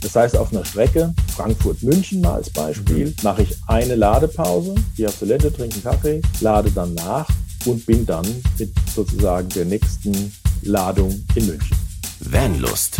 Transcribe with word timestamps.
Das 0.00 0.16
heißt, 0.16 0.36
auf 0.36 0.52
einer 0.52 0.64
Strecke, 0.64 1.14
Frankfurt-München 1.36 2.20
mal 2.20 2.34
als 2.34 2.50
Beispiel, 2.50 3.14
mache 3.22 3.42
ich 3.42 3.56
eine 3.66 3.96
Ladepause, 3.96 4.74
gehe 4.96 5.08
auf 5.08 5.18
Toilette, 5.18 5.52
trinke 5.52 5.74
einen 5.74 5.82
Kaffee, 5.82 6.22
lade 6.40 6.70
dann 6.70 6.94
nach 6.94 7.28
und 7.66 7.84
bin 7.84 8.06
dann 8.06 8.26
mit 8.58 8.72
sozusagen 8.94 9.48
der 9.50 9.66
nächsten 9.66 10.32
Ladung 10.62 11.24
in 11.34 11.46
München. 11.46 11.76
Vanlust. 12.20 12.98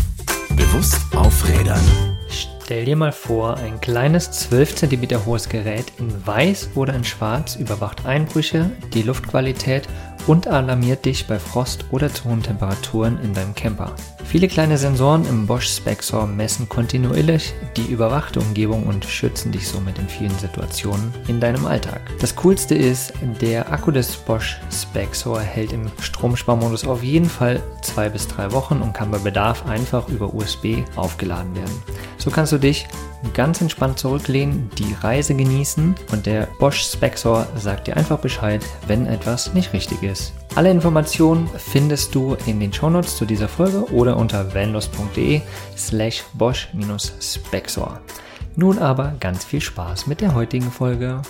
Bewusst 0.56 0.98
aufrädern. 1.14 1.80
Stell 2.28 2.84
dir 2.84 2.96
mal 2.96 3.12
vor, 3.12 3.56
ein 3.56 3.80
kleines 3.80 4.30
12 4.30 4.76
cm 4.76 5.26
hohes 5.26 5.48
Gerät 5.48 5.92
in 5.98 6.26
weiß 6.26 6.70
oder 6.76 6.94
in 6.94 7.04
schwarz 7.04 7.56
überwacht 7.56 8.06
Einbrüche, 8.06 8.70
die 8.94 9.02
Luftqualität 9.02 9.88
und 10.26 10.48
alarmiert 10.48 11.04
dich 11.04 11.26
bei 11.26 11.38
Frost 11.38 11.84
oder 11.90 12.12
zu 12.12 12.24
hohen 12.24 12.42
Temperaturen 12.42 13.18
in 13.22 13.34
deinem 13.34 13.54
Camper. 13.54 13.94
Viele 14.24 14.46
kleine 14.46 14.78
Sensoren 14.78 15.26
im 15.26 15.46
Bosch 15.46 15.68
Spexor 15.68 16.26
messen 16.26 16.68
kontinuierlich 16.68 17.52
die 17.76 17.86
überwachte 17.86 18.38
Umgebung 18.38 18.86
und 18.86 19.04
schützen 19.04 19.50
dich 19.50 19.66
somit 19.66 19.98
in 19.98 20.08
vielen 20.08 20.38
Situationen 20.38 21.12
in 21.26 21.40
deinem 21.40 21.66
Alltag. 21.66 22.00
Das 22.20 22.36
coolste 22.36 22.76
ist, 22.76 23.12
der 23.40 23.72
Akku 23.72 23.90
des 23.90 24.14
Bosch 24.16 24.60
Spexor 24.70 25.40
hält 25.40 25.72
im 25.72 25.90
Stromsparmodus 26.00 26.86
auf 26.86 27.02
jeden 27.02 27.28
Fall 27.28 27.60
zwei 27.82 28.08
bis 28.08 28.28
drei 28.28 28.52
Wochen 28.52 28.80
und 28.80 28.92
kann 28.92 29.10
bei 29.10 29.18
Bedarf 29.18 29.66
einfach 29.66 30.08
über 30.08 30.32
USB 30.32 30.84
aufgeladen 30.94 31.54
werden. 31.56 31.82
So 32.18 32.30
kannst 32.30 32.52
du 32.52 32.58
dich 32.58 32.86
ganz 33.34 33.60
entspannt 33.60 33.98
zurücklehnen, 33.98 34.70
die 34.78 34.94
Reise 35.00 35.34
genießen 35.34 35.94
und 36.12 36.26
der 36.26 36.48
Bosch 36.58 36.82
Spexor 36.82 37.46
sagt 37.56 37.86
dir 37.86 37.96
einfach 37.96 38.18
Bescheid, 38.18 38.64
wenn 38.86 39.06
etwas 39.06 39.54
nicht 39.54 39.72
richtig 39.72 40.02
ist. 40.02 40.32
Alle 40.54 40.70
Informationen 40.70 41.48
findest 41.56 42.14
du 42.14 42.36
in 42.46 42.58
den 42.58 42.72
Shownotes 42.72 43.16
zu 43.16 43.24
dieser 43.24 43.48
Folge 43.48 43.84
oder 43.92 44.16
unter 44.16 44.54
vanlust.de 44.54 45.40
slash 45.76 46.24
bosch-spexor. 46.34 48.00
Nun 48.56 48.78
aber 48.78 49.14
ganz 49.20 49.44
viel 49.44 49.60
Spaß 49.60 50.06
mit 50.06 50.20
der 50.20 50.34
heutigen 50.34 50.70
Folge. 50.70 51.22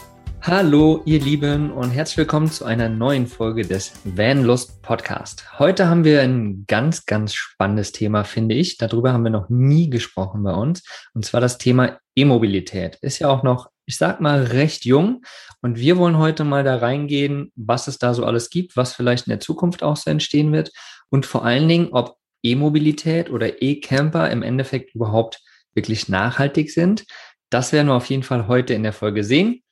Hallo 0.42 1.02
ihr 1.04 1.20
Lieben 1.20 1.70
und 1.70 1.90
herzlich 1.90 2.16
willkommen 2.16 2.50
zu 2.50 2.64
einer 2.64 2.88
neuen 2.88 3.26
Folge 3.26 3.66
des 3.66 3.92
Vanlust 4.04 4.80
Podcast. 4.80 5.58
Heute 5.58 5.86
haben 5.86 6.02
wir 6.02 6.22
ein 6.22 6.64
ganz, 6.66 7.04
ganz 7.04 7.34
spannendes 7.34 7.92
Thema, 7.92 8.24
finde 8.24 8.54
ich. 8.54 8.78
Darüber 8.78 9.12
haben 9.12 9.22
wir 9.22 9.30
noch 9.30 9.50
nie 9.50 9.90
gesprochen 9.90 10.42
bei 10.42 10.54
uns. 10.54 10.82
Und 11.12 11.26
zwar 11.26 11.42
das 11.42 11.58
Thema 11.58 11.98
E-Mobilität. 12.14 12.96
Ist 13.02 13.18
ja 13.18 13.28
auch 13.28 13.42
noch, 13.42 13.68
ich 13.84 13.98
sag 13.98 14.22
mal, 14.22 14.44
recht 14.44 14.86
jung. 14.86 15.20
Und 15.60 15.78
wir 15.78 15.98
wollen 15.98 16.16
heute 16.16 16.44
mal 16.44 16.64
da 16.64 16.76
reingehen, 16.76 17.52
was 17.54 17.86
es 17.86 17.98
da 17.98 18.14
so 18.14 18.24
alles 18.24 18.48
gibt, 18.48 18.78
was 18.78 18.94
vielleicht 18.94 19.26
in 19.26 19.32
der 19.32 19.40
Zukunft 19.40 19.82
auch 19.82 19.96
so 19.96 20.10
entstehen 20.10 20.52
wird. 20.52 20.72
Und 21.10 21.26
vor 21.26 21.44
allen 21.44 21.68
Dingen, 21.68 21.88
ob 21.92 22.16
E-Mobilität 22.42 23.28
oder 23.28 23.60
E-Camper 23.62 24.30
im 24.30 24.42
Endeffekt 24.42 24.94
überhaupt 24.94 25.42
wirklich 25.74 26.08
nachhaltig 26.08 26.70
sind. 26.72 27.04
Das 27.50 27.74
werden 27.74 27.88
wir 27.88 27.94
auf 27.94 28.06
jeden 28.06 28.22
Fall 28.22 28.48
heute 28.48 28.72
in 28.72 28.84
der 28.84 28.94
Folge 28.94 29.22
sehen. 29.22 29.62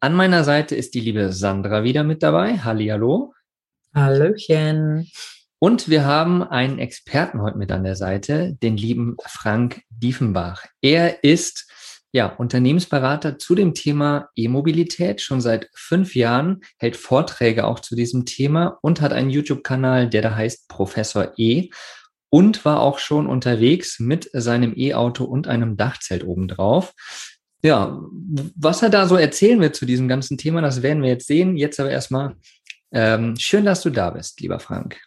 An 0.00 0.14
meiner 0.14 0.44
Seite 0.44 0.76
ist 0.76 0.94
die 0.94 1.00
liebe 1.00 1.32
Sandra 1.32 1.82
wieder 1.82 2.04
mit 2.04 2.22
dabei. 2.22 2.58
Hallihallo. 2.58 3.34
Hallöchen. 3.92 5.10
Und 5.58 5.88
wir 5.88 6.04
haben 6.04 6.44
einen 6.44 6.78
Experten 6.78 7.42
heute 7.42 7.58
mit 7.58 7.72
an 7.72 7.82
der 7.82 7.96
Seite, 7.96 8.56
den 8.62 8.76
lieben 8.76 9.16
Frank 9.26 9.82
Diefenbach. 9.90 10.66
Er 10.82 11.24
ist 11.24 11.68
ja, 12.12 12.26
Unternehmensberater 12.26 13.38
zu 13.38 13.56
dem 13.56 13.74
Thema 13.74 14.28
E-Mobilität 14.36 15.20
schon 15.20 15.40
seit 15.40 15.68
fünf 15.74 16.14
Jahren, 16.14 16.60
hält 16.78 16.96
Vorträge 16.96 17.66
auch 17.66 17.80
zu 17.80 17.96
diesem 17.96 18.24
Thema 18.24 18.78
und 18.82 19.00
hat 19.00 19.12
einen 19.12 19.30
YouTube-Kanal, 19.30 20.08
der 20.08 20.22
da 20.22 20.36
heißt 20.36 20.68
Professor 20.68 21.32
E 21.36 21.70
und 22.30 22.64
war 22.64 22.80
auch 22.80 23.00
schon 23.00 23.26
unterwegs 23.26 23.98
mit 23.98 24.30
seinem 24.32 24.74
E-Auto 24.76 25.24
und 25.24 25.48
einem 25.48 25.76
Dachzelt 25.76 26.24
obendrauf. 26.24 26.94
Ja, 27.62 28.00
was 28.56 28.82
er 28.82 28.90
da 28.90 29.06
so 29.06 29.16
erzählen 29.16 29.60
wird 29.60 29.74
zu 29.74 29.84
diesem 29.84 30.06
ganzen 30.06 30.38
Thema, 30.38 30.60
das 30.60 30.82
werden 30.82 31.02
wir 31.02 31.10
jetzt 31.10 31.26
sehen. 31.26 31.56
Jetzt 31.56 31.80
aber 31.80 31.90
erstmal 31.90 32.36
ähm, 32.92 33.36
schön, 33.36 33.64
dass 33.64 33.82
du 33.82 33.90
da 33.90 34.10
bist, 34.10 34.40
lieber 34.40 34.60
Frank. 34.60 35.00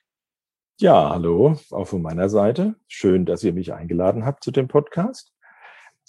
Ja, 0.79 1.12
hallo, 1.12 1.59
auch 1.69 1.85
von 1.88 2.01
meiner 2.01 2.28
Seite. 2.28 2.75
Schön, 2.88 3.25
dass 3.25 3.44
ihr 3.44 3.53
mich 3.53 3.73
eingeladen 3.73 4.25
habt 4.25 4.44
zu 4.44 4.51
dem 4.51 4.67
Podcast. 4.67 5.31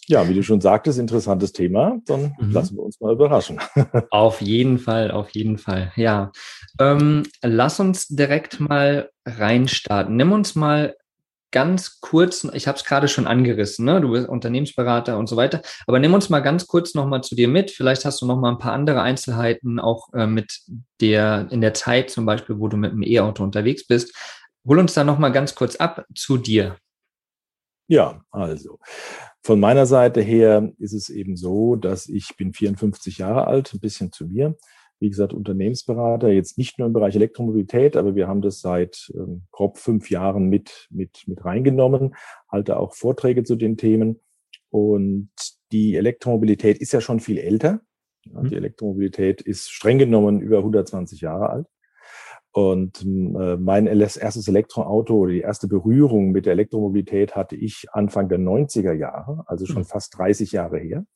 Ja, 0.07 0.29
wie 0.29 0.35
du 0.35 0.43
schon 0.43 0.61
sagtest, 0.61 0.99
interessantes 0.99 1.53
Thema. 1.53 2.01
Dann 2.07 2.35
mhm. 2.39 2.51
lassen 2.51 2.77
wir 2.77 2.83
uns 2.83 3.01
mal 3.01 3.13
überraschen. 3.13 3.61
auf 4.11 4.41
jeden 4.41 4.79
Fall, 4.79 5.11
auf 5.11 5.31
jeden 5.31 5.59
Fall. 5.59 5.93
Ja. 5.95 6.33
Ähm, 6.81 7.25
lass 7.43 7.79
uns 7.79 8.09
direkt 8.09 8.59
mal 8.59 9.11
reinstarten. 9.25 10.17
Nimm 10.17 10.33
uns 10.33 10.55
mal 10.55 10.97
ganz 11.53 12.01
kurz, 12.01 12.45
ich 12.53 12.67
habe 12.67 12.77
es 12.77 12.85
gerade 12.85 13.07
schon 13.07 13.27
angerissen, 13.27 13.85
ne? 13.85 14.01
du 14.01 14.11
bist 14.11 14.29
Unternehmensberater 14.29 15.19
und 15.19 15.29
so 15.29 15.37
weiter, 15.37 15.63
aber 15.87 15.99
nimm 15.99 16.15
uns 16.15 16.31
mal 16.31 16.41
ganz 16.41 16.67
kurz 16.67 16.95
nochmal 16.95 17.23
zu 17.23 17.37
dir 17.37 17.47
mit. 17.47 17.71
Vielleicht 17.71 18.05
hast 18.05 18.21
du 18.21 18.27
noch 18.27 18.41
mal 18.41 18.51
ein 18.51 18.59
paar 18.59 18.73
andere 18.73 19.03
Einzelheiten, 19.03 19.79
auch 19.79 20.13
äh, 20.15 20.27
mit 20.27 20.61
der, 21.01 21.47
in 21.51 21.61
der 21.61 21.75
Zeit 21.75 22.11
zum 22.11 22.27
Beispiel, 22.27 22.59
wo 22.59 22.69
du 22.69 22.77
mit 22.77 22.93
dem 22.93 23.03
E-Auto 23.03 23.45
unterwegs 23.45 23.87
bist. 23.87 24.17
Hol 24.67 24.79
uns 24.79 24.95
da 24.95 25.05
nochmal 25.05 25.33
ganz 25.33 25.55
kurz 25.55 25.77
ab 25.77 26.05
zu 26.15 26.39
dir. 26.39 26.77
Ja, 27.87 28.23
also 28.31 28.79
von 29.45 29.61
meiner 29.61 29.87
Seite 29.87 30.23
her 30.23 30.73
ist 30.79 30.95
es 30.95 31.11
eben 31.11 31.37
so, 31.37 31.77
dass 31.77 32.09
ich 32.09 32.37
bin 32.37 32.55
54 32.55 33.19
Jahre 33.19 33.47
alt, 33.47 33.75
ein 33.75 33.81
bisschen 33.81 34.13
zu 34.13 34.27
mir 34.27 34.57
wie 35.03 35.11
gesagt, 35.11 35.33
Unternehmensberater, 35.33 36.29
jetzt 36.29 36.57
nicht 36.59 36.79
nur 36.79 36.87
im 36.87 36.93
Bereich 36.93 37.17
Elektromobilität, 37.17 37.97
aber 37.97 38.15
wir 38.15 38.29
haben 38.29 38.41
das 38.41 38.61
seit 38.61 39.13
ähm, 39.15 39.43
grob 39.51 39.77
fünf 39.79 40.11
Jahren 40.11 40.49
mit, 40.49 40.87
mit, 40.91 41.25
mit 41.27 41.45
reingenommen, 41.45 42.15
halte 42.49 42.79
auch 42.79 42.95
Vorträge 42.95 43.43
zu 43.43 43.57
den 43.57 43.77
Themen. 43.77 44.21
Und 44.71 45.31
die 45.73 45.97
Elektromobilität 45.97 46.79
ist 46.79 46.93
ja 46.93 47.01
schon 47.01 47.19
viel 47.19 47.39
älter. 47.39 47.81
Ja, 48.25 48.43
mhm. 48.43 48.49
die 48.51 48.55
Elektromobilität 48.55 49.43
ist 49.43 49.71
streng 49.71 49.99
genommen 49.99 50.41
über 50.41 50.59
120 50.59 51.21
Jahre 51.21 51.51
alt. 51.51 51.67
Und 52.53 53.03
äh, 53.03 53.57
mein 53.57 53.87
erstes 53.87 54.47
Elektroauto 54.47 55.17
oder 55.17 55.33
die 55.33 55.41
erste 55.41 55.67
Berührung 55.67 56.31
mit 56.31 56.47
der 56.47 56.53
Elektromobilität 56.53 57.35
hatte 57.35 57.57
ich 57.57 57.87
Anfang 57.93 58.29
der 58.29 58.39
90er 58.39 58.93
Jahre, 58.93 59.43
also 59.47 59.67
schon 59.67 59.83
mhm. 59.83 59.87
fast 59.87 60.17
30 60.17 60.53
Jahre 60.53 60.79
her. 60.79 61.07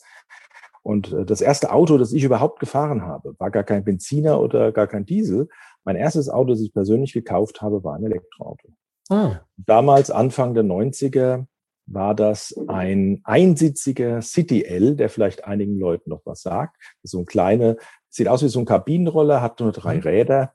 Und 0.87 1.13
äh, 1.13 1.25
das 1.25 1.41
erste 1.41 1.73
Auto, 1.73 1.99
das 1.99 2.13
ich 2.13 2.23
überhaupt 2.23 2.61
gefahren 2.61 3.03
habe, 3.03 3.35
war 3.41 3.51
gar 3.51 3.65
kein 3.65 3.83
Benziner 3.83 4.41
oder 4.41 4.71
gar 4.71 4.87
kein 4.87 5.05
Diesel. 5.05 5.49
Mein 5.83 5.97
erstes 5.97 6.29
Auto, 6.29 6.51
das 6.51 6.61
ich 6.61 6.73
persönlich 6.73 7.13
gekauft 7.13 7.61
habe, 7.61 7.83
war 7.83 7.97
ein 7.97 8.05
Elektroauto. 8.05 8.69
Ah. 9.09 9.41
Damals, 9.57 10.13
Anfang 10.13 10.55
der 10.55 10.63
90er, 10.63 11.47
war 11.87 12.15
das 12.15 12.55
ein 12.69 13.21
einsitziger 13.25 14.23
City 14.23 14.65
L, 14.65 14.95
der 14.95 15.09
vielleicht 15.09 15.45
einigen 15.45 15.77
Leuten 15.77 16.11
noch 16.11 16.23
was 16.25 16.43
sagt. 16.43 16.77
So 17.03 17.19
ein 17.19 17.27
kleiner, 17.27 17.75
sieht 18.09 18.29
aus 18.29 18.45
wie 18.45 18.49
so 18.49 18.61
ein 18.61 18.65
Kabinenroller, 18.65 19.43
hat 19.43 19.59
nur 19.59 19.73
drei 19.73 19.97
mhm. 19.97 20.03
Räder, 20.03 20.53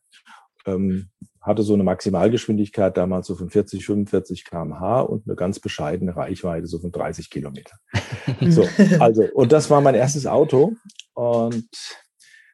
ähm, 0.65 1.09
hatte 1.41 1.63
so 1.63 1.73
eine 1.73 1.83
Maximalgeschwindigkeit 1.83 2.95
damals 2.95 3.27
so 3.27 3.35
von 3.35 3.49
40, 3.49 3.83
45 3.85 4.45
kmh 4.45 5.01
und 5.01 5.27
eine 5.27 5.35
ganz 5.35 5.59
bescheidene 5.59 6.15
Reichweite 6.15 6.67
so 6.67 6.79
von 6.79 6.91
30 6.91 7.29
Kilometer. 7.29 7.77
so, 8.41 8.67
also, 8.99 9.23
und 9.33 9.51
das 9.51 9.69
war 9.69 9.81
mein 9.81 9.95
erstes 9.95 10.27
Auto 10.27 10.73
und 11.13 11.67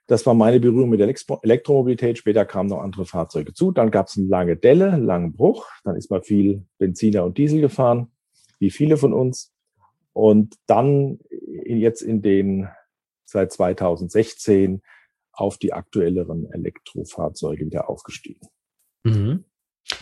das 0.07 0.25
war 0.25 0.33
meine 0.33 0.61
Berührung 0.61 0.89
mit 0.89 1.01
Elektromobilität. 1.01 2.17
Später 2.17 2.45
kamen 2.45 2.69
noch 2.69 2.79
andere 2.79 3.05
Fahrzeuge 3.05 3.53
zu. 3.53 3.71
Dann 3.71 3.91
gab 3.91 4.07
es 4.07 4.17
eine 4.17 4.27
lange 4.27 4.55
Delle, 4.55 4.93
einen 4.93 5.05
langen 5.05 5.33
Bruch. 5.33 5.67
Dann 5.83 5.97
ist 5.97 6.09
mal 6.09 6.21
viel 6.21 6.65
Benziner 6.77 7.25
und 7.25 7.37
Diesel 7.37 7.59
gefahren, 7.59 8.09
wie 8.57 8.71
viele 8.71 8.95
von 8.95 9.11
uns. 9.11 9.53
Und 10.13 10.55
dann 10.65 11.19
jetzt 11.65 12.01
in 12.01 12.21
den 12.21 12.69
seit 13.25 13.51
2016 13.51 14.81
auf 15.33 15.57
die 15.57 15.73
aktuelleren 15.73 16.49
Elektrofahrzeuge 16.53 17.65
wieder 17.65 17.89
aufgestiegen. 17.89 18.47
Mhm. 19.03 19.45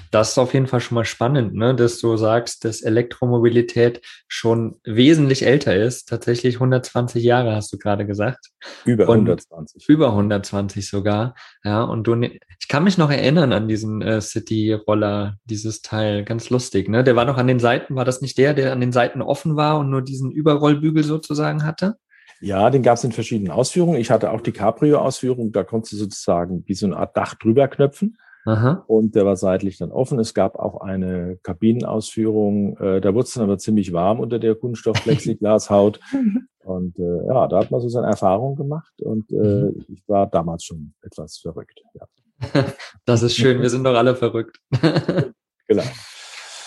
Das 0.09 0.31
ist 0.31 0.37
auf 0.39 0.53
jeden 0.53 0.67
Fall 0.67 0.79
schon 0.79 0.95
mal 0.95 1.05
spannend, 1.05 1.53
ne? 1.53 1.75
dass 1.75 1.99
du 1.99 2.17
sagst, 2.17 2.65
dass 2.65 2.81
Elektromobilität 2.81 4.01
schon 4.27 4.79
wesentlich 4.83 5.45
älter 5.45 5.75
ist. 5.75 6.09
Tatsächlich 6.09 6.55
120 6.55 7.23
Jahre 7.23 7.55
hast 7.55 7.71
du 7.71 7.77
gerade 7.77 8.05
gesagt. 8.05 8.47
Über 8.83 9.07
und 9.07 9.19
120. 9.19 9.87
Über 9.87 10.07
120 10.07 10.87
sogar. 10.87 11.35
Ja, 11.63 11.83
und 11.83 12.07
du, 12.07 12.15
ne, 12.15 12.39
ich 12.59 12.67
kann 12.67 12.83
mich 12.83 12.97
noch 12.97 13.11
erinnern 13.11 13.53
an 13.53 13.67
diesen 13.67 14.01
äh, 14.01 14.21
City-Roller, 14.21 15.37
dieses 15.45 15.81
Teil. 15.83 16.23
Ganz 16.23 16.49
lustig, 16.49 16.89
ne? 16.89 17.03
Der 17.03 17.15
war 17.15 17.25
noch 17.25 17.37
an 17.37 17.47
den 17.47 17.59
Seiten, 17.59 17.95
war 17.95 18.05
das 18.05 18.21
nicht 18.21 18.37
der, 18.39 18.55
der 18.55 18.71
an 18.71 18.81
den 18.81 18.91
Seiten 18.91 19.21
offen 19.21 19.55
war 19.55 19.77
und 19.77 19.91
nur 19.91 20.01
diesen 20.01 20.31
Überrollbügel 20.31 21.03
sozusagen 21.03 21.63
hatte? 21.63 21.97
Ja, 22.41 22.69
den 22.69 22.83
gab 22.83 22.97
es 22.97 23.03
in 23.03 23.11
verschiedenen 23.11 23.51
Ausführungen. 23.51 23.99
Ich 23.99 24.11
hatte 24.11 24.31
auch 24.31 24.41
die 24.41 24.51
Cabrio-Ausführung, 24.51 25.51
da 25.51 25.63
konntest 25.63 25.93
du 25.93 25.97
sozusagen 25.97 26.63
wie 26.65 26.73
so 26.73 26.85
eine 26.85 26.97
Art 26.97 27.15
Dach 27.15 27.35
drüber 27.35 27.67
knöpfen. 27.67 28.17
Aha. 28.45 28.83
Und 28.87 29.15
der 29.15 29.25
war 29.25 29.35
seitlich 29.35 29.79
dann 29.79 29.91
offen. 29.91 30.19
Es 30.19 30.35
gab 30.35 30.55
auch 30.55 30.81
eine 30.81 31.37
Kabinenausführung. 31.41 32.77
Äh, 32.77 33.01
da 33.01 33.15
wurde 33.15 33.25
es 33.25 33.33
dann 33.33 33.43
aber 33.43 33.57
ziemlich 33.57 33.91
warm 33.91 34.19
unter 34.19 34.37
der 34.37 34.53
Kunststoffplexiglashaut. 34.53 35.99
und 36.63 36.99
äh, 36.99 37.27
ja, 37.27 37.47
da 37.47 37.59
hat 37.59 37.71
man 37.71 37.81
so 37.81 37.89
seine 37.89 38.07
Erfahrung 38.07 38.55
gemacht. 38.55 38.93
Und 39.01 39.31
äh, 39.31 39.35
mhm. 39.35 39.85
ich 39.87 40.07
war 40.07 40.27
damals 40.27 40.63
schon 40.63 40.93
etwas 41.01 41.37
verrückt. 41.37 41.81
Ja. 41.93 42.05
Das 43.05 43.23
ist 43.23 43.35
schön. 43.35 43.61
Wir 43.61 43.69
sind 43.69 43.83
doch 43.83 43.95
alle 43.95 44.15
verrückt. 44.15 44.59
genau. 45.67 45.83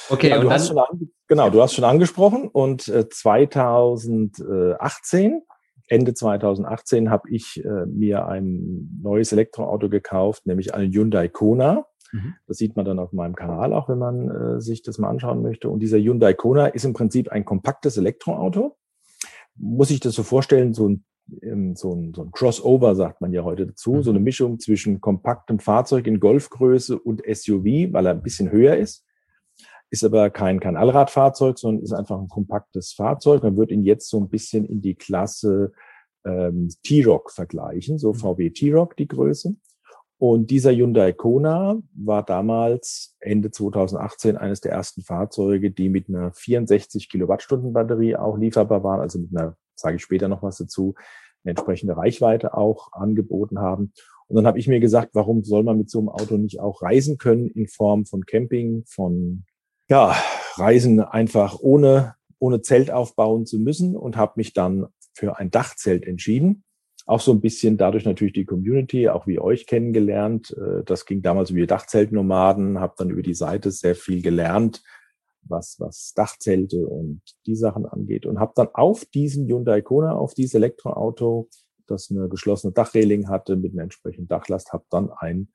Okay, 0.08 0.30
ja, 0.30 0.40
du 0.40 0.50
hast 0.50 0.68
schon 0.68 0.78
genau, 1.26 1.50
du 1.50 1.60
hast 1.60 1.74
schon 1.74 1.84
angesprochen 1.84 2.48
und 2.48 2.88
äh, 2.88 3.06
2018 3.08 5.42
Ende 5.88 6.14
2018 6.14 7.10
habe 7.10 7.30
ich 7.30 7.64
äh, 7.64 7.86
mir 7.86 8.26
ein 8.26 9.00
neues 9.02 9.32
Elektroauto 9.32 9.88
gekauft, 9.88 10.46
nämlich 10.46 10.74
einen 10.74 10.92
Hyundai 10.92 11.28
Kona. 11.28 11.86
Mhm. 12.12 12.34
Das 12.46 12.58
sieht 12.58 12.76
man 12.76 12.84
dann 12.84 12.98
auf 12.98 13.12
meinem 13.12 13.34
Kanal 13.34 13.72
auch, 13.72 13.88
wenn 13.88 13.98
man 13.98 14.30
äh, 14.30 14.60
sich 14.60 14.82
das 14.82 14.98
mal 14.98 15.08
anschauen 15.08 15.42
möchte. 15.42 15.68
Und 15.70 15.80
dieser 15.80 15.98
Hyundai 15.98 16.34
Kona 16.34 16.66
ist 16.66 16.84
im 16.84 16.92
Prinzip 16.92 17.30
ein 17.30 17.44
kompaktes 17.44 17.96
Elektroauto. 17.96 18.76
Muss 19.56 19.90
ich 19.90 20.00
das 20.00 20.14
so 20.14 20.22
vorstellen, 20.22 20.74
so 20.74 20.88
ein, 20.88 21.04
ähm, 21.42 21.74
so 21.74 21.94
ein, 21.94 22.12
so 22.14 22.22
ein 22.22 22.30
Crossover 22.30 22.94
sagt 22.94 23.20
man 23.20 23.32
ja 23.32 23.42
heute 23.42 23.66
dazu, 23.66 23.94
mhm. 23.94 24.02
so 24.02 24.10
eine 24.10 24.20
Mischung 24.20 24.58
zwischen 24.58 25.00
kompaktem 25.00 25.58
Fahrzeug 25.58 26.06
in 26.06 26.20
Golfgröße 26.20 26.98
und 26.98 27.22
SUV, 27.26 27.92
weil 27.92 28.06
er 28.06 28.12
ein 28.12 28.22
bisschen 28.22 28.50
höher 28.50 28.76
ist 28.76 29.07
ist 29.90 30.04
aber 30.04 30.30
kein, 30.30 30.60
kein 30.60 30.76
Allradfahrzeug, 30.76 31.58
sondern 31.58 31.82
ist 31.82 31.92
einfach 31.92 32.20
ein 32.20 32.28
kompaktes 32.28 32.92
Fahrzeug. 32.92 33.42
Man 33.42 33.56
wird 33.56 33.70
ihn 33.70 33.84
jetzt 33.84 34.08
so 34.08 34.18
ein 34.18 34.28
bisschen 34.28 34.64
in 34.66 34.82
die 34.82 34.94
Klasse 34.94 35.72
ähm, 36.24 36.68
T-Rock 36.82 37.30
vergleichen, 37.30 37.98
so 37.98 38.12
mhm. 38.12 38.16
VW 38.16 38.50
T-Rock 38.50 38.96
die 38.96 39.08
Größe. 39.08 39.54
Und 40.20 40.50
dieser 40.50 40.72
Hyundai 40.72 41.12
Kona 41.12 41.80
war 41.94 42.24
damals 42.24 43.16
Ende 43.20 43.52
2018 43.52 44.36
eines 44.36 44.60
der 44.60 44.72
ersten 44.72 45.02
Fahrzeuge, 45.02 45.70
die 45.70 45.88
mit 45.88 46.08
einer 46.08 46.32
64 46.32 47.08
Kilowattstunden 47.08 47.72
Batterie 47.72 48.16
auch 48.16 48.36
lieferbar 48.36 48.82
waren, 48.82 49.00
also 49.00 49.20
mit 49.20 49.30
einer, 49.30 49.56
sage 49.76 49.96
ich 49.96 50.02
später 50.02 50.26
noch 50.26 50.42
was 50.42 50.58
dazu, 50.58 50.96
eine 51.44 51.50
entsprechende 51.50 51.96
Reichweite 51.96 52.54
auch 52.54 52.92
angeboten 52.92 53.60
haben. 53.60 53.92
Und 54.26 54.36
dann 54.36 54.46
habe 54.46 54.58
ich 54.58 54.66
mir 54.66 54.80
gesagt, 54.80 55.14
warum 55.14 55.44
soll 55.44 55.62
man 55.62 55.78
mit 55.78 55.88
so 55.88 56.00
einem 56.00 56.08
Auto 56.08 56.36
nicht 56.36 56.58
auch 56.58 56.82
reisen 56.82 57.16
können 57.16 57.46
in 57.46 57.68
Form 57.68 58.04
von 58.04 58.26
Camping, 58.26 58.84
von 58.86 59.44
ja, 59.88 60.14
Reisen 60.54 61.00
einfach 61.00 61.58
ohne, 61.60 62.14
ohne 62.38 62.62
Zelt 62.62 62.90
aufbauen 62.90 63.46
zu 63.46 63.58
müssen 63.58 63.96
und 63.96 64.16
habe 64.16 64.34
mich 64.36 64.52
dann 64.52 64.86
für 65.14 65.38
ein 65.38 65.50
Dachzelt 65.50 66.06
entschieden. 66.06 66.64
Auch 67.06 67.20
so 67.20 67.32
ein 67.32 67.40
bisschen 67.40 67.78
dadurch 67.78 68.04
natürlich 68.04 68.34
die 68.34 68.44
Community, 68.44 69.08
auch 69.08 69.26
wie 69.26 69.40
euch 69.40 69.66
kennengelernt. 69.66 70.54
Äh, 70.56 70.84
das 70.84 71.06
ging 71.06 71.22
damals 71.22 71.50
über 71.50 71.60
die 71.60 71.66
Dachzeltnomaden, 71.66 72.80
habe 72.80 72.94
dann 72.98 73.10
über 73.10 73.22
die 73.22 73.34
Seite 73.34 73.70
sehr 73.70 73.94
viel 73.94 74.20
gelernt, 74.20 74.82
was, 75.42 75.76
was 75.78 76.12
Dachzelte 76.14 76.86
und 76.86 77.22
die 77.46 77.56
Sachen 77.56 77.86
angeht. 77.86 78.26
Und 78.26 78.38
habe 78.38 78.52
dann 78.54 78.68
auf 78.74 79.06
diesen 79.06 79.46
Hyundai 79.46 79.80
Kona, 79.80 80.14
auf 80.14 80.34
dieses 80.34 80.54
Elektroauto, 80.54 81.48
das 81.86 82.10
eine 82.10 82.28
geschlossene 82.28 82.74
Dachreling 82.74 83.30
hatte 83.30 83.56
mit 83.56 83.72
einer 83.72 83.84
entsprechenden 83.84 84.28
Dachlast, 84.28 84.74
habe 84.74 84.84
dann 84.90 85.10
ein 85.10 85.48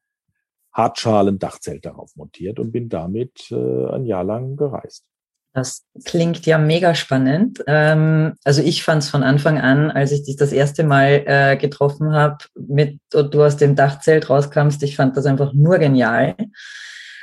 Hartschalen-Dachzelt 0.74 1.86
darauf 1.86 2.16
montiert 2.16 2.60
und 2.60 2.72
bin 2.72 2.90
damit 2.90 3.52
äh, 3.52 3.88
ein 3.92 4.06
Jahr 4.06 4.24
lang 4.24 4.56
gereist. 4.56 5.06
Das 5.54 5.84
klingt 6.04 6.48
ja 6.48 6.58
mega 6.58 6.96
spannend. 6.96 7.64
Ähm, 7.68 8.34
also 8.44 8.64
ich 8.64 8.84
fand 8.84 9.04
es 9.04 9.10
von 9.10 9.22
Anfang 9.22 9.60
an, 9.62 9.92
als 9.92 10.12
ich 10.12 10.24
dich 10.24 10.36
das 10.36 10.52
erste 10.52 10.84
Mal 10.84 11.24
äh, 11.28 11.58
getroffen 11.58 12.14
habe, 12.14 12.38
mit 12.56 13.00
du 13.12 13.44
aus 13.44 13.58
dem 13.58 13.76
Dachzelt 13.76 14.32
rauskamst, 14.32 14.82
ich 14.82 14.96
fand 14.96 15.16
das 15.16 15.28
einfach 15.28 15.54
nur 15.54 15.78
genial. 15.78 16.36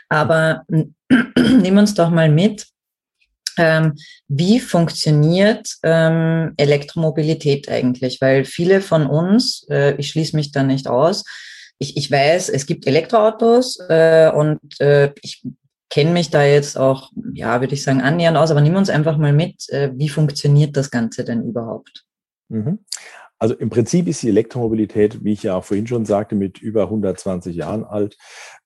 Aber 0.08 0.64
nimm 0.68 1.76
uns 1.76 1.94
doch 1.94 2.10
mal 2.10 2.30
mit. 2.30 2.68
Ähm, 3.58 3.94
wie 4.28 4.60
funktioniert 4.60 5.76
ähm, 5.82 6.54
Elektromobilität 6.56 7.68
eigentlich? 7.68 8.20
Weil 8.20 8.44
viele 8.44 8.80
von 8.80 9.06
uns, 9.06 9.66
äh, 9.68 9.96
ich 9.96 10.08
schließe 10.08 10.36
mich 10.36 10.52
da 10.52 10.62
nicht 10.62 10.86
aus, 10.86 11.24
ich, 11.80 11.96
ich 11.96 12.10
weiß, 12.10 12.50
es 12.50 12.66
gibt 12.66 12.86
Elektroautos 12.86 13.78
äh, 13.88 14.30
und 14.32 14.60
äh, 14.80 15.12
ich 15.22 15.42
kenne 15.88 16.12
mich 16.12 16.30
da 16.30 16.44
jetzt 16.44 16.78
auch, 16.78 17.10
ja, 17.32 17.60
würde 17.60 17.74
ich 17.74 17.82
sagen, 17.82 18.02
annähernd 18.02 18.36
aus, 18.36 18.50
aber 18.50 18.60
nimm 18.60 18.76
uns 18.76 18.90
einfach 18.90 19.16
mal 19.16 19.32
mit, 19.32 19.68
äh, 19.70 19.90
wie 19.94 20.10
funktioniert 20.10 20.76
das 20.76 20.90
Ganze 20.90 21.24
denn 21.24 21.42
überhaupt? 21.42 22.04
Mhm. 22.48 22.80
Also 23.38 23.54
im 23.54 23.70
Prinzip 23.70 24.06
ist 24.06 24.22
die 24.22 24.28
Elektromobilität, 24.28 25.24
wie 25.24 25.32
ich 25.32 25.42
ja 25.42 25.56
auch 25.56 25.64
vorhin 25.64 25.86
schon 25.86 26.04
sagte, 26.04 26.34
mit 26.34 26.60
über 26.60 26.82
120 26.82 27.56
Jahren 27.56 27.84
alt, 27.84 28.18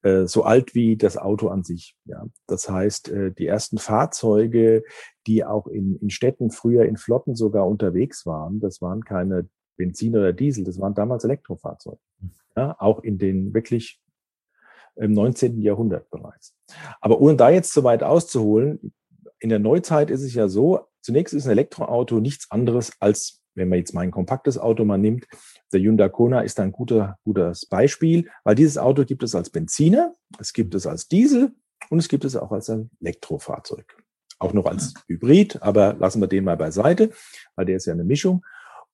äh, 0.02 0.26
so 0.26 0.42
alt 0.42 0.74
wie 0.74 0.96
das 0.96 1.16
Auto 1.16 1.46
an 1.48 1.62
sich. 1.62 1.96
Ja, 2.06 2.24
das 2.48 2.68
heißt, 2.68 3.08
äh, 3.10 3.30
die 3.30 3.46
ersten 3.46 3.78
Fahrzeuge, 3.78 4.82
die 5.28 5.44
auch 5.44 5.68
in, 5.68 5.96
in 6.00 6.10
Städten 6.10 6.50
früher 6.50 6.84
in 6.84 6.96
Flotten 6.96 7.36
sogar 7.36 7.68
unterwegs 7.68 8.26
waren, 8.26 8.58
das 8.58 8.82
waren 8.82 9.04
keine 9.04 9.48
Benzin 9.76 10.16
oder 10.16 10.32
Diesel, 10.32 10.64
das 10.64 10.80
waren 10.80 10.94
damals 10.94 11.22
Elektrofahrzeuge. 11.22 12.00
Ja, 12.56 12.76
auch 12.78 13.02
in 13.02 13.18
den 13.18 13.52
wirklich 13.52 14.00
im 14.96 15.12
19. 15.12 15.60
Jahrhundert 15.60 16.10
bereits. 16.10 16.54
Aber 17.00 17.20
ohne 17.20 17.36
da 17.36 17.50
jetzt 17.50 17.72
so 17.72 17.84
weit 17.84 18.02
auszuholen, 18.02 18.92
in 19.40 19.48
der 19.48 19.58
Neuzeit 19.58 20.10
ist 20.10 20.22
es 20.22 20.34
ja 20.34 20.48
so, 20.48 20.86
zunächst 21.02 21.34
ist 21.34 21.46
ein 21.46 21.52
Elektroauto 21.52 22.20
nichts 22.20 22.50
anderes 22.50 22.92
als, 23.00 23.42
wenn 23.54 23.68
man 23.68 23.78
jetzt 23.78 23.92
mal 23.92 24.02
ein 24.02 24.10
kompaktes 24.10 24.58
Auto 24.58 24.84
mal 24.84 24.98
nimmt, 24.98 25.26
der 25.72 25.80
Hyundai 25.80 26.08
Kona 26.08 26.40
ist 26.40 26.60
ein 26.60 26.72
guter, 26.72 27.18
gutes 27.24 27.66
Beispiel, 27.66 28.30
weil 28.44 28.54
dieses 28.54 28.78
Auto 28.78 29.04
gibt 29.04 29.22
es 29.22 29.34
als 29.34 29.50
Benziner, 29.50 30.14
es 30.38 30.52
gibt 30.52 30.74
es 30.74 30.86
als 30.86 31.08
Diesel 31.08 31.52
und 31.90 31.98
es 31.98 32.08
gibt 32.08 32.24
es 32.24 32.36
auch 32.36 32.52
als 32.52 32.70
Elektrofahrzeug. 33.00 33.96
Auch 34.38 34.52
noch 34.52 34.66
als 34.66 34.94
Hybrid, 35.06 35.62
aber 35.62 35.94
lassen 35.94 36.20
wir 36.20 36.26
den 36.26 36.44
mal 36.44 36.56
beiseite, 36.56 37.10
weil 37.54 37.66
der 37.66 37.76
ist 37.76 37.86
ja 37.86 37.92
eine 37.92 38.04
Mischung. 38.04 38.44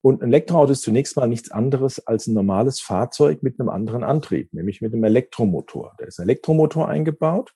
Und 0.03 0.23
ein 0.23 0.29
Elektroauto 0.29 0.73
ist 0.73 0.83
zunächst 0.83 1.17
mal 1.17 1.27
nichts 1.27 1.51
anderes 1.51 2.07
als 2.07 2.27
ein 2.27 2.35
normales 2.35 2.81
Fahrzeug 2.81 3.43
mit 3.43 3.61
einem 3.61 3.69
anderen 3.69 4.03
Antrieb, 4.03 4.53
nämlich 4.55 4.81
mit 4.81 4.95
einem 4.95 5.05
Elektromotor. 5.05 5.95
Da 5.99 6.07
ist 6.07 6.19
ein 6.19 6.25
Elektromotor 6.25 6.89
eingebaut. 6.89 7.53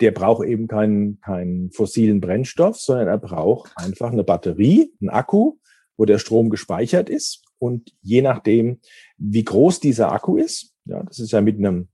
Der 0.00 0.12
braucht 0.12 0.46
eben 0.46 0.68
keinen, 0.68 1.20
keinen 1.20 1.72
fossilen 1.72 2.20
Brennstoff, 2.20 2.76
sondern 2.78 3.08
er 3.08 3.18
braucht 3.18 3.72
einfach 3.76 4.12
eine 4.12 4.24
Batterie, 4.24 4.92
einen 5.00 5.10
Akku, 5.10 5.56
wo 5.96 6.04
der 6.04 6.18
Strom 6.18 6.50
gespeichert 6.50 7.10
ist. 7.10 7.42
Und 7.58 7.92
je 8.00 8.22
nachdem, 8.22 8.80
wie 9.18 9.44
groß 9.44 9.80
dieser 9.80 10.12
Akku 10.12 10.36
ist, 10.36 10.72
ja, 10.86 11.02
das 11.02 11.18
ist 11.18 11.32
ja 11.32 11.42
mit 11.42 11.58
einem, 11.58 11.88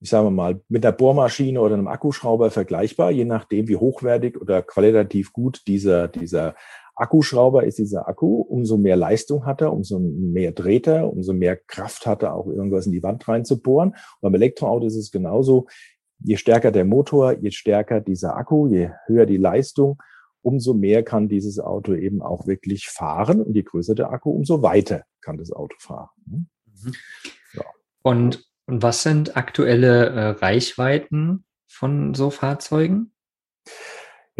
ich 0.00 0.10
sage 0.10 0.30
mal, 0.30 0.60
mit 0.68 0.84
einer 0.84 0.92
Bohrmaschine 0.92 1.60
oder 1.60 1.74
einem 1.74 1.88
Akkuschrauber 1.88 2.50
vergleichbar, 2.50 3.10
je 3.10 3.24
nachdem, 3.24 3.68
wie 3.68 3.76
hochwertig 3.76 4.38
oder 4.38 4.62
qualitativ 4.62 5.32
gut 5.32 5.62
dieser, 5.66 6.08
dieser 6.08 6.54
Akkuschrauber 7.00 7.64
ist 7.64 7.78
dieser 7.78 8.08
Akku, 8.08 8.42
umso 8.42 8.76
mehr 8.76 8.96
Leistung 8.96 9.46
hat 9.46 9.62
er, 9.62 9.72
umso 9.72 9.98
mehr 9.98 10.52
dreht 10.52 10.86
er, 10.86 11.10
umso 11.10 11.32
mehr 11.32 11.56
Kraft 11.56 12.06
hat 12.06 12.22
er, 12.22 12.34
auch 12.34 12.46
irgendwas 12.46 12.84
in 12.84 12.92
die 12.92 13.02
Wand 13.02 13.26
reinzubohren. 13.26 13.90
Und 13.90 14.20
beim 14.20 14.34
Elektroauto 14.34 14.86
ist 14.86 14.96
es 14.96 15.10
genauso. 15.10 15.66
Je 16.18 16.36
stärker 16.36 16.70
der 16.70 16.84
Motor, 16.84 17.38
je 17.38 17.50
stärker 17.50 18.02
dieser 18.02 18.36
Akku, 18.36 18.66
je 18.66 18.90
höher 19.06 19.24
die 19.24 19.38
Leistung, 19.38 19.96
umso 20.42 20.74
mehr 20.74 21.02
kann 21.02 21.28
dieses 21.28 21.58
Auto 21.58 21.94
eben 21.94 22.20
auch 22.20 22.46
wirklich 22.46 22.88
fahren. 22.88 23.42
Und 23.42 23.54
je 23.54 23.62
größer 23.62 23.94
der 23.94 24.10
Akku, 24.10 24.30
umso 24.30 24.62
weiter 24.62 25.04
kann 25.22 25.38
das 25.38 25.52
Auto 25.52 25.76
fahren. 25.78 26.10
Mhm. 26.26 26.46
Ja. 27.54 27.64
Und, 28.02 28.44
und 28.66 28.82
was 28.82 29.02
sind 29.02 29.38
aktuelle 29.38 30.10
äh, 30.10 30.28
Reichweiten 30.30 31.44
von 31.66 32.12
so 32.12 32.28
Fahrzeugen? 32.28 33.12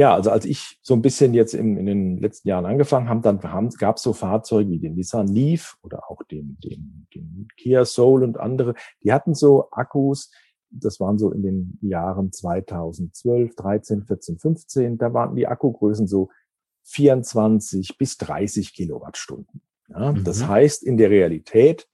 Ja, 0.01 0.15
also 0.15 0.31
als 0.31 0.47
ich 0.47 0.79
so 0.81 0.95
ein 0.95 1.03
bisschen 1.03 1.35
jetzt 1.35 1.53
in, 1.53 1.77
in 1.77 1.85
den 1.85 2.17
letzten 2.17 2.49
Jahren 2.49 2.65
angefangen 2.65 3.11
habe, 3.11 3.21
dann 3.21 3.39
gab 3.39 3.97
es 3.97 4.03
so 4.03 4.15
Fahrzeuge 4.15 4.71
wie 4.71 4.79
den 4.79 4.95
Nissan 4.95 5.29
Leaf 5.29 5.77
oder 5.83 6.11
auch 6.11 6.23
den, 6.23 6.57
den, 6.65 7.07
den 7.15 7.49
Kia 7.59 7.85
Soul 7.85 8.25
und 8.25 8.41
andere, 8.41 8.73
die 9.05 9.13
hatten 9.13 9.35
so 9.35 9.71
Akkus, 9.73 10.31
das 10.71 11.01
waren 11.01 11.19
so 11.19 11.31
in 11.33 11.43
den 11.43 11.79
Jahren 11.83 12.33
2012, 12.33 13.55
13, 13.55 14.05
14, 14.05 14.39
15, 14.39 14.97
da 14.97 15.13
waren 15.13 15.37
die 15.37 15.47
Akkugrößen 15.47 16.07
so 16.07 16.31
24 16.85 17.99
bis 17.99 18.17
30 18.17 18.73
Kilowattstunden. 18.73 19.61
Ja, 19.91 20.13
mhm. 20.13 20.25
Das 20.25 20.47
heißt, 20.47 20.83
in 20.83 20.97
der 20.97 21.11
Realität 21.11 21.87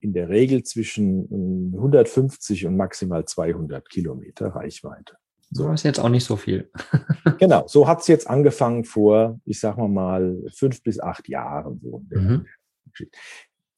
in 0.00 0.14
der 0.14 0.30
Regel 0.30 0.62
zwischen 0.62 1.26
150 1.74 2.64
und 2.64 2.78
maximal 2.78 3.26
200 3.26 3.90
Kilometer 3.90 4.48
Reichweite. 4.54 5.18
So 5.50 5.70
ist 5.70 5.84
jetzt 5.84 6.00
auch 6.00 6.08
nicht 6.08 6.24
so 6.24 6.36
viel. 6.36 6.70
genau, 7.38 7.66
so 7.66 7.86
hat 7.86 8.00
es 8.00 8.08
jetzt 8.08 8.28
angefangen 8.28 8.84
vor, 8.84 9.40
ich 9.44 9.60
sag 9.60 9.76
mal 9.78 9.88
mal, 9.88 10.42
fünf 10.54 10.82
bis 10.82 11.00
acht 11.00 11.28
Jahren. 11.28 11.80
So 11.82 12.04
mhm. 12.10 12.46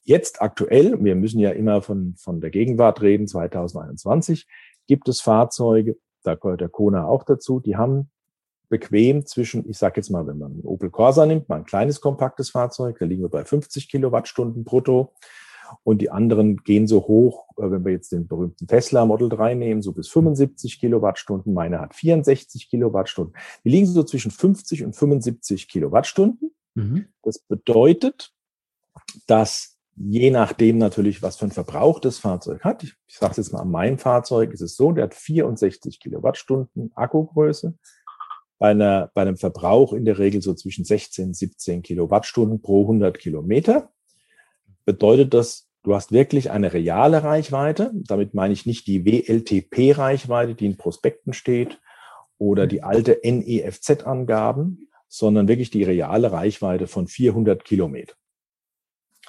Jetzt 0.03 0.41
aktuell, 0.41 1.03
wir 1.05 1.15
müssen 1.15 1.39
ja 1.39 1.51
immer 1.51 1.83
von, 1.83 2.15
von 2.17 2.41
der 2.41 2.51
Gegenwart 2.51 3.03
reden, 3.03 3.27
2021, 3.27 4.47
gibt 4.87 5.09
es 5.09 5.21
Fahrzeuge, 5.21 5.97
da 6.23 6.35
gehört 6.35 6.63
der 6.63 6.71
Kona 6.71 7.05
auch 7.05 7.25
dazu, 7.25 7.61
die 7.61 7.77
haben 7.77 8.11
bequem 8.69 9.27
zwischen, 9.27 9.69
ich 9.69 9.79
sage 9.79 9.95
jetzt 9.97 10.11
mal, 10.11 10.27
wenn 10.27 10.39
man 10.39 10.53
einen 10.53 10.65
Opel 10.65 10.91
Corsa 10.91 11.27
nimmt, 11.27 11.49
mal 11.49 11.57
ein 11.57 11.65
kleines 11.65 12.01
kompaktes 12.01 12.51
Fahrzeug, 12.51 12.99
da 12.99 13.07
liegen 13.07 13.23
wir 13.23 13.29
bei 13.29 13.45
50 13.45 13.89
Kilowattstunden 13.89 14.65
brutto. 14.65 15.15
Und 15.85 16.01
die 16.01 16.11
anderen 16.11 16.59
gehen 16.59 16.87
so 16.87 17.01
hoch, 17.07 17.47
äh, 17.59 17.71
wenn 17.71 17.85
wir 17.85 17.93
jetzt 17.93 18.13
den 18.13 18.27
berühmten 18.27 18.67
Tesla 18.67 19.05
Model 19.07 19.29
3 19.29 19.55
nehmen, 19.55 19.83
so 19.83 19.93
bis 19.93 20.09
75 20.09 20.81
Kilowattstunden. 20.81 21.53
Meine 21.53 21.81
hat 21.81 21.95
64 21.95 22.69
Kilowattstunden. 22.69 23.35
Die 23.65 23.71
liegen 23.71 23.87
so 23.87 24.03
zwischen 24.03 24.31
50 24.31 24.85
und 24.85 24.95
75 24.95 25.69
Kilowattstunden. 25.69 26.53
Mhm. 26.75 27.07
Das 27.23 27.39
bedeutet, 27.39 28.33
dass 29.27 29.79
je 29.97 30.31
nachdem 30.31 30.79
natürlich, 30.79 31.23
was 31.23 31.37
für 31.37 31.47
ein 31.47 31.51
Verbrauch 31.51 31.99
das 32.01 32.19
Fahrzeug 32.19 32.63
hat. 32.65 32.85
Ich, 32.85 32.95
ich 33.07 33.17
sage 33.17 33.33
es 33.33 33.37
jetzt 33.39 33.53
mal, 33.53 33.61
an 33.61 33.71
meinem 33.71 33.99
Fahrzeug 33.99 34.53
ist 34.53 34.61
es 34.61 34.77
so, 34.77 34.93
der 34.93 35.05
hat 35.05 35.15
64 35.15 35.99
Kilowattstunden 35.99 36.93
Akkugröße. 36.95 37.75
Bei, 38.59 38.71
einer, 38.71 39.11
bei 39.15 39.23
einem 39.23 39.37
Verbrauch 39.37 39.93
in 39.93 40.05
der 40.05 40.19
Regel 40.19 40.43
so 40.43 40.55
zwischen 40.55 40.85
16 40.85 41.33
17 41.35 41.83
Kilowattstunden 41.83 42.61
pro 42.61 42.83
100 42.83 43.19
Kilometer. 43.19 43.93
Bedeutet 44.89 45.35
das, 45.35 45.69
du 45.83 45.95
hast 45.95 46.13
wirklich 46.13 46.51
eine 46.51 46.73
reale 46.73 47.23
Reichweite. 47.23 47.91
Damit 47.93 48.33
meine 48.33 48.55
ich 48.55 48.65
nicht 48.65 48.87
die 48.87 49.05
WLTP-Reichweite, 49.05 50.55
die 50.55 50.65
in 50.65 50.79
Prospekten 50.79 51.35
steht 51.35 51.79
oder 52.39 52.67
die 52.67 52.83
alte 52.83 53.21
NEFZ-Angaben, 53.23 54.89
sondern 55.07 55.47
wirklich 55.47 55.69
die 55.69 55.83
reale 55.83 56.33
Reichweite 56.33 56.87
von 56.87 57.07
400 57.07 57.67
Kilometer. 57.67 58.15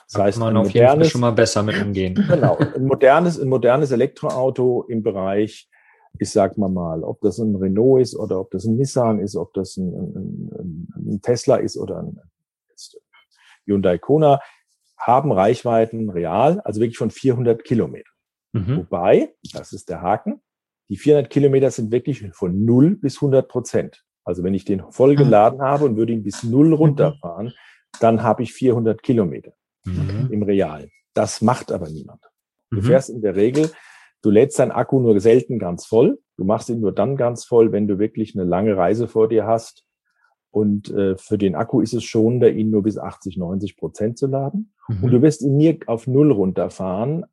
Das 0.10 0.22
heißt, 0.22 0.40
man 0.40 0.56
auf 0.56 0.72
jeden 0.72 0.88
Fall 0.88 1.04
schon 1.04 1.20
mal 1.20 1.32
besser 1.32 1.62
mit 1.62 1.76
umgehen. 1.82 2.16
Genau, 2.30 2.56
ein 2.56 2.86
modernes, 2.86 3.38
ein 3.38 3.50
modernes 3.50 3.92
Elektroauto 3.92 4.86
im 4.88 5.04
Bereich, 5.04 5.68
ich 6.20 6.30
sag 6.30 6.58
mal 6.58 6.70
mal, 6.70 7.04
ob 7.04 7.20
das 7.20 7.38
ein 7.38 7.54
Renault 7.58 8.02
ist 8.02 8.16
oder 8.16 8.40
ob 8.40 8.50
das 8.52 8.64
ein 8.64 8.78
Nissan 8.78 9.20
ist, 9.20 9.36
ob 9.36 9.54
das 9.54 9.76
ein, 9.76 9.94
ein, 9.94 10.88
ein 10.96 11.22
Tesla 11.22 11.58
ist 11.58 11.76
oder 11.76 12.00
ein 12.00 12.18
Hyundai 13.66 13.98
Kona, 13.98 14.40
haben 15.00 15.32
Reichweiten 15.32 16.10
real, 16.10 16.60
also 16.62 16.82
wirklich 16.82 16.98
von 16.98 17.10
400 17.10 17.64
Kilometern. 17.64 18.14
Mhm. 18.54 18.78
Wobei, 18.78 19.34
das 19.54 19.74
ist 19.74 19.90
der 19.90 20.02
Haken, 20.02 20.42
die 20.90 20.98
400 20.98 21.30
Kilometer 21.30 21.72
sind 21.72 21.92
wirklich 21.92 22.28
von 22.34 22.66
0 22.66 22.98
bis 22.98 23.18
100 23.18 23.48
Prozent. 23.48 24.04
Also 24.26 24.44
wenn 24.44 24.54
ich 24.54 24.66
den 24.66 24.84
voll 24.92 25.12
ah. 25.12 25.16
geladen 25.16 25.62
habe 25.62 25.86
und 25.86 25.96
würde 25.96 26.14
ihn 26.14 26.24
bis 26.24 26.44
0 26.44 26.74
runterfahren, 26.74 27.54
dann 28.00 28.24
habe 28.24 28.44
ich 28.44 28.54
400 28.54 29.02
Kilometer 29.02 29.54
mhm. 29.86 30.30
im 30.32 30.44
Realen. 30.44 30.90
Das 31.14 31.42
macht 31.42 31.72
aber 31.72 31.90
niemand. 31.90 32.22
Du 32.72 32.78
mhm. 32.78 32.84
fährst 32.84 33.10
in 33.10 33.22
der 33.22 33.36
Regel, 33.36 33.72
du 34.22 34.30
lädst 34.30 34.60
deinen 34.60 34.72
Akku 34.72 35.00
nur 35.00 35.20
selten 35.20 35.60
ganz 35.60 35.86
voll. 35.86 36.20
Du 36.38 36.44
machst 36.44 36.70
ihn 36.70 36.80
nur 36.80 36.94
dann 36.94 37.16
ganz 37.16 37.46
voll, 37.46 37.72
wenn 37.72 37.88
du 37.88 38.00
wirklich 38.00 38.36
eine 38.36 38.46
lange 38.46 38.78
Reise 38.78 39.08
vor 39.08 39.28
dir 39.28 39.46
hast. 39.46 39.86
Und 40.52 40.90
äh, 40.92 41.18
für 41.18 41.38
den 41.38 41.56
Akku 41.56 41.82
ist 41.82 41.94
es 41.94 42.04
schon, 42.04 42.42
ihn 42.42 42.72
nur 42.72 42.84
bis 42.84 42.98
80, 42.98 43.38
90 43.38 43.78
Prozent 43.78 44.18
zu 44.18 44.28
laden. 44.28 44.74
Mhm. 44.88 45.04
Und 45.04 45.12
du 45.12 45.22
wirst 45.22 45.42
ihn 45.42 45.58
nie 45.58 45.80
auf 45.86 46.08
Null 46.08 46.32
runterfahren. 46.32 47.26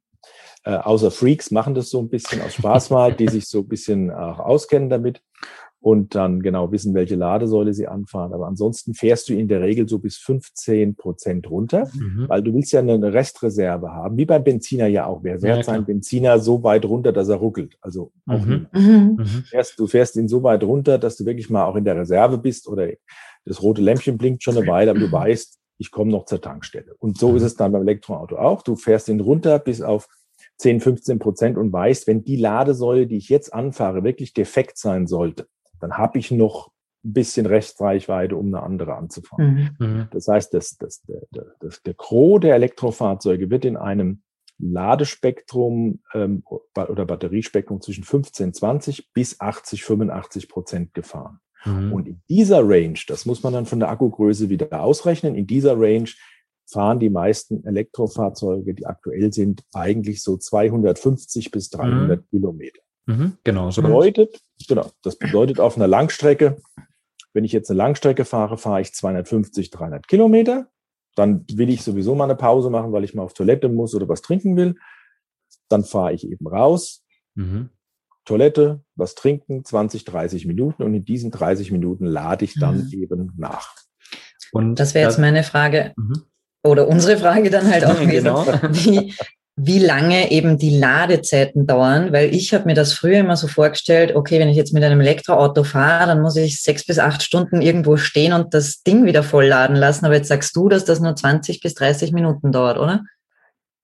Äh, 0.64 0.76
außer 0.76 1.10
Freaks 1.10 1.50
machen 1.50 1.74
das 1.74 1.90
so 1.90 2.00
ein 2.00 2.08
bisschen 2.08 2.42
aus 2.42 2.54
Spaß 2.54 2.90
mal, 2.90 3.12
die 3.12 3.28
sich 3.28 3.46
so 3.46 3.60
ein 3.60 3.68
bisschen 3.68 4.10
auch 4.10 4.40
auskennen 4.40 4.90
damit 4.90 5.22
und 5.80 6.14
dann 6.14 6.42
genau 6.42 6.72
wissen, 6.72 6.94
welche 6.94 7.14
Ladesäule 7.14 7.72
sie 7.72 7.86
anfahren. 7.86 8.32
Aber 8.32 8.46
ansonsten 8.46 8.94
fährst 8.94 9.28
du 9.28 9.34
in 9.34 9.46
der 9.46 9.60
Regel 9.60 9.88
so 9.88 9.98
bis 9.98 10.16
15 10.16 10.96
Prozent 10.96 11.48
runter, 11.48 11.88
mhm. 11.94 12.24
weil 12.28 12.42
du 12.42 12.52
willst 12.54 12.72
ja 12.72 12.80
eine 12.80 13.12
Restreserve 13.12 13.92
haben, 13.92 14.16
wie 14.16 14.24
beim 14.24 14.42
Benziner 14.42 14.86
ja 14.86 15.06
auch. 15.06 15.22
Wer 15.22 15.38
fährt 15.38 15.58
ja, 15.58 15.62
seinen 15.62 15.84
Benziner 15.84 16.40
so 16.40 16.62
weit 16.62 16.84
runter, 16.84 17.12
dass 17.12 17.28
er 17.28 17.36
ruckelt? 17.36 17.76
Also 17.80 18.12
mhm. 18.24 18.66
mhm. 18.72 19.16
Du, 19.18 19.24
fährst, 19.24 19.78
du 19.78 19.86
fährst 19.86 20.16
ihn 20.16 20.28
so 20.28 20.42
weit 20.42 20.64
runter, 20.64 20.98
dass 20.98 21.16
du 21.16 21.24
wirklich 21.24 21.50
mal 21.50 21.64
auch 21.64 21.76
in 21.76 21.84
der 21.84 21.96
Reserve 21.96 22.38
bist 22.38 22.68
oder 22.68 22.88
das 23.44 23.62
rote 23.62 23.80
Lämpchen 23.80 24.18
blinkt 24.18 24.42
schon 24.42 24.56
eine 24.56 24.66
Weile, 24.66 24.90
aber 24.90 25.00
du 25.00 25.12
weißt, 25.12 25.58
ich 25.78 25.90
komme 25.90 26.10
noch 26.10 26.24
zur 26.24 26.40
Tankstelle. 26.40 26.94
Und 26.98 27.18
so 27.18 27.30
mhm. 27.30 27.36
ist 27.36 27.42
es 27.42 27.54
dann 27.54 27.72
beim 27.72 27.82
Elektroauto 27.82 28.36
auch. 28.36 28.62
Du 28.62 28.76
fährst 28.76 29.08
ihn 29.08 29.20
runter 29.20 29.58
bis 29.58 29.82
auf 29.82 30.08
10, 30.58 30.80
15 30.80 31.18
Prozent 31.18 31.58
und 31.58 31.72
weißt, 31.72 32.06
wenn 32.06 32.24
die 32.24 32.36
Ladesäule, 32.36 33.06
die 33.06 33.18
ich 33.18 33.28
jetzt 33.28 33.52
anfahre, 33.52 34.04
wirklich 34.04 34.32
defekt 34.32 34.78
sein 34.78 35.06
sollte, 35.06 35.46
dann 35.80 35.96
habe 35.96 36.18
ich 36.18 36.30
noch 36.30 36.70
ein 37.04 37.12
bisschen 37.12 37.46
Restreichweite, 37.46 38.36
um 38.36 38.46
eine 38.46 38.62
andere 38.62 38.96
anzufahren. 38.96 39.74
Mhm. 39.78 39.86
mhm. 39.86 40.08
Das 40.10 40.28
heißt, 40.28 40.52
das, 40.54 40.76
das, 40.76 41.02
der, 41.02 41.22
das, 41.60 41.82
der 41.82 41.94
Gros 41.94 42.40
der 42.40 42.54
Elektrofahrzeuge 42.54 43.50
wird 43.50 43.64
in 43.64 43.76
einem 43.76 44.22
Ladespektrum 44.58 46.00
ähm, 46.14 46.42
oder 46.74 47.04
Batteriespektrum 47.04 47.80
zwischen 47.80 48.04
15, 48.04 48.54
20 48.54 49.12
bis 49.12 49.40
80, 49.40 49.84
85 49.84 50.48
Prozent 50.48 50.94
gefahren. 50.94 51.40
Mhm. 51.64 51.92
Und 51.92 52.08
in 52.08 52.22
dieser 52.28 52.66
Range, 52.66 52.98
das 53.06 53.26
muss 53.26 53.42
man 53.42 53.52
dann 53.52 53.66
von 53.66 53.80
der 53.80 53.90
Akkugröße 53.90 54.48
wieder 54.48 54.80
ausrechnen, 54.80 55.34
in 55.34 55.46
dieser 55.46 55.78
Range 55.78 56.08
fahren 56.68 56.98
die 56.98 57.10
meisten 57.10 57.64
Elektrofahrzeuge, 57.64 58.74
die 58.74 58.86
aktuell 58.86 59.32
sind, 59.32 59.62
eigentlich 59.72 60.22
so 60.22 60.36
250 60.36 61.50
bis 61.50 61.70
300 61.70 62.20
mhm. 62.20 62.28
Kilometer. 62.30 62.80
Mhm, 63.06 63.38
genau. 63.44 63.70
So 63.70 63.82
bedeutet, 63.82 64.40
genau, 64.68 64.90
das 65.02 65.16
bedeutet 65.16 65.60
auf 65.60 65.76
einer 65.76 65.86
Langstrecke, 65.86 66.60
wenn 67.32 67.44
ich 67.44 67.52
jetzt 67.52 67.70
eine 67.70 67.78
Langstrecke 67.78 68.24
fahre, 68.24 68.56
fahre 68.58 68.80
ich 68.80 68.94
250, 68.94 69.70
300 69.70 70.08
Kilometer. 70.08 70.68
Dann 71.14 71.44
will 71.52 71.70
ich 71.70 71.82
sowieso 71.82 72.14
mal 72.14 72.24
eine 72.24 72.34
Pause 72.34 72.70
machen, 72.70 72.92
weil 72.92 73.04
ich 73.04 73.14
mal 73.14 73.22
auf 73.22 73.34
Toilette 73.34 73.68
muss 73.68 73.94
oder 73.94 74.08
was 74.08 74.22
trinken 74.22 74.56
will. 74.56 74.74
Dann 75.68 75.84
fahre 75.84 76.12
ich 76.12 76.28
eben 76.28 76.46
raus. 76.46 77.04
Mhm. 77.34 77.70
Toilette, 78.24 78.82
was 78.96 79.14
trinken, 79.14 79.64
20, 79.64 80.04
30 80.04 80.46
Minuten 80.46 80.82
und 80.82 80.94
in 80.94 81.04
diesen 81.04 81.30
30 81.30 81.70
Minuten 81.70 82.06
lade 82.06 82.44
ich 82.44 82.54
dann 82.58 82.86
mhm. 82.86 82.92
eben 82.92 83.32
nach. 83.36 83.74
Und 84.52 84.76
das 84.76 84.94
wäre 84.94 85.08
jetzt 85.08 85.18
meine 85.18 85.42
Frage 85.42 85.92
mhm. 85.96 86.22
oder 86.64 86.88
unsere 86.88 87.18
Frage 87.18 87.50
dann 87.50 87.70
halt 87.70 87.84
auch 87.84 88.00
gewesen. 88.00 88.24
Genau. 88.24 88.46
Wie, 88.46 89.14
wie 89.58 89.78
lange 89.78 90.30
eben 90.30 90.58
die 90.58 90.78
Ladezeiten 90.78 91.66
dauern, 91.66 92.12
weil 92.12 92.34
ich 92.34 92.52
habe 92.52 92.66
mir 92.66 92.74
das 92.74 92.92
früher 92.92 93.20
immer 93.20 93.36
so 93.36 93.48
vorgestellt, 93.48 94.14
okay, 94.14 94.38
wenn 94.38 94.50
ich 94.50 94.56
jetzt 94.56 94.74
mit 94.74 94.84
einem 94.84 95.00
Elektroauto 95.00 95.64
fahre, 95.64 96.06
dann 96.06 96.20
muss 96.20 96.36
ich 96.36 96.62
sechs 96.62 96.84
bis 96.84 96.98
acht 96.98 97.22
Stunden 97.22 97.62
irgendwo 97.62 97.96
stehen 97.96 98.34
und 98.34 98.52
das 98.52 98.82
Ding 98.82 99.06
wieder 99.06 99.22
vollladen 99.22 99.74
lassen. 99.74 100.04
Aber 100.04 100.14
jetzt 100.14 100.28
sagst 100.28 100.54
du, 100.54 100.68
dass 100.68 100.84
das 100.84 101.00
nur 101.00 101.16
20 101.16 101.62
bis 101.62 101.72
30 101.74 102.12
Minuten 102.12 102.52
dauert, 102.52 102.76
oder? 102.76 103.02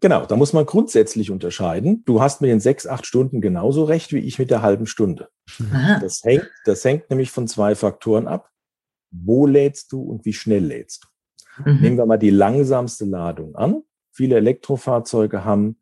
Genau, 0.03 0.27
da 0.27 0.37
muss 0.37 0.53
man 0.53 0.67
grundsätzlich 0.67 1.31
unterscheiden. 1.31 2.03
Du 2.05 2.21
hast 2.21 2.43
mit 2.43 2.51
den 2.51 2.61
sechs, 2.61 2.87
acht 2.87 3.07
Stunden 3.07 3.41
genauso 3.41 3.85
recht 3.85 4.13
wie 4.13 4.19
ich 4.19 4.39
mit 4.39 4.51
der 4.51 4.61
halben 4.61 4.87
Stunde. 4.87 5.29
Aha. 5.73 6.01
Das 6.01 6.23
hängt, 6.23 6.51
das 6.67 6.85
hängt 6.85 7.09
nämlich 7.09 7.31
von 7.31 7.47
zwei 7.49 7.75
Faktoren 7.75 8.27
ab. 8.27 8.51
Wo 9.11 9.47
lädst 9.47 9.93
du 9.93 10.03
und 10.03 10.27
wie 10.27 10.33
schnell 10.35 10.67
lädst 10.67 11.05
du? 11.05 11.71
Mhm. 11.71 11.81
Nehmen 11.81 11.97
wir 11.99 12.07
mal 12.07 12.19
die 12.19 12.31
langsamste 12.31 13.05
Ladung 13.05 13.55
an. 13.55 13.83
Viele 14.13 14.37
Elektrofahrzeuge 14.37 15.45
haben 15.45 15.79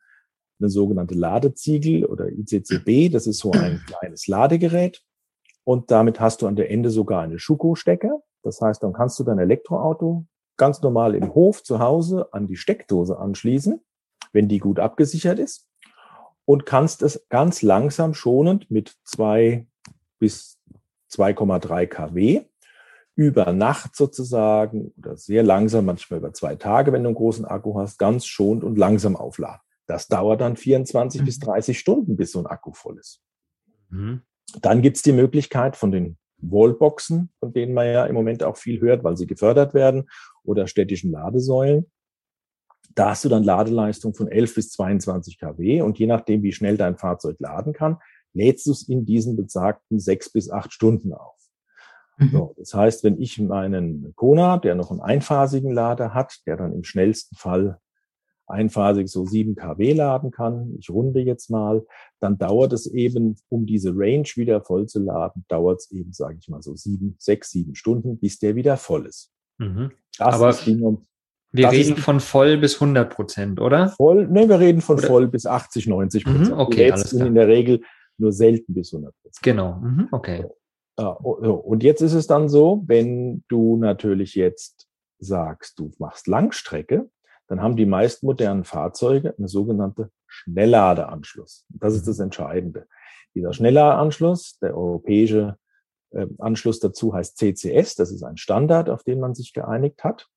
eine 0.60 0.70
sogenannte 0.70 1.14
Ladeziegel 1.14 2.04
oder 2.04 2.28
ICCB. 2.28 3.12
Das 3.12 3.26
ist 3.26 3.38
so 3.38 3.52
ein 3.52 3.82
kleines 3.86 4.26
Ladegerät. 4.26 5.02
Und 5.64 5.90
damit 5.90 6.20
hast 6.20 6.42
du 6.42 6.46
an 6.46 6.56
der 6.56 6.70
Ende 6.70 6.90
sogar 6.90 7.22
eine 7.22 7.38
Schuko-Stecker. 7.38 8.22
Das 8.42 8.60
heißt, 8.60 8.82
dann 8.82 8.92
kannst 8.92 9.18
du 9.18 9.24
dein 9.24 9.38
Elektroauto 9.38 10.26
ganz 10.56 10.80
normal 10.82 11.14
im 11.14 11.34
Hof 11.34 11.62
zu 11.62 11.78
Hause 11.78 12.28
an 12.32 12.46
die 12.46 12.56
Steckdose 12.56 13.18
anschließen, 13.18 13.80
wenn 14.32 14.48
die 14.48 14.58
gut 14.58 14.78
abgesichert 14.78 15.38
ist. 15.38 15.66
Und 16.44 16.66
kannst 16.66 17.02
es 17.02 17.26
ganz 17.28 17.62
langsam 17.62 18.14
schonend 18.14 18.70
mit 18.70 18.96
zwei 19.04 19.66
bis 20.18 20.58
2,3 21.10 21.86
kW 21.86 22.44
über 23.20 23.52
Nacht 23.52 23.96
sozusagen 23.96 24.94
oder 24.96 25.14
sehr 25.14 25.42
langsam, 25.42 25.84
manchmal 25.84 26.20
über 26.20 26.32
zwei 26.32 26.56
Tage, 26.56 26.90
wenn 26.90 27.02
du 27.02 27.10
einen 27.10 27.16
großen 27.16 27.44
Akku 27.44 27.78
hast, 27.78 27.98
ganz 27.98 28.24
schonend 28.24 28.64
und 28.64 28.78
langsam 28.78 29.14
aufladen. 29.14 29.60
Das 29.86 30.08
dauert 30.08 30.40
dann 30.40 30.56
24 30.56 31.20
mhm. 31.20 31.24
bis 31.26 31.38
30 31.38 31.78
Stunden, 31.78 32.16
bis 32.16 32.32
so 32.32 32.38
ein 32.38 32.46
Akku 32.46 32.72
voll 32.72 32.96
ist. 32.96 33.20
Mhm. 33.90 34.22
Dann 34.62 34.80
gibt's 34.80 35.02
die 35.02 35.12
Möglichkeit 35.12 35.76
von 35.76 35.92
den 35.92 36.16
Wallboxen, 36.38 37.30
von 37.40 37.52
denen 37.52 37.74
man 37.74 37.88
ja 37.88 38.06
im 38.06 38.14
Moment 38.14 38.42
auch 38.42 38.56
viel 38.56 38.80
hört, 38.80 39.04
weil 39.04 39.18
sie 39.18 39.26
gefördert 39.26 39.74
werden, 39.74 40.08
oder 40.42 40.66
städtischen 40.66 41.12
Ladesäulen. 41.12 41.90
Da 42.94 43.10
hast 43.10 43.26
du 43.26 43.28
dann 43.28 43.44
Ladeleistung 43.44 44.14
von 44.14 44.28
11 44.28 44.54
bis 44.54 44.70
22 44.70 45.38
kW 45.38 45.82
und 45.82 45.98
je 45.98 46.06
nachdem, 46.06 46.42
wie 46.42 46.52
schnell 46.52 46.78
dein 46.78 46.96
Fahrzeug 46.96 47.36
laden 47.38 47.74
kann, 47.74 47.98
lädst 48.32 48.66
du 48.66 48.72
es 48.72 48.88
in 48.88 49.04
diesen 49.04 49.36
besagten 49.36 50.00
sechs 50.00 50.32
bis 50.32 50.50
acht 50.50 50.72
Stunden 50.72 51.12
auf. 51.12 51.39
Mhm. 52.20 52.30
So, 52.30 52.54
das 52.58 52.74
heißt, 52.74 53.04
wenn 53.04 53.20
ich 53.20 53.38
meinen 53.38 54.12
Kona, 54.14 54.58
der 54.58 54.74
noch 54.74 54.90
einen 54.90 55.00
einphasigen 55.00 55.72
Lader 55.72 56.14
hat, 56.14 56.40
der 56.46 56.56
dann 56.56 56.72
im 56.72 56.84
schnellsten 56.84 57.34
Fall 57.34 57.78
einphasig 58.46 59.08
so 59.08 59.24
7 59.24 59.54
kW 59.54 59.92
laden 59.92 60.30
kann, 60.30 60.74
ich 60.78 60.90
runde 60.90 61.20
jetzt 61.20 61.50
mal, 61.50 61.86
dann 62.20 62.36
dauert 62.36 62.72
es 62.72 62.86
eben, 62.86 63.36
um 63.48 63.64
diese 63.64 63.92
Range 63.94 64.28
wieder 64.34 64.60
voll 64.60 64.86
zu 64.86 65.00
laden, 65.00 65.44
dauert 65.48 65.80
es 65.80 65.90
eben, 65.92 66.12
sage 66.12 66.36
ich 66.40 66.48
mal, 66.48 66.60
so 66.60 66.74
sieben, 66.76 67.16
sechs, 67.18 67.50
sieben 67.50 67.74
Stunden, 67.74 68.18
bis 68.18 68.38
der 68.38 68.56
wieder 68.56 68.76
voll 68.76 69.06
ist. 69.06 69.30
Mhm. 69.58 69.92
Das 70.18 70.34
Aber 70.34 70.50
ist 70.50 70.66
die, 70.66 70.82
wir 71.52 71.70
reden 71.70 71.96
von 71.96 72.20
voll 72.20 72.58
bis 72.58 72.74
100 72.74 73.12
Prozent, 73.12 73.60
oder? 73.60 73.88
Voll, 73.88 74.28
ne, 74.28 74.48
wir 74.48 74.60
reden 74.60 74.80
von 74.80 74.98
oder? 74.98 75.06
voll 75.06 75.28
bis 75.28 75.46
80, 75.46 75.86
90 75.86 76.24
Prozent. 76.24 76.50
Mhm, 76.50 76.58
okay, 76.58 76.92
alles 76.92 77.10
klar. 77.10 77.26
in 77.26 77.34
der 77.34 77.48
Regel 77.48 77.82
nur 78.18 78.32
selten 78.32 78.74
bis 78.74 78.92
100 78.92 79.14
Prozent. 79.22 79.42
Genau, 79.42 79.80
mhm, 79.80 80.08
okay. 80.12 80.42
So. 80.42 80.59
Und 81.06 81.82
jetzt 81.82 82.00
ist 82.00 82.14
es 82.14 82.26
dann 82.26 82.48
so, 82.48 82.82
wenn 82.86 83.44
du 83.48 83.76
natürlich 83.76 84.34
jetzt 84.34 84.88
sagst, 85.18 85.78
du 85.78 85.90
machst 85.98 86.26
Langstrecke, 86.26 87.10
dann 87.48 87.62
haben 87.62 87.76
die 87.76 87.86
meisten 87.86 88.26
modernen 88.26 88.64
Fahrzeuge 88.64 89.34
eine 89.36 89.48
sogenannte 89.48 90.10
Schnellladeanschluss. 90.26 91.66
Das 91.68 91.94
ist 91.94 92.06
das 92.06 92.18
mhm. 92.18 92.24
Entscheidende. 92.24 92.86
Dieser 93.34 93.52
Schnellladeanschluss, 93.52 94.58
der 94.60 94.76
europäische 94.76 95.56
äh, 96.12 96.26
Anschluss 96.38 96.80
dazu 96.80 97.12
heißt 97.14 97.38
CCS. 97.38 97.96
Das 97.96 98.12
ist 98.12 98.22
ein 98.22 98.36
Standard, 98.36 98.88
auf 98.88 99.02
den 99.02 99.20
man 99.20 99.34
sich 99.34 99.52
geeinigt 99.52 100.04
hat. 100.04 100.28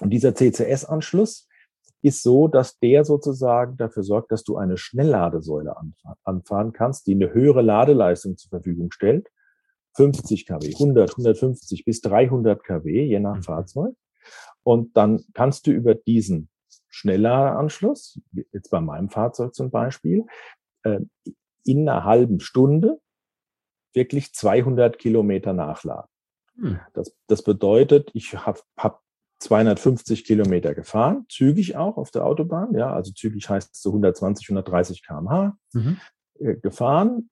Und 0.00 0.10
dieser 0.10 0.34
CCS-Anschluss 0.34 1.48
ist 2.02 2.22
so, 2.22 2.48
dass 2.48 2.78
der 2.78 3.04
sozusagen 3.04 3.76
dafür 3.76 4.02
sorgt, 4.02 4.30
dass 4.30 4.44
du 4.44 4.56
eine 4.56 4.76
Schnellladesäule 4.76 5.74
anfahren 6.24 6.72
kannst, 6.72 7.06
die 7.06 7.14
eine 7.14 7.32
höhere 7.32 7.62
Ladeleistung 7.62 8.36
zur 8.36 8.50
Verfügung 8.50 8.90
stellt. 8.92 9.28
50 9.96 10.46
kW, 10.46 10.72
100, 10.74 11.10
150 11.10 11.84
bis 11.84 12.00
300 12.00 12.62
kW, 12.62 13.04
je 13.04 13.20
nach 13.20 13.36
mhm. 13.36 13.42
Fahrzeug. 13.42 13.94
Und 14.62 14.96
dann 14.96 15.24
kannst 15.32 15.66
du 15.66 15.70
über 15.70 15.94
diesen 15.94 16.48
Schnellladeanschluss, 16.88 18.20
jetzt 18.52 18.70
bei 18.70 18.80
meinem 18.80 19.10
Fahrzeug 19.10 19.54
zum 19.54 19.70
Beispiel, 19.70 20.24
äh, 20.82 21.00
in 21.64 21.88
einer 21.88 22.04
halben 22.04 22.40
Stunde 22.40 23.00
wirklich 23.92 24.34
200 24.34 24.98
Kilometer 24.98 25.52
nachladen. 25.52 26.08
Hm. 26.58 26.80
Das, 26.94 27.14
das 27.26 27.42
bedeutet, 27.42 28.10
ich 28.14 28.34
habe 28.34 28.60
hab 28.78 29.02
250 29.40 30.24
Kilometer 30.24 30.74
gefahren, 30.74 31.26
zügig 31.28 31.76
auch 31.76 31.96
auf 31.96 32.10
der 32.10 32.24
Autobahn, 32.24 32.74
ja, 32.74 32.92
also 32.92 33.12
zügig 33.12 33.48
heißt 33.48 33.74
so 33.74 33.90
120, 33.90 34.48
130 34.48 35.06
kmh 35.06 35.56
mhm. 35.72 35.98
äh, 36.38 36.54
gefahren, 36.54 37.30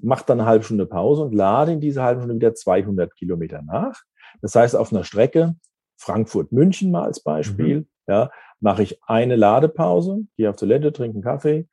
mache 0.00 0.24
dann 0.26 0.40
eine 0.40 0.48
halbe 0.48 0.64
Stunde 0.64 0.86
Pause 0.86 1.22
und 1.22 1.34
lade 1.34 1.72
in 1.72 1.80
dieser 1.80 2.02
halben 2.02 2.20
Stunde 2.20 2.36
wieder 2.36 2.54
200 2.54 3.14
Kilometer 3.16 3.62
nach. 3.62 4.02
Das 4.42 4.54
heißt, 4.54 4.76
auf 4.76 4.92
einer 4.92 5.04
Strecke 5.04 5.56
Frankfurt-München 5.98 6.90
mal 6.90 7.04
als 7.04 7.22
Beispiel, 7.22 7.80
mhm. 7.80 7.86
ja, 8.06 8.30
mache 8.60 8.82
ich 8.82 9.02
eine 9.04 9.36
Ladepause, 9.36 10.26
gehe 10.36 10.50
auf 10.50 10.56
Toilette, 10.56 10.92
trinke 10.92 11.16
einen 11.16 11.24
Kaffee, 11.24 11.68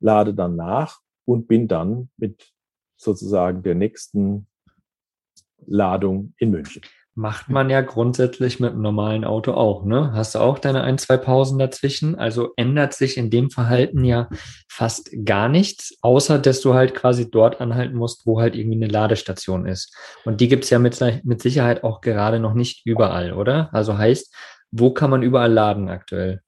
lade 0.00 0.34
dann 0.34 0.56
nach 0.56 1.00
und 1.24 1.48
bin 1.48 1.68
dann 1.68 2.10
mit 2.16 2.52
sozusagen 2.96 3.62
der 3.62 3.74
nächsten 3.74 4.48
Ladung 5.66 6.34
in 6.38 6.50
München. 6.50 6.82
Macht 7.18 7.48
man 7.48 7.68
ja 7.68 7.80
grundsätzlich 7.80 8.60
mit 8.60 8.70
einem 8.70 8.82
normalen 8.82 9.24
Auto 9.24 9.50
auch, 9.50 9.84
ne? 9.84 10.12
Hast 10.12 10.36
du 10.36 10.38
auch 10.38 10.60
deine 10.60 10.84
ein, 10.84 10.98
zwei 10.98 11.16
Pausen 11.16 11.58
dazwischen? 11.58 12.14
Also 12.14 12.50
ändert 12.54 12.94
sich 12.94 13.16
in 13.16 13.28
dem 13.28 13.50
Verhalten 13.50 14.04
ja 14.04 14.28
fast 14.68 15.10
gar 15.24 15.48
nichts, 15.48 15.98
außer 16.00 16.38
dass 16.38 16.60
du 16.60 16.74
halt 16.74 16.94
quasi 16.94 17.28
dort 17.28 17.60
anhalten 17.60 17.96
musst, 17.96 18.24
wo 18.24 18.40
halt 18.40 18.54
irgendwie 18.54 18.76
eine 18.76 18.86
Ladestation 18.86 19.66
ist. 19.66 19.92
Und 20.24 20.40
die 20.40 20.46
gibt's 20.46 20.70
ja 20.70 20.78
mit, 20.78 20.96
mit 21.24 21.42
Sicherheit 21.42 21.82
auch 21.82 22.02
gerade 22.02 22.38
noch 22.38 22.54
nicht 22.54 22.86
überall, 22.86 23.32
oder? 23.32 23.68
Also 23.72 23.98
heißt, 23.98 24.32
wo 24.70 24.92
kann 24.92 25.10
man 25.10 25.24
überall 25.24 25.52
laden 25.52 25.88
aktuell? 25.88 26.40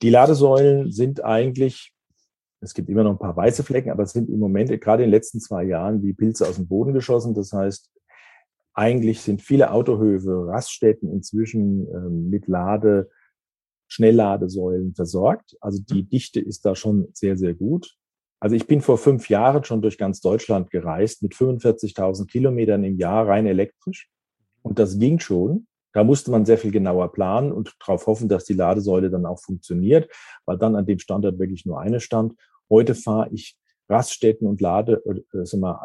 Die 0.00 0.10
Ladesäulen 0.10 0.92
sind 0.92 1.24
eigentlich 1.24 1.92
es 2.60 2.72
gibt 2.72 2.88
immer 2.88 3.02
noch 3.02 3.12
ein 3.12 3.18
paar 3.18 3.36
weiße 3.36 3.64
Flecken, 3.64 3.90
aber 3.90 4.04
es 4.04 4.12
sind 4.12 4.30
im 4.30 4.38
Moment, 4.38 4.70
gerade 4.80 5.02
in 5.02 5.08
den 5.08 5.14
letzten 5.14 5.40
zwei 5.40 5.64
Jahren, 5.64 6.02
wie 6.02 6.14
Pilze 6.14 6.46
aus 6.48 6.56
dem 6.56 6.66
Boden 6.66 6.94
geschossen. 6.94 7.34
Das 7.34 7.52
heißt, 7.52 7.90
eigentlich 8.76 9.22
sind 9.22 9.40
viele 9.40 9.72
Autohöfe, 9.72 10.46
Raststätten 10.46 11.10
inzwischen 11.10 11.88
ähm, 11.88 12.28
mit 12.28 12.46
Lade, 12.46 13.10
Schnellladesäulen 13.88 14.94
versorgt. 14.94 15.56
Also 15.60 15.82
die 15.82 16.02
mhm. 16.02 16.08
Dichte 16.10 16.40
ist 16.40 16.66
da 16.66 16.74
schon 16.74 17.08
sehr, 17.12 17.36
sehr 17.36 17.54
gut. 17.54 17.96
Also 18.38 18.54
ich 18.54 18.66
bin 18.66 18.82
vor 18.82 18.98
fünf 18.98 19.30
Jahren 19.30 19.64
schon 19.64 19.80
durch 19.80 19.96
ganz 19.96 20.20
Deutschland 20.20 20.70
gereist 20.70 21.22
mit 21.22 21.32
45.000 21.32 22.26
Kilometern 22.26 22.84
im 22.84 22.98
Jahr 22.98 23.26
rein 23.26 23.46
elektrisch. 23.46 24.10
Und 24.60 24.78
das 24.78 24.98
ging 24.98 25.20
schon. 25.20 25.66
Da 25.94 26.04
musste 26.04 26.30
man 26.30 26.44
sehr 26.44 26.58
viel 26.58 26.70
genauer 26.70 27.10
planen 27.12 27.52
und 27.52 27.74
darauf 27.80 28.06
hoffen, 28.06 28.28
dass 28.28 28.44
die 28.44 28.52
Ladesäule 28.52 29.08
dann 29.08 29.24
auch 29.24 29.40
funktioniert, 29.40 30.12
weil 30.44 30.58
dann 30.58 30.76
an 30.76 30.84
dem 30.84 30.98
Standort 30.98 31.38
wirklich 31.38 31.64
nur 31.64 31.80
eine 31.80 32.00
stand. 32.00 32.34
Heute 32.68 32.94
fahre 32.94 33.30
ich 33.32 33.56
Raststätten 33.88 34.46
und 34.46 34.60
Lade, 34.60 35.02
äh, 35.06 35.44
sagen 35.44 35.62
wir, 35.62 35.80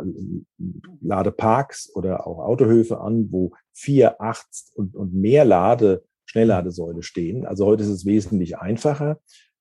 Ladeparks 1.01 1.91
oder 1.93 2.27
auch 2.27 2.39
Autohöfe 2.39 2.99
an, 2.99 3.31
wo 3.31 3.51
vier, 3.73 4.21
acht 4.21 4.47
und, 4.75 4.95
und 4.95 5.13
mehr 5.13 5.45
Lade, 5.45 6.03
Schnellladesäule 6.25 7.03
stehen. 7.03 7.45
Also 7.45 7.65
heute 7.65 7.83
ist 7.83 7.89
es 7.89 8.05
wesentlich 8.05 8.57
einfacher, 8.57 9.19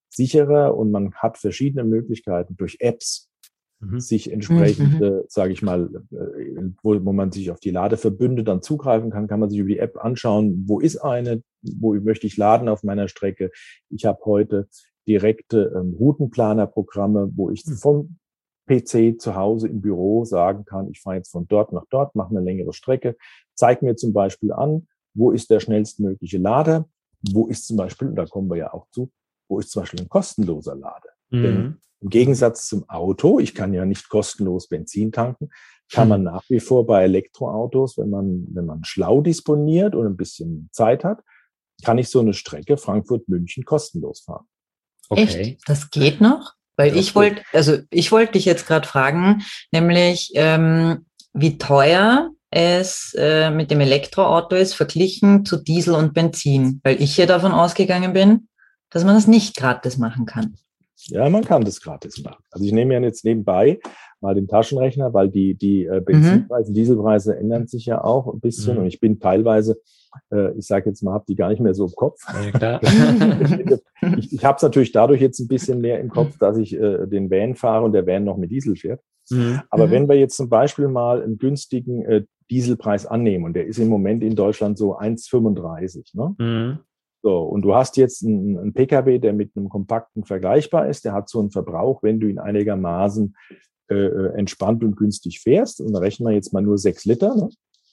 sicherer 0.09 0.76
und 0.76 0.90
man 0.90 1.12
hat 1.14 1.38
verschiedene 1.38 1.85
Möglichkeiten 1.85 2.56
durch 2.56 2.76
Apps 2.80 3.30
mhm. 3.80 4.00
sich 4.00 4.32
entsprechend, 4.32 5.00
mhm. 5.00 5.23
sage 5.28 5.52
ich 5.52 5.62
mal, 5.62 5.90
äh, 6.12 6.70
wo, 6.82 7.04
wo 7.04 7.12
man 7.12 7.32
sich 7.32 7.50
auf 7.50 7.61
die 7.61 7.70
Ladeverbünde 7.70 8.44
dann 8.44 8.62
zugreifen 8.62 9.11
kann, 9.11 9.26
kann 9.26 9.40
man 9.40 9.50
sich 9.50 9.59
über 9.59 9.68
die 9.68 9.78
App 9.78 9.97
anschauen, 10.02 10.64
wo 10.66 10.80
ist 10.80 10.99
eine, 10.99 11.42
wo 11.62 11.94
möchte 11.94 12.26
ich 12.26 12.37
laden 12.37 12.68
auf 12.68 12.85
meiner 12.85 13.09
Strecke. 13.09 13.50
Ich 13.88 14.05
habe 14.05 14.24
heute 14.24 14.68
direkte 15.09 15.72
ähm, 15.74 15.96
Routenplanerprogramme, 15.98 17.33
wo 17.35 17.50
ich 17.50 17.66
mhm. 17.66 17.74
vom 17.74 18.16
PC 18.70 19.20
zu 19.20 19.35
Hause 19.35 19.68
im 19.68 19.80
Büro 19.80 20.24
sagen 20.24 20.64
kann, 20.64 20.90
ich 20.90 21.00
fahre 21.00 21.16
jetzt 21.16 21.30
von 21.30 21.46
dort 21.48 21.72
nach 21.72 21.87
dort, 21.90 22.14
mache 22.14 22.30
eine 22.30 22.40
längere 22.40 22.72
Strecke, 22.72 23.16
zeig 23.54 23.83
mir 23.83 23.96
zum 23.96 24.12
Beispiel 24.12 24.52
an, 24.52 24.87
wo 25.14 25.30
ist 25.33 25.50
der 25.50 25.61
schnellstmögliche 25.61 26.38
Lader, 26.38 26.88
wo 27.33 27.46
ist 27.46 27.66
zum 27.66 27.76
Beispiel, 27.76 28.09
und 28.09 28.16
da 28.16 28.26
kommen 28.26 28.48
wir 28.48 28.56
ja 28.56 28.72
auch 28.72 28.87
zu, 28.90 29.11
wo 29.48 29.59
ist 29.59 29.70
zum 29.70 29.83
Beispiel 29.83 30.00
ein 30.00 30.09
kostenloser 30.09 30.76
Lader. 30.76 31.11
Mhm. 31.30 31.42
Denn 31.42 31.76
im 32.00 32.09
Gegensatz 32.09 32.68
zum 32.68 32.88
Auto, 32.88 33.40
ich 33.40 33.54
kann 33.54 33.74
ja 33.74 33.85
nicht 33.85 34.09
kostenlos 34.09 34.68
Benzin 34.68 35.12
tanken, 35.12 35.50
kann 35.92 36.09
man 36.09 36.22
nach 36.22 36.44
wie 36.48 36.61
vor 36.61 36.87
bei 36.87 37.02
Elektroautos, 37.02 37.98
wenn 37.98 38.11
man, 38.11 38.46
wenn 38.52 38.64
man 38.64 38.85
schlau 38.85 39.20
disponiert 39.20 39.94
und 39.94 40.06
ein 40.06 40.16
bisschen 40.16 40.68
Zeit 40.72 41.02
hat, 41.02 41.22
kann 41.85 41.98
ich 41.98 42.09
so 42.09 42.20
eine 42.20 42.33
Strecke 42.33 42.76
Frankfurt-München 42.76 43.64
kostenlos 43.64 44.20
fahren. 44.20 44.46
Okay. 45.09 45.22
Echt? 45.22 45.68
Das 45.68 45.90
geht 45.90 46.20
noch? 46.20 46.54
Weil 46.81 46.97
ich 46.97 47.14
wollte, 47.14 47.43
also 47.53 47.77
ich 47.90 48.11
wollte 48.11 48.33
dich 48.33 48.47
jetzt 48.47 48.66
gerade 48.66 48.88
fragen, 48.88 49.43
nämlich 49.71 50.33
ähm, 50.35 51.05
wie 51.35 51.59
teuer 51.59 52.31
es 52.51 53.14
äh, 53.19 53.51
mit 53.51 53.71
dem 53.71 53.81
Elektroauto 53.81 54.57
ist, 54.57 54.73
verglichen 54.73 55.45
zu 55.45 55.59
Diesel 55.59 55.95
und 55.95 56.14
Benzin, 56.14 56.81
weil 56.83 57.01
ich 57.03 57.14
hier 57.14 57.27
davon 57.27 57.53
ausgegangen 57.53 58.14
bin, 58.14 58.49
dass 58.88 59.05
man 59.05 59.14
das 59.14 59.27
nicht 59.27 59.57
gratis 59.57 59.99
machen 59.99 60.25
kann. 60.25 60.55
Ja, 61.09 61.29
man 61.29 61.45
kann 61.45 61.64
das 61.64 61.83
gratis 61.83 62.23
machen. 62.23 62.43
Also 62.51 62.64
ich 62.64 62.73
nehme 62.73 62.95
ja 62.95 63.01
jetzt 63.01 63.27
nebenbei 63.27 63.79
mal 64.23 64.35
den 64.35 64.49
Taschenrechner, 64.49 65.12
weil 65.12 65.29
die, 65.29 65.55
die 65.55 65.85
äh, 65.85 66.01
mhm. 66.01 66.05
Benzinpreise, 66.07 66.71
mhm. 66.71 66.75
Dieselpreise 66.75 67.37
ändern 67.37 67.66
sich 67.66 67.85
ja 67.85 68.03
auch 68.03 68.27
ein 68.33 68.40
bisschen 68.40 68.77
mhm. 68.77 68.81
und 68.81 68.87
ich 68.87 69.01
bin 69.01 69.21
teilweise, 69.21 69.77
äh, 70.33 70.57
ich 70.57 70.66
sage 70.66 70.90
jetzt 70.90 71.03
mal, 71.03 71.12
habe 71.12 71.25
die 71.29 71.37
gar 71.37 71.49
nicht 71.49 71.61
mehr 71.61 71.75
so 71.75 71.87
im 71.87 71.92
Kopf. 71.92 72.20
Ja, 72.61 72.81
ich 74.18 74.33
ich 74.33 74.44
habe 74.44 74.57
es 74.57 74.62
natürlich 74.62 74.92
dadurch 74.92 75.20
jetzt 75.20 75.38
ein 75.40 75.49
bisschen 75.49 75.81
mehr 75.81 76.01
im 76.01 76.09
Kopf, 76.09 76.38
dass 76.38 76.57
ich 76.57 76.75
äh, 76.75 77.07
den 77.07 77.31
Van 77.31 77.55
fahre 77.55 77.85
und 77.85 77.92
der 77.92 78.07
Van 78.07 78.25
noch 78.25 78.37
mit 78.37 78.51
Diesel 78.51 78.77
fährt. 78.77 79.01
Mhm. 79.31 79.61
Aber 79.70 79.87
mhm. 79.87 79.90
wenn 79.90 80.09
wir 80.09 80.16
jetzt 80.16 80.37
zum 80.37 80.49
Beispiel 80.49 80.88
mal 80.88 81.23
einen 81.23 81.38
günstigen 81.38 82.03
äh, 82.05 82.25
Dieselpreis 82.51 83.07
annehmen 83.07 83.44
und 83.44 83.55
der 83.55 83.66
ist 83.66 83.79
im 83.79 83.88
Moment 83.88 84.23
in 84.25 84.35
Deutschland 84.35 84.77
so 84.77 84.99
1,35, 84.99 86.16
ne? 86.16 86.35
Mhm. 86.38 86.79
So, 87.23 87.42
und 87.42 87.62
du 87.62 87.75
hast 87.75 87.99
jetzt 87.99 88.25
einen, 88.25 88.59
einen 88.59 88.73
Pkw, 88.73 89.18
der 89.18 89.35
mit 89.35 89.55
einem 89.55 89.68
kompakten 89.68 90.25
vergleichbar 90.25 90.88
ist, 90.88 91.05
der 91.05 91.12
hat 91.12 91.29
so 91.29 91.38
einen 91.38 91.51
Verbrauch, 91.51 92.03
wenn 92.03 92.18
du 92.18 92.29
ihn 92.29 92.38
einigermaßen 92.38 93.37
äh, 93.90 93.94
äh 93.94 94.33
entspannt 94.38 94.83
und 94.83 94.96
günstig 94.96 95.40
fährst, 95.40 95.81
und 95.81 95.92
da 95.92 95.99
rechnen 95.99 96.29
wir 96.29 96.35
jetzt 96.35 96.55
mal 96.55 96.62
nur 96.62 96.79
sechs 96.79 97.05
Liter, 97.05 97.35
ne? 97.37 97.51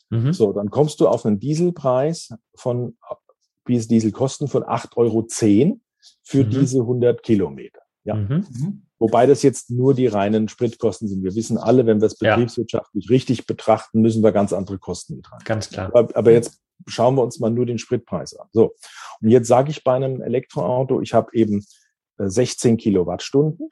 Mhm. 0.09 0.33
so, 0.33 0.53
dann 0.53 0.69
kommst 0.69 0.99
du 0.99 1.07
auf 1.07 1.25
einen 1.25 1.39
Dieselpreis 1.39 2.33
von, 2.55 2.97
wie 3.65 3.75
es 3.75 3.87
Diesel 3.87 4.11
kosten, 4.11 4.47
von 4.47 4.63
8,10 4.63 4.97
Euro 4.97 5.27
für 6.23 6.45
mhm. 6.45 6.49
diese 6.49 6.79
100 6.79 7.23
Kilometer. 7.23 7.81
Ja. 8.03 8.15
Mhm. 8.15 8.45
mhm. 8.49 8.81
Wobei 8.99 9.27
das 9.27 9.43
jetzt 9.43 9.69
nur 9.69 9.93
die 9.93 10.07
reinen 10.07 10.47
Spritkosten 10.47 11.07
sind. 11.07 11.23
Wir 11.23 11.35
wissen 11.35 11.59
alle, 11.59 11.85
wenn 11.85 12.01
wir 12.01 12.07
es 12.07 12.17
betriebswirtschaftlich 12.17 13.05
ja. 13.05 13.09
richtig 13.09 13.45
betrachten, 13.45 14.01
müssen 14.01 14.23
wir 14.23 14.31
ganz 14.31 14.53
andere 14.53 14.79
Kosten 14.79 15.17
mit 15.17 15.31
rein. 15.31 15.39
Ganz 15.45 15.69
klar. 15.69 15.91
Aber, 15.93 16.15
aber 16.15 16.31
jetzt 16.31 16.59
schauen 16.87 17.15
wir 17.15 17.21
uns 17.21 17.39
mal 17.39 17.51
nur 17.51 17.67
den 17.67 17.77
Spritpreis 17.77 18.35
an. 18.35 18.47
So, 18.53 18.73
und 19.21 19.29
jetzt 19.29 19.47
sage 19.47 19.69
ich 19.69 19.83
bei 19.83 19.93
einem 19.93 20.21
Elektroauto, 20.21 20.99
ich 21.01 21.13
habe 21.13 21.29
eben 21.33 21.63
16 22.17 22.73
äh, 22.73 22.77
Kilowattstunden. 22.77 23.69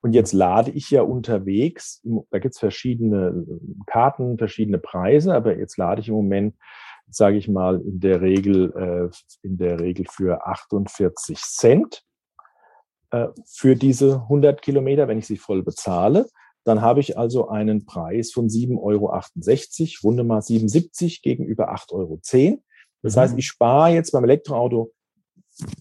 Und 0.00 0.14
jetzt 0.14 0.32
lade 0.32 0.70
ich 0.70 0.90
ja 0.90 1.02
unterwegs, 1.02 2.02
da 2.30 2.38
gibt's 2.38 2.58
verschiedene 2.58 3.44
äh, 3.46 3.84
Karten, 3.86 4.38
verschiedene 4.38 4.78
Preise, 4.78 5.34
aber 5.34 5.56
jetzt 5.56 5.76
lade 5.76 6.00
ich 6.00 6.08
im 6.08 6.14
Moment, 6.14 6.56
sage 7.08 7.36
ich 7.36 7.48
mal, 7.48 7.80
in 7.80 8.00
der 8.00 8.20
Regel, 8.20 8.72
äh, 8.76 9.46
in 9.46 9.58
der 9.58 9.80
Regel 9.80 10.06
für 10.08 10.46
48 10.46 11.38
Cent 11.38 12.04
für 13.44 13.76
diese 13.76 14.22
100 14.22 14.62
Kilometer, 14.62 15.06
wenn 15.06 15.18
ich 15.18 15.26
sie 15.26 15.36
voll 15.36 15.62
bezahle. 15.62 16.30
Dann 16.64 16.80
habe 16.80 17.00
ich 17.00 17.18
also 17.18 17.48
einen 17.48 17.84
Preis 17.84 18.30
von 18.32 18.48
7,68 18.48 18.78
Euro, 18.80 20.08
runde 20.08 20.24
mal 20.24 20.40
77 20.40 21.22
gegenüber 21.22 21.74
8,10 21.74 21.92
Euro. 21.92 22.20
Das 23.02 23.16
mhm. 23.16 23.20
heißt, 23.20 23.38
ich 23.38 23.46
spare 23.46 23.90
jetzt 23.90 24.12
beim 24.12 24.24
Elektroauto 24.24 24.92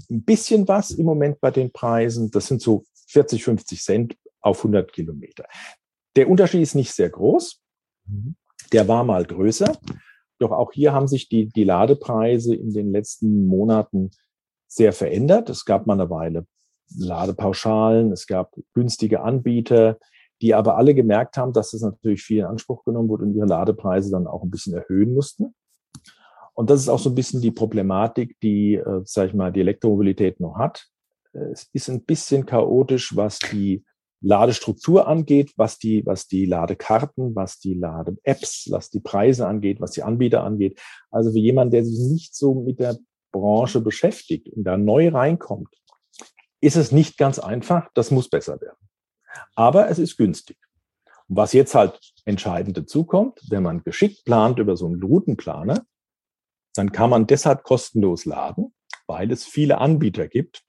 ein 0.10 0.24
bisschen 0.24 0.68
was 0.68 0.92
im 0.92 1.06
Moment 1.06 1.40
bei 1.40 1.52
den 1.52 1.72
Preisen. 1.72 2.32
Das 2.32 2.48
sind 2.48 2.62
so 2.62 2.84
40, 3.12 3.44
50 3.44 3.82
Cent 3.82 4.18
auf 4.42 4.60
100 4.60 4.92
Kilometer. 4.92 5.46
Der 6.16 6.30
Unterschied 6.30 6.62
ist 6.62 6.76
nicht 6.76 6.92
sehr 6.92 7.10
groß. 7.10 7.62
Mhm. 8.08 8.36
Der 8.72 8.88
war 8.88 9.04
mal 9.04 9.26
größer. 9.26 9.78
Doch 10.40 10.52
auch 10.52 10.72
hier 10.72 10.94
haben 10.94 11.08
sich 11.08 11.30
die, 11.30 11.50
die 11.50 11.64
Ladepreise 11.64 12.56
in 12.56 12.74
den 12.74 12.92
letzten 12.92 13.46
Monaten 13.46 14.12
sehr 14.68 14.94
verändert. 14.94 15.50
Es 15.50 15.66
gab 15.66 15.86
mal 15.86 15.94
eine 15.94 16.10
Weile 16.10 16.48
Ladepauschalen, 16.98 18.12
es 18.12 18.28
gab 18.28 18.54
günstige 18.74 19.22
Anbieter, 19.22 19.98
die 20.42 20.54
aber 20.54 20.78
alle 20.78 20.96
gemerkt 20.96 21.38
haben, 21.38 21.54
dass 21.54 21.72
das 21.72 21.82
natürlich 21.82 22.24
viel 22.24 22.40
in 22.40 22.46
Anspruch 22.46 22.84
genommen 22.84 23.10
wurde 23.10 23.26
und 23.26 23.36
ihre 23.36 23.46
Ladepreise 23.46 24.12
dann 24.12 24.28
auch 24.28 24.44
ein 24.44 24.50
bisschen 24.50 24.74
erhöhen 24.74 25.14
mussten. 25.14 25.54
Und 26.54 26.70
das 26.70 26.82
ist 26.82 26.90
auch 26.90 27.00
so 27.00 27.10
ein 27.10 27.16
bisschen 27.16 27.42
die 27.42 27.52
Problematik, 27.52 28.40
die, 28.42 28.76
äh, 28.76 29.02
sag 29.06 29.28
ich 29.28 29.34
mal, 29.34 29.52
die 29.52 29.62
Elektromobilität 29.62 30.40
noch 30.40 30.58
hat. 30.58 30.88
Es 31.34 31.70
ist 31.74 31.90
ein 31.90 32.04
bisschen 32.04 32.46
chaotisch, 32.46 33.16
was 33.16 33.40
die 33.40 33.86
Ladestruktur 34.22 35.08
angeht, 35.08 35.54
was 35.58 35.80
die, 35.80 36.06
was 36.06 36.28
die 36.28 36.46
Ladekarten, 36.46 37.36
was 37.36 37.60
die 37.60 37.74
Lade-Apps, 37.74 38.68
was 38.70 38.90
die 38.90 39.00
Preise 39.00 39.48
angeht, 39.48 39.82
was 39.82 39.92
die 39.92 40.04
Anbieter 40.04 40.44
angeht. 40.44 40.80
Also 41.10 41.32
für 41.32 41.40
jemanden, 41.40 41.72
der 41.72 41.84
sich 41.84 42.00
nicht 42.12 42.36
so 42.36 42.54
mit 42.54 42.80
der 42.80 42.98
Branche 43.32 43.82
beschäftigt 43.82 44.50
und 44.50 44.64
da 44.64 44.78
neu 44.78 45.10
reinkommt, 45.10 45.70
ist 46.60 46.76
es 46.76 46.92
nicht 46.92 47.18
ganz 47.18 47.40
einfach. 47.40 47.90
Das 47.96 48.12
muss 48.12 48.30
besser 48.30 48.62
werden. 48.62 48.78
Aber 49.56 49.90
es 49.90 49.98
ist 49.98 50.18
günstig. 50.18 50.58
Und 51.28 51.38
was 51.38 51.54
jetzt 51.54 51.74
halt 51.74 52.00
entscheidend 52.26 52.78
dazukommt, 52.78 53.40
wenn 53.50 53.64
man 53.64 53.84
geschickt 53.84 54.24
plant 54.26 54.60
über 54.60 54.78
so 54.78 54.86
einen 54.86 55.02
Routenplaner, 55.02 55.84
dann 56.76 56.92
kann 56.92 57.10
man 57.10 57.26
deshalb 57.26 57.64
kostenlos 57.64 58.26
laden, 58.26 58.74
weil 59.08 59.32
es 59.32 59.46
viele 59.46 59.80
Anbieter 59.80 60.28
gibt, 60.28 60.64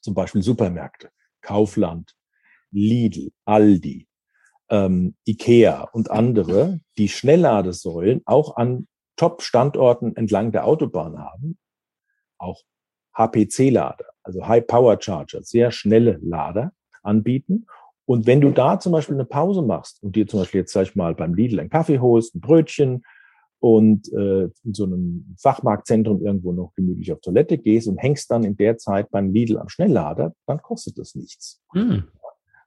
zum 0.00 0.14
Beispiel 0.14 0.42
Supermärkte, 0.42 1.10
Kaufland, 1.40 2.14
Lidl, 2.70 3.30
Aldi, 3.44 4.08
ähm, 4.68 5.14
Ikea 5.24 5.82
und 5.92 6.10
andere, 6.10 6.80
die 6.98 7.08
Schnellladesäulen 7.08 8.22
auch 8.24 8.56
an 8.56 8.88
Top-Standorten 9.16 10.14
entlang 10.16 10.52
der 10.52 10.66
Autobahn 10.66 11.18
haben, 11.18 11.58
auch 12.38 12.62
HPC-Lader, 13.16 14.04
also 14.22 14.46
High 14.46 14.66
Power 14.66 15.00
Charger, 15.00 15.42
sehr 15.42 15.70
schnelle 15.70 16.18
Lader 16.22 16.72
anbieten. 17.02 17.66
Und 18.04 18.26
wenn 18.26 18.40
du 18.40 18.50
da 18.50 18.78
zum 18.78 18.92
Beispiel 18.92 19.16
eine 19.16 19.24
Pause 19.24 19.62
machst 19.62 20.02
und 20.02 20.16
dir 20.16 20.26
zum 20.26 20.40
Beispiel 20.40 20.60
jetzt, 20.60 20.72
sag 20.72 20.82
ich 20.82 20.96
mal, 20.96 21.14
beim 21.14 21.34
Lidl 21.34 21.60
einen 21.60 21.70
Kaffee 21.70 21.98
holst, 21.98 22.34
ein 22.34 22.40
Brötchen 22.40 23.04
und 23.60 24.12
äh, 24.12 24.44
in 24.64 24.74
so 24.74 24.84
einem 24.84 25.34
Fachmarktzentrum 25.38 26.24
irgendwo 26.24 26.52
noch 26.52 26.74
gemütlich 26.74 27.12
auf 27.12 27.20
Toilette 27.20 27.58
gehst 27.58 27.88
und 27.88 27.98
hängst 27.98 28.30
dann 28.30 28.44
in 28.44 28.56
der 28.56 28.78
Zeit 28.78 29.10
beim 29.10 29.32
Lidl 29.32 29.58
am 29.58 29.68
Schnelllader, 29.68 30.34
dann 30.46 30.60
kostet 30.62 30.98
das 30.98 31.14
nichts. 31.14 31.62
Mhm. 31.72 32.04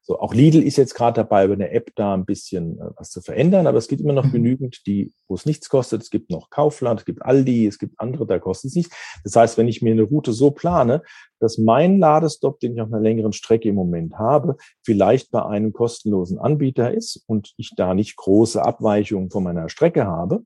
So, 0.10 0.18
auch 0.18 0.34
Lidl 0.34 0.64
ist 0.64 0.78
jetzt 0.78 0.96
gerade 0.96 1.18
dabei, 1.18 1.46
über 1.46 1.54
eine 1.54 1.70
App 1.70 1.92
da 1.96 2.16
ein 2.16 2.26
bisschen 2.26 2.80
äh, 2.80 2.86
was 2.96 3.12
zu 3.12 3.22
verändern, 3.22 3.68
aber 3.68 3.78
es 3.78 3.88
gibt 3.88 4.02
immer 4.02 4.14
noch 4.14 4.26
mhm. 4.26 4.32
genügend, 4.32 4.82
die, 4.88 5.14
wo 5.28 5.36
es 5.36 5.46
nichts 5.46 5.70
kostet. 5.70 6.02
Es 6.02 6.10
gibt 6.10 6.32
noch 6.32 6.50
Kaufland, 6.50 7.02
es 7.02 7.06
gibt 7.06 7.22
Aldi, 7.22 7.68
es 7.68 7.78
gibt 7.78 8.00
andere, 8.00 8.26
da 8.26 8.40
kostet 8.40 8.70
es 8.70 8.76
nichts. 8.76 8.96
Das 9.24 9.36
heißt, 9.36 9.60
wenn 9.60 9.68
ich 9.68 9.84
mir 9.84 9.92
eine 9.92 10.02
Route 10.02 10.34
so 10.34 10.50
plane, 10.50 11.04
dass 11.40 11.60
mein 11.60 12.00
Ladestopp, 12.00 12.60
den 12.60 12.74
ich 12.74 12.82
auf 12.82 12.92
einer 12.92 13.02
längeren 13.02 13.34
Strecke 13.34 13.70
im 13.70 13.76
Moment 13.76 14.18
habe, 14.18 14.56
vielleicht 14.84 15.30
bei 15.30 15.46
einem 15.46 15.74
kostenlosen 15.74 16.40
Anbieter 16.40 16.92
ist 16.92 17.24
und 17.28 17.54
ich 17.58 17.74
da 17.76 17.94
nicht 17.94 18.16
große 18.16 18.64
Abweichungen 18.64 19.30
von 19.30 19.44
meiner 19.44 19.70
Strecke 19.70 20.08
habe, 20.08 20.44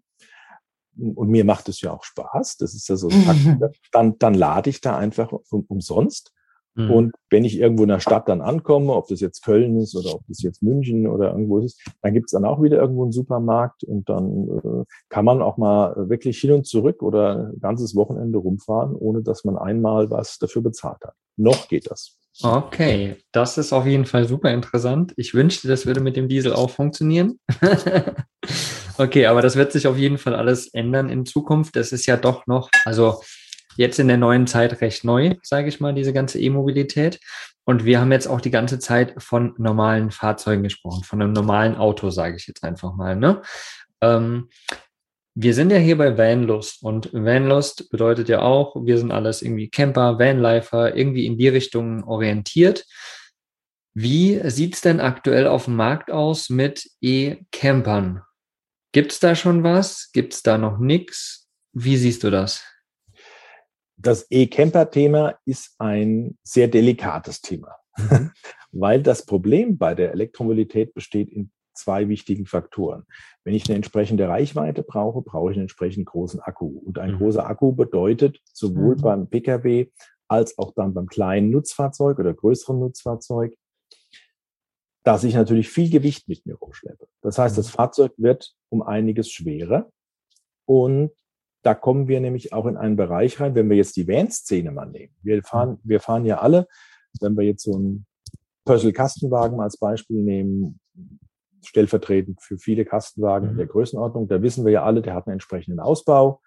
und 0.97 1.29
mir 1.29 1.45
macht 1.45 1.69
es 1.69 1.81
ja 1.81 1.91
auch 1.91 2.03
Spaß, 2.03 2.57
das 2.57 2.73
ist 2.73 2.87
ja 2.87 2.95
so 2.95 3.09
ein 3.09 3.21
Fakt, 3.21 3.79
dann, 3.91 4.17
dann 4.19 4.33
lade 4.33 4.69
ich 4.69 4.81
da 4.81 4.97
einfach 4.97 5.31
um, 5.31 5.65
umsonst 5.67 6.31
Mhm. 6.75 6.91
Und 6.91 7.15
wenn 7.29 7.45
ich 7.45 7.59
irgendwo 7.59 7.83
in 7.83 7.89
der 7.89 7.99
Stadt 7.99 8.27
dann 8.27 8.41
ankomme, 8.41 8.93
ob 8.93 9.07
das 9.07 9.19
jetzt 9.19 9.43
Köln 9.43 9.77
ist 9.77 9.95
oder 9.95 10.15
ob 10.15 10.21
das 10.27 10.41
jetzt 10.41 10.63
München 10.63 11.07
oder 11.07 11.31
irgendwo 11.31 11.59
ist, 11.59 11.81
dann 12.01 12.13
gibt's 12.13 12.31
dann 12.31 12.45
auch 12.45 12.61
wieder 12.61 12.77
irgendwo 12.77 13.03
einen 13.03 13.11
Supermarkt 13.11 13.83
und 13.83 14.09
dann 14.09 14.47
äh, 14.47 14.83
kann 15.09 15.25
man 15.25 15.41
auch 15.41 15.57
mal 15.57 16.09
wirklich 16.09 16.39
hin 16.39 16.51
und 16.51 16.65
zurück 16.65 17.03
oder 17.03 17.51
ein 17.51 17.59
ganzes 17.59 17.95
Wochenende 17.95 18.39
rumfahren, 18.39 18.95
ohne 18.95 19.21
dass 19.21 19.43
man 19.43 19.57
einmal 19.57 20.09
was 20.09 20.39
dafür 20.39 20.63
bezahlt 20.63 21.03
hat. 21.03 21.13
Noch 21.37 21.67
geht 21.67 21.89
das. 21.89 22.17
Okay, 22.41 23.17
das 23.31 23.59
ist 23.59 23.73
auf 23.73 23.85
jeden 23.85 24.05
Fall 24.05 24.27
super 24.27 24.51
interessant. 24.51 25.13
Ich 25.17 25.35
wünschte, 25.35 25.67
das 25.67 25.85
würde 25.85 26.01
mit 26.01 26.15
dem 26.15 26.27
Diesel 26.27 26.53
auch 26.53 26.71
funktionieren. 26.71 27.39
okay, 28.97 29.25
aber 29.25 29.41
das 29.41 29.55
wird 29.55 29.71
sich 29.71 29.87
auf 29.87 29.97
jeden 29.97 30.17
Fall 30.17 30.35
alles 30.35 30.73
ändern 30.73 31.09
in 31.09 31.25
Zukunft. 31.25 31.75
Das 31.75 31.91
ist 31.91 32.05
ja 32.05 32.17
doch 32.17 32.47
noch, 32.47 32.69
also 32.85 33.21
jetzt 33.77 33.99
in 33.99 34.07
der 34.07 34.17
neuen 34.17 34.47
Zeit 34.47 34.81
recht 34.81 35.03
neu, 35.03 35.35
sage 35.41 35.67
ich 35.67 35.79
mal, 35.79 35.93
diese 35.93 36.13
ganze 36.13 36.39
E-Mobilität. 36.39 37.19
Und 37.65 37.85
wir 37.85 37.99
haben 37.99 38.11
jetzt 38.11 38.27
auch 38.27 38.41
die 38.41 38.51
ganze 38.51 38.79
Zeit 38.79 39.13
von 39.17 39.53
normalen 39.57 40.11
Fahrzeugen 40.11 40.63
gesprochen, 40.63 41.03
von 41.03 41.21
einem 41.21 41.33
normalen 41.33 41.75
Auto, 41.75 42.09
sage 42.09 42.35
ich 42.35 42.47
jetzt 42.47 42.63
einfach 42.63 42.93
mal. 42.93 43.15
Ne? 43.15 43.41
Ähm, 44.01 44.49
wir 45.35 45.53
sind 45.53 45.71
ja 45.71 45.77
hier 45.77 45.97
bei 45.97 46.17
Vanlust 46.17 46.83
und 46.83 47.11
Vanlust 47.13 47.89
bedeutet 47.89 48.29
ja 48.29 48.41
auch, 48.41 48.75
wir 48.85 48.97
sind 48.99 49.11
alles 49.11 49.41
irgendwie 49.41 49.69
Camper, 49.69 50.19
Vanlifer, 50.19 50.95
irgendwie 50.95 51.25
in 51.25 51.37
die 51.37 51.47
Richtung 51.47 52.03
orientiert. 52.03 52.85
Wie 53.95 54.41
sieht's 54.49 54.81
denn 54.81 54.99
aktuell 54.99 55.47
auf 55.47 55.65
dem 55.65 55.75
Markt 55.75 56.11
aus 56.11 56.49
mit 56.49 56.87
E-Campern? 57.01 58.21
Gibt's 58.93 59.19
da 59.19 59.35
schon 59.35 59.63
was? 59.63 60.09
Gibt's 60.13 60.41
da 60.41 60.57
noch 60.57 60.79
nichts? 60.79 61.49
Wie 61.73 61.97
siehst 61.97 62.23
du 62.23 62.31
das? 62.31 62.63
das 64.03 64.27
E-Camper-Thema 64.29 65.35
ist 65.45 65.75
ein 65.79 66.37
sehr 66.43 66.67
delikates 66.67 67.41
Thema, 67.41 67.75
mhm. 67.97 68.31
weil 68.71 69.01
das 69.01 69.25
Problem 69.25 69.77
bei 69.77 69.95
der 69.95 70.11
Elektromobilität 70.11 70.93
besteht 70.93 71.29
in 71.29 71.51
zwei 71.73 72.07
wichtigen 72.07 72.45
Faktoren. 72.45 73.03
Wenn 73.43 73.55
ich 73.55 73.67
eine 73.67 73.75
entsprechende 73.75 74.27
Reichweite 74.27 74.83
brauche, 74.83 75.21
brauche 75.21 75.51
ich 75.51 75.57
einen 75.57 75.63
entsprechend 75.63 76.05
großen 76.05 76.39
Akku. 76.39 76.67
Und 76.85 76.99
ein 76.99 77.13
mhm. 77.13 77.17
großer 77.17 77.47
Akku 77.47 77.71
bedeutet 77.73 78.39
sowohl 78.51 78.95
mhm. 78.95 79.01
beim 79.01 79.27
Pkw 79.27 79.89
als 80.27 80.57
auch 80.57 80.73
dann 80.75 80.93
beim 80.93 81.07
kleinen 81.07 81.49
Nutzfahrzeug 81.49 82.19
oder 82.19 82.33
größeren 82.33 82.79
Nutzfahrzeug, 82.79 83.55
dass 85.03 85.23
ich 85.23 85.35
natürlich 85.35 85.69
viel 85.69 85.89
Gewicht 85.89 86.27
mit 86.27 86.45
mir 86.45 86.55
rumschleppe. 86.55 87.07
Das 87.21 87.37
heißt, 87.37 87.57
das 87.57 87.67
mhm. 87.67 87.71
Fahrzeug 87.71 88.13
wird 88.17 88.55
um 88.69 88.81
einiges 88.81 89.29
schwerer 89.29 89.89
und 90.65 91.11
da 91.61 91.73
kommen 91.73 92.07
wir 92.07 92.19
nämlich 92.19 92.51
auch 92.51 92.65
in 92.65 92.77
einen 92.77 92.97
Bereich 92.97 93.39
rein, 93.39 93.55
wenn 93.55 93.69
wir 93.69 93.77
jetzt 93.77 93.95
die 93.95 94.07
Van-Szene 94.07 94.71
mal 94.71 94.85
nehmen. 94.85 95.13
Wir 95.21 95.41
fahren, 95.43 95.79
wir 95.83 96.01
fahren 96.01 96.25
ja 96.25 96.39
alle, 96.39 96.67
wenn 97.21 97.37
wir 97.37 97.45
jetzt 97.45 97.63
so 97.63 97.75
einen 97.75 98.05
Pössl-Kastenwagen 98.65 99.59
als 99.59 99.77
Beispiel 99.77 100.21
nehmen, 100.21 100.79
stellvertretend 101.65 102.41
für 102.41 102.57
viele 102.57 102.83
Kastenwagen 102.83 103.51
in 103.51 103.57
der 103.57 103.65
mhm. 103.65 103.71
Größenordnung, 103.71 104.27
da 104.27 104.41
wissen 104.41 104.65
wir 104.65 104.73
ja 104.73 104.83
alle, 104.83 105.01
der 105.01 105.15
hat 105.15 105.27
einen 105.27 105.33
entsprechenden 105.33 105.79
Ausbau. 105.79 106.41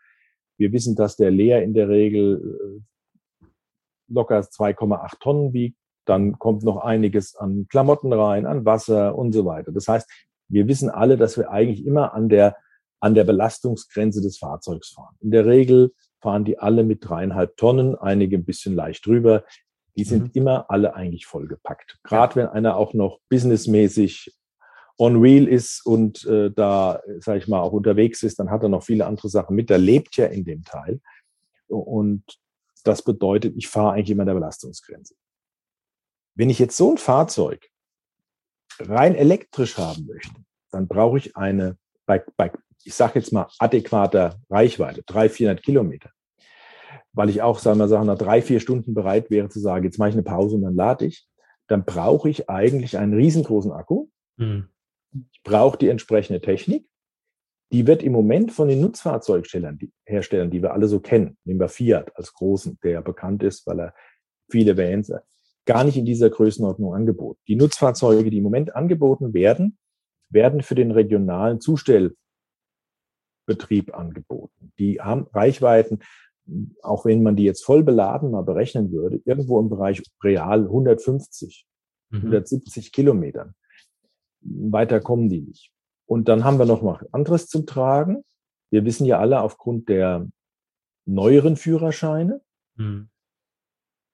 Wir 0.59 0.73
wissen, 0.73 0.97
dass 0.97 1.17
der 1.17 1.31
Leer 1.31 1.63
in 1.63 1.75
der 1.75 1.89
Regel 1.89 2.83
äh, 3.43 3.47
locker 4.09 4.41
2,8 4.41 5.19
Tonnen 5.21 5.53
wiegt. 5.53 5.79
Dann 6.07 6.39
kommt 6.39 6.63
noch 6.63 6.79
einiges 6.79 7.37
an 7.37 7.67
Klamotten 7.69 8.13
rein, 8.13 8.47
an 8.47 8.65
Wasser 8.65 9.17
und 9.17 9.33
so 9.33 9.45
weiter. 9.45 9.73
Das 9.73 9.89
heißt, 9.89 10.09
wir 10.49 10.69
wissen 10.69 10.89
alle, 10.91 11.17
dass 11.17 11.37
wir 11.37 11.51
eigentlich 11.51 11.85
immer 11.85 12.15
an 12.15 12.29
der 12.29 12.57
an 13.01 13.15
der 13.15 13.25
Belastungsgrenze 13.25 14.23
des 14.23 14.39
Fahrzeugs 14.39 14.91
fahren. 14.91 15.17
In 15.21 15.31
der 15.31 15.47
Regel 15.47 15.93
fahren 16.21 16.45
die 16.45 16.59
alle 16.59 16.83
mit 16.83 17.07
dreieinhalb 17.07 17.57
Tonnen, 17.57 17.95
einige 17.95 18.37
ein 18.37 18.45
bisschen 18.45 18.75
leicht 18.75 19.07
drüber. 19.07 19.45
Die 19.97 20.05
sind 20.05 20.25
mhm. 20.25 20.31
immer 20.35 20.71
alle 20.71 20.95
eigentlich 20.95 21.27
vollgepackt. 21.27 21.99
Gerade 22.03 22.37
wenn 22.37 22.47
einer 22.47 22.77
auch 22.77 22.95
noch 22.95 23.21
businessmäßig 23.29 24.35
on 24.99 25.23
wheel 25.23 25.47
ist 25.47 25.85
und 25.85 26.25
äh, 26.25 26.51
da, 26.51 27.01
sage 27.19 27.39
ich 27.39 27.49
mal, 27.49 27.61
auch 27.61 27.73
unterwegs 27.73 28.23
ist, 28.23 28.39
dann 28.39 28.51
hat 28.51 28.63
er 28.63 28.71
noch 28.71 28.83
viele 28.83 29.07
andere 29.07 29.29
Sachen 29.29 29.55
mit. 29.55 29.69
Der 29.69 29.79
lebt 29.79 30.17
ja 30.17 30.27
in 30.27 30.45
dem 30.45 30.65
Teil. 30.65 31.01
Und 31.69 32.25
das 32.85 33.03
bedeutet, 33.03 33.55
ich 33.57 33.69
fahre 33.69 33.93
eigentlich 33.93 34.11
immer 34.11 34.23
an 34.23 34.29
der 34.29 34.35
Belastungsgrenze. 34.35 35.15
Wenn 36.37 36.51
ich 36.51 36.59
jetzt 36.59 36.77
so 36.77 36.93
ein 36.93 36.99
Fahrzeug 36.99 37.69
rein 38.79 39.15
elektrisch 39.15 39.79
haben 39.79 40.07
möchte, 40.07 40.35
dann 40.71 40.87
brauche 40.87 41.19
ich 41.19 41.37
eine 41.37 41.77
bei, 42.07 42.23
bei 42.37 42.53
ich 42.85 42.95
sage 42.95 43.19
jetzt 43.19 43.33
mal, 43.33 43.49
adäquater 43.59 44.41
Reichweite, 44.49 45.03
300, 45.03 45.33
400 45.33 45.65
Kilometer, 45.65 46.11
weil 47.13 47.31
ich 47.31 47.43
auch, 47.43 47.59
sagen 47.59 47.79
wir 47.79 47.89
sagen, 47.89 48.07
nach 48.07 48.19
drei, 48.19 48.41
vier 48.41 48.61
Stunden 48.61 48.95
bereit 48.95 49.29
wäre 49.29 49.49
zu 49.49 49.59
sagen, 49.59 49.85
jetzt 49.85 49.99
mache 49.99 50.11
ich 50.11 50.15
eine 50.15 50.23
Pause 50.23 50.55
und 50.55 50.63
dann 50.63 50.77
lade 50.77 51.07
ich, 51.07 51.27
dann 51.67 51.85
brauche 51.85 52.29
ich 52.29 52.49
eigentlich 52.49 52.97
einen 52.97 53.15
riesengroßen 53.15 53.73
Akku. 53.73 54.07
Mhm. 54.37 54.69
Ich 55.33 55.43
brauche 55.43 55.79
die 55.79 55.89
entsprechende 55.89 56.41
Technik. 56.41 56.87
Die 57.73 57.89
wird 57.89 58.05
im 58.05 58.13
Moment 58.13 58.53
von 58.53 58.69
den 58.69 58.81
Nutzfahrzeugherstellern, 58.81 59.79
die, 59.79 59.93
Herstellern, 60.05 60.53
die 60.53 60.63
wir 60.63 60.73
alle 60.73 60.87
so 60.87 61.01
kennen, 61.01 61.37
nehmen 61.45 61.59
wir 61.59 61.69
Fiat 61.69 62.17
als 62.17 62.33
großen, 62.33 62.79
der 62.85 62.93
ja 62.93 63.01
bekannt 63.01 63.43
ist, 63.43 63.67
weil 63.67 63.81
er 63.81 63.95
viele 64.49 64.77
Vans, 64.77 65.11
gar 65.67 65.85
nicht 65.85 65.97
in 65.97 66.05
dieser 66.05 66.31
Größenordnung 66.31 66.95
angeboten. 66.95 67.41
Die 67.49 67.57
Nutzfahrzeuge, 67.57 68.31
die 68.31 68.39
im 68.39 68.45
Moment 68.45 68.75
angeboten 68.75 69.35
werden, 69.35 69.77
werden 70.31 70.63
für 70.63 70.75
den 70.75 70.91
regionalen 70.91 71.61
Zustell 71.61 72.17
Betrieb 73.47 73.95
angeboten. 73.95 74.73
Die 74.79 75.01
haben 75.01 75.27
Reichweiten, 75.33 76.01
auch 76.83 77.05
wenn 77.05 77.23
man 77.23 77.37
die 77.37 77.45
jetzt 77.45 77.65
voll 77.65 77.83
beladen 77.83 78.31
mal 78.31 78.43
berechnen 78.43 78.91
würde, 78.91 79.21
irgendwo 79.25 79.61
im 79.61 79.69
Bereich 79.69 80.03
real 80.23 80.65
150, 80.65 81.67
mhm. 82.11 82.19
170 82.19 82.93
Kilometern. 82.93 83.55
Weiter 84.41 85.01
kommen 85.01 85.29
die 85.29 85.41
nicht. 85.41 85.73
Und 86.07 86.29
dann 86.29 86.45
haben 86.45 86.59
wir 86.59 86.67
noch 86.67 86.83
mal 86.83 87.07
anderes 87.13 87.47
zum 87.47 87.67
Tragen. 87.67 88.25
Wir 88.71 88.85
wissen 88.85 89.07
ja 89.07 89.19
alle 89.19 89.41
aufgrund 89.41 89.89
der 89.89 90.29
neueren 91.05 91.57
Führerscheine, 91.57 92.41
mhm. 92.77 93.09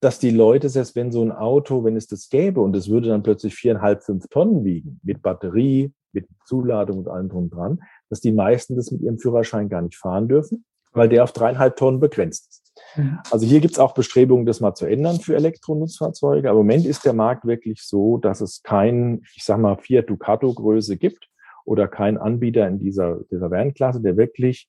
Dass 0.03 0.19
die 0.19 0.31
Leute, 0.31 0.69
selbst 0.69 0.97
wenn 0.97 1.13
so 1.13 1.23
ein 1.23 1.33
Auto, 1.33 1.85
wenn 1.85 1.97
es 1.97 2.07
das 2.07 2.29
gäbe 2.29 2.61
und 2.61 2.77
es 2.77 2.91
würde 2.91 3.09
dann 3.09 3.23
plötzlich 3.23 3.55
viereinhalb, 3.55 4.03
fünf 4.03 4.29
Tonnen 4.29 4.65
wiegen, 4.65 5.01
mit 5.03 5.23
Batterie, 5.23 5.93
mit 6.13 6.27
Zuladung 6.45 6.99
und 6.99 7.09
allem 7.09 7.29
drum 7.31 7.49
dran, 7.49 7.81
dass 8.11 8.21
die 8.21 8.33
meisten 8.33 8.77
das 8.77 8.91
mit 8.91 9.01
ihrem 9.01 9.19
Führerschein 9.19 9.71
gar 9.71 9.81
nicht 9.81 9.97
fahren 9.97 10.29
dürfen 10.29 10.65
weil 10.93 11.09
der 11.09 11.25
auf 11.25 11.33
dreieinhalb 11.33 11.77
Tonnen 11.77 12.01
begrenzt 12.01 12.49
ist. 12.49 12.73
Mhm. 12.97 13.19
Also 13.31 13.47
hier 13.47 13.61
gibt 13.61 13.75
es 13.75 13.79
auch 13.79 13.95
Bestrebungen, 13.95 14.47
das 14.47 14.61
mal 14.61 14.75
zu 14.75 14.87
ändern 14.87 15.21
für 15.21 15.35
Elektronutzfahrzeuge. 15.35 16.49
Aber 16.49 16.61
im 16.61 16.67
Moment 16.67 16.87
ist 16.87 17.05
der 17.05 17.13
Markt 17.13 17.47
wirklich 17.47 17.83
so, 17.83 18.19
dass 18.19 18.41
es 18.41 18.63
kein, 18.63 19.23
ich 19.35 19.45
sag 19.45 19.59
mal, 19.59 19.77
Fiat 19.77 20.09
Ducato-Größe 20.09 20.97
gibt 20.97 21.29
oder 21.65 21.89
kein 21.89 22.19
Anbieter 22.19 22.67
in 22.67 22.79
dieser, 22.79 23.21
dieser 23.31 23.51
Van-Klasse, 23.51 24.01
der 24.01 24.17
wirklich 24.17 24.69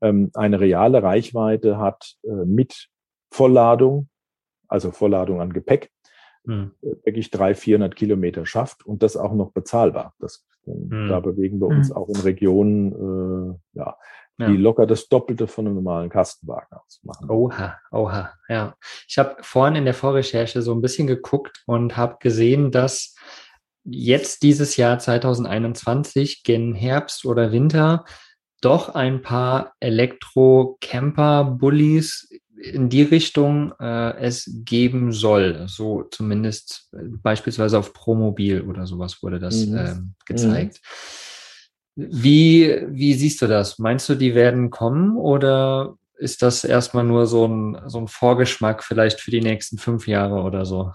ähm, 0.00 0.30
eine 0.34 0.60
reale 0.60 1.02
Reichweite 1.02 1.78
hat 1.78 2.14
äh, 2.24 2.44
mit 2.44 2.88
Vollladung, 3.32 4.08
also 4.70 4.92
Vollladung 4.92 5.40
an 5.40 5.52
Gepäck, 5.52 5.90
hm. 6.46 6.72
wirklich 6.80 7.30
drei, 7.30 7.54
400 7.54 7.94
Kilometer 7.94 8.46
schafft 8.46 8.86
und 8.86 9.02
das 9.02 9.16
auch 9.16 9.34
noch 9.34 9.52
bezahlbar. 9.52 10.14
Das, 10.18 10.46
hm. 10.64 11.08
Da 11.08 11.20
bewegen 11.20 11.60
wir 11.60 11.66
uns 11.66 11.90
hm. 11.90 11.96
auch 11.96 12.08
in 12.08 12.16
Regionen, 12.16 12.92
äh, 12.92 13.78
ja, 13.78 13.96
ja. 14.38 14.48
die 14.48 14.56
locker 14.56 14.86
das 14.86 15.08
Doppelte 15.08 15.46
von 15.46 15.66
einem 15.66 15.76
normalen 15.76 16.08
Kastenwagen 16.08 16.78
ausmachen. 16.78 17.30
Oha, 17.30 17.78
oha, 17.90 18.32
ja. 18.48 18.74
Ich 19.06 19.18
habe 19.18 19.36
vorhin 19.42 19.76
in 19.76 19.84
der 19.84 19.94
Vorrecherche 19.94 20.62
so 20.62 20.72
ein 20.72 20.80
bisschen 20.80 21.06
geguckt 21.06 21.62
und 21.66 21.96
habe 21.96 22.16
gesehen, 22.20 22.70
dass 22.70 23.14
jetzt 23.84 24.42
dieses 24.42 24.76
Jahr 24.76 24.98
2021 24.98 26.42
gen 26.42 26.74
Herbst 26.74 27.26
oder 27.26 27.52
Winter 27.52 28.04
doch 28.60 28.94
ein 28.94 29.22
paar 29.22 29.72
Elektro-Camper-Bullies 29.80 32.39
in 32.60 32.88
die 32.88 33.02
Richtung 33.02 33.72
äh, 33.80 34.16
es 34.18 34.50
geben 34.64 35.12
soll. 35.12 35.66
So 35.68 36.04
zumindest 36.04 36.88
äh, 36.92 36.98
beispielsweise 37.22 37.78
auf 37.78 37.92
Promobil 37.92 38.62
oder 38.62 38.86
sowas 38.86 39.22
wurde 39.22 39.38
das 39.38 39.66
mhm. 39.66 39.76
äh, 39.76 39.94
gezeigt. 40.26 40.80
Mhm. 41.96 42.08
Wie, 42.10 42.86
wie 42.88 43.14
siehst 43.14 43.42
du 43.42 43.46
das? 43.46 43.78
Meinst 43.78 44.08
du, 44.08 44.14
die 44.14 44.34
werden 44.34 44.70
kommen 44.70 45.16
oder 45.16 45.96
ist 46.16 46.42
das 46.42 46.64
erstmal 46.64 47.04
nur 47.04 47.26
so 47.26 47.46
ein, 47.46 47.80
so 47.86 47.98
ein 47.98 48.08
Vorgeschmack 48.08 48.84
vielleicht 48.84 49.20
für 49.20 49.30
die 49.30 49.40
nächsten 49.40 49.78
fünf 49.78 50.06
Jahre 50.06 50.42
oder 50.42 50.64
so? 50.64 50.92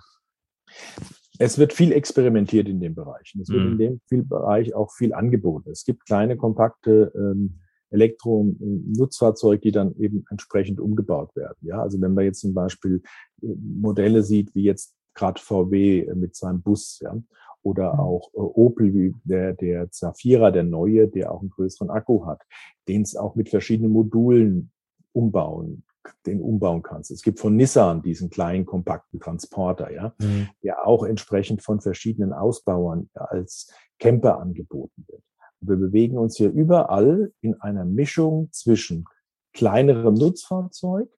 es 1.39 1.57
wird 1.57 1.73
viel 1.73 1.91
experimentiert 1.91 2.67
in 2.67 2.79
dem 2.79 2.95
Bereich. 2.95 3.35
Es 3.41 3.49
wird 3.49 3.61
mhm. 3.61 3.79
in 3.79 4.01
dem 4.11 4.27
Bereich 4.27 4.73
auch 4.73 4.91
viel 4.91 5.13
angeboten. 5.13 5.71
Es 5.71 5.83
gibt 5.85 6.05
kleine, 6.05 6.37
kompakte 6.37 7.11
ähm, 7.15 7.59
Elektro-Nutzfahrzeuge, 7.91 9.61
die 9.61 9.71
dann 9.71 9.95
eben 9.97 10.25
entsprechend 10.29 10.79
umgebaut 10.79 11.35
werden. 11.35 11.57
Ja, 11.61 11.81
also 11.81 11.99
wenn 12.01 12.13
man 12.13 12.25
jetzt 12.25 12.41
zum 12.41 12.53
Beispiel 12.53 13.01
äh, 13.41 13.47
Modelle 13.47 14.23
sieht, 14.23 14.53
wie 14.55 14.63
jetzt 14.63 14.95
gerade 15.13 15.41
VW 15.41 16.13
mit 16.15 16.35
seinem 16.35 16.61
Bus, 16.61 16.99
ja, 17.01 17.15
oder 17.61 17.93
mhm. 17.93 17.99
auch 17.99 18.33
äh, 18.33 18.37
Opel, 18.37 18.93
wie 18.93 19.15
der, 19.23 19.53
der 19.53 19.91
Zafira, 19.91 20.51
der 20.51 20.63
neue, 20.63 21.07
der 21.07 21.31
auch 21.31 21.41
einen 21.41 21.49
größeren 21.49 21.89
Akku 21.89 22.25
hat, 22.25 22.41
den 22.87 23.01
es 23.01 23.15
auch 23.15 23.35
mit 23.35 23.49
verschiedenen 23.49 23.91
Modulen 23.91 24.71
umbauen 25.13 25.83
den 26.25 26.41
umbauen 26.41 26.83
kannst. 26.83 27.11
Es 27.11 27.21
gibt 27.21 27.39
von 27.39 27.55
Nissan 27.55 28.01
diesen 28.01 28.29
kleinen, 28.29 28.65
kompakten 28.65 29.19
Transporter, 29.19 29.91
ja, 29.91 30.13
mhm. 30.19 30.49
der 30.63 30.87
auch 30.87 31.03
entsprechend 31.03 31.61
von 31.61 31.81
verschiedenen 31.81 32.33
Ausbauern 32.33 33.09
als 33.13 33.71
Camper 33.99 34.39
angeboten 34.39 35.05
wird. 35.07 35.23
Wir 35.67 35.77
bewegen 35.77 36.17
uns 36.17 36.37
hier 36.37 36.51
überall 36.51 37.31
in 37.41 37.59
einer 37.61 37.85
Mischung 37.85 38.49
zwischen 38.51 39.05
kleinerem 39.53 40.13
Nutzfahrzeug 40.13 41.09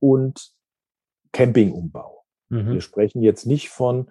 und 0.00 0.52
Campingumbau. 1.32 2.24
Mhm. 2.48 2.74
Wir 2.74 2.80
sprechen 2.80 3.22
jetzt 3.22 3.46
nicht 3.46 3.70
von 3.70 4.10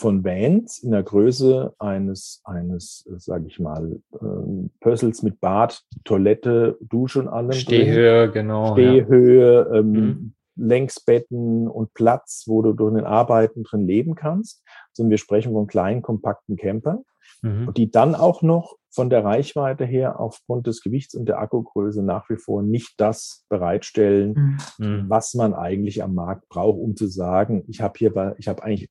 von 0.00 0.24
Vans 0.24 0.78
in 0.78 0.92
der 0.92 1.02
Größe 1.02 1.74
eines, 1.78 2.40
eines, 2.44 3.06
sage 3.18 3.46
ich 3.48 3.60
mal, 3.60 4.00
ähm, 4.20 4.70
Pössels 4.80 5.22
mit 5.22 5.40
Bad, 5.40 5.82
Toilette, 6.04 6.78
Dusche 6.80 7.20
und 7.20 7.28
allem. 7.28 7.52
Stehhöhe, 7.52 8.24
drin. 8.24 8.32
genau. 8.32 8.72
Stehhöhe, 8.72 9.68
ja. 9.70 9.74
ähm, 9.78 9.92
mhm. 9.92 10.34
Längsbetten 10.56 11.68
und 11.68 11.92
Platz, 11.92 12.44
wo 12.46 12.62
du 12.62 12.72
durch 12.72 12.94
den 12.94 13.04
Arbeiten 13.04 13.62
drin 13.62 13.86
leben 13.86 14.14
kannst, 14.14 14.62
sondern 14.92 15.10
wir 15.10 15.18
sprechen 15.18 15.52
von 15.52 15.66
kleinen, 15.66 16.00
kompakten 16.00 16.56
Campern, 16.56 17.04
mhm. 17.42 17.72
die 17.74 17.90
dann 17.90 18.14
auch 18.14 18.40
noch 18.40 18.76
von 18.90 19.08
der 19.08 19.24
Reichweite 19.24 19.84
her 19.84 20.18
aufgrund 20.18 20.66
des 20.66 20.82
Gewichts 20.82 21.14
und 21.14 21.26
der 21.26 21.38
Akkugröße 21.38 22.02
nach 22.02 22.28
wie 22.28 22.36
vor 22.36 22.62
nicht 22.62 22.94
das 22.98 23.44
bereitstellen, 23.48 24.60
mhm. 24.78 25.04
was 25.08 25.34
man 25.34 25.54
eigentlich 25.54 26.02
am 26.02 26.14
Markt 26.14 26.48
braucht, 26.48 26.78
um 26.78 26.96
zu 26.96 27.06
sagen, 27.06 27.64
ich 27.68 27.80
habe 27.80 27.94
hier, 27.96 28.34
ich 28.38 28.48
habe 28.48 28.62
eigentlich 28.62 28.90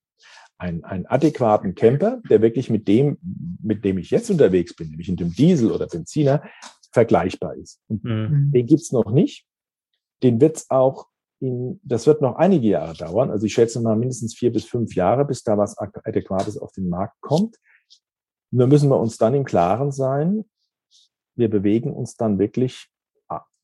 einen, 0.57 0.83
einen 0.83 1.05
adäquaten 1.05 1.75
Camper, 1.75 2.21
der 2.29 2.41
wirklich 2.41 2.69
mit 2.69 2.88
dem, 2.88 3.17
mit 3.62 3.83
dem 3.85 3.97
ich 3.97 4.09
jetzt 4.12 4.29
unterwegs 4.29 4.75
bin, 4.75 4.89
nämlich 4.89 5.09
in 5.09 5.15
dem 5.15 5.33
Diesel 5.33 5.71
oder 5.71 5.88
Benziner, 5.88 6.43
vergleichbar 6.91 7.55
ist. 7.55 7.79
Und 7.88 8.03
mhm. 8.03 8.51
Den 8.53 8.65
gibt's 8.65 8.91
noch 8.91 9.12
nicht. 9.12 9.45
Den 10.23 10.41
wird's 10.41 10.69
auch 10.69 11.07
in, 11.39 11.79
das 11.83 12.07
wird 12.07 12.21
noch 12.21 12.35
einige 12.35 12.67
Jahre 12.67 12.93
dauern. 12.95 13.31
Also 13.31 13.45
ich 13.45 13.53
schätze 13.53 13.79
mal 13.79 13.95
mindestens 13.95 14.35
vier 14.35 14.51
bis 14.51 14.65
fünf 14.65 14.95
Jahre, 14.95 15.25
bis 15.25 15.43
da 15.43 15.57
was 15.57 15.77
Adäquates 15.77 16.57
auf 16.57 16.71
den 16.73 16.89
Markt 16.89 17.15
kommt. 17.21 17.55
Nur 18.51 18.67
müssen 18.67 18.89
wir 18.89 18.99
uns 18.99 19.17
dann 19.17 19.33
im 19.33 19.45
Klaren 19.45 19.91
sein, 19.91 20.45
wir 21.35 21.49
bewegen 21.49 21.93
uns 21.93 22.15
dann 22.15 22.39
wirklich 22.39 22.89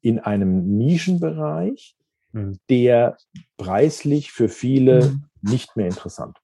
in 0.01 0.19
einem 0.19 0.77
Nischenbereich, 0.77 1.95
mhm. 2.31 2.59
der 2.69 3.17
preislich 3.57 4.31
für 4.31 4.49
viele 4.49 5.05
mhm. 5.05 5.25
nicht 5.41 5.75
mehr 5.75 5.87
interessant 5.87 6.37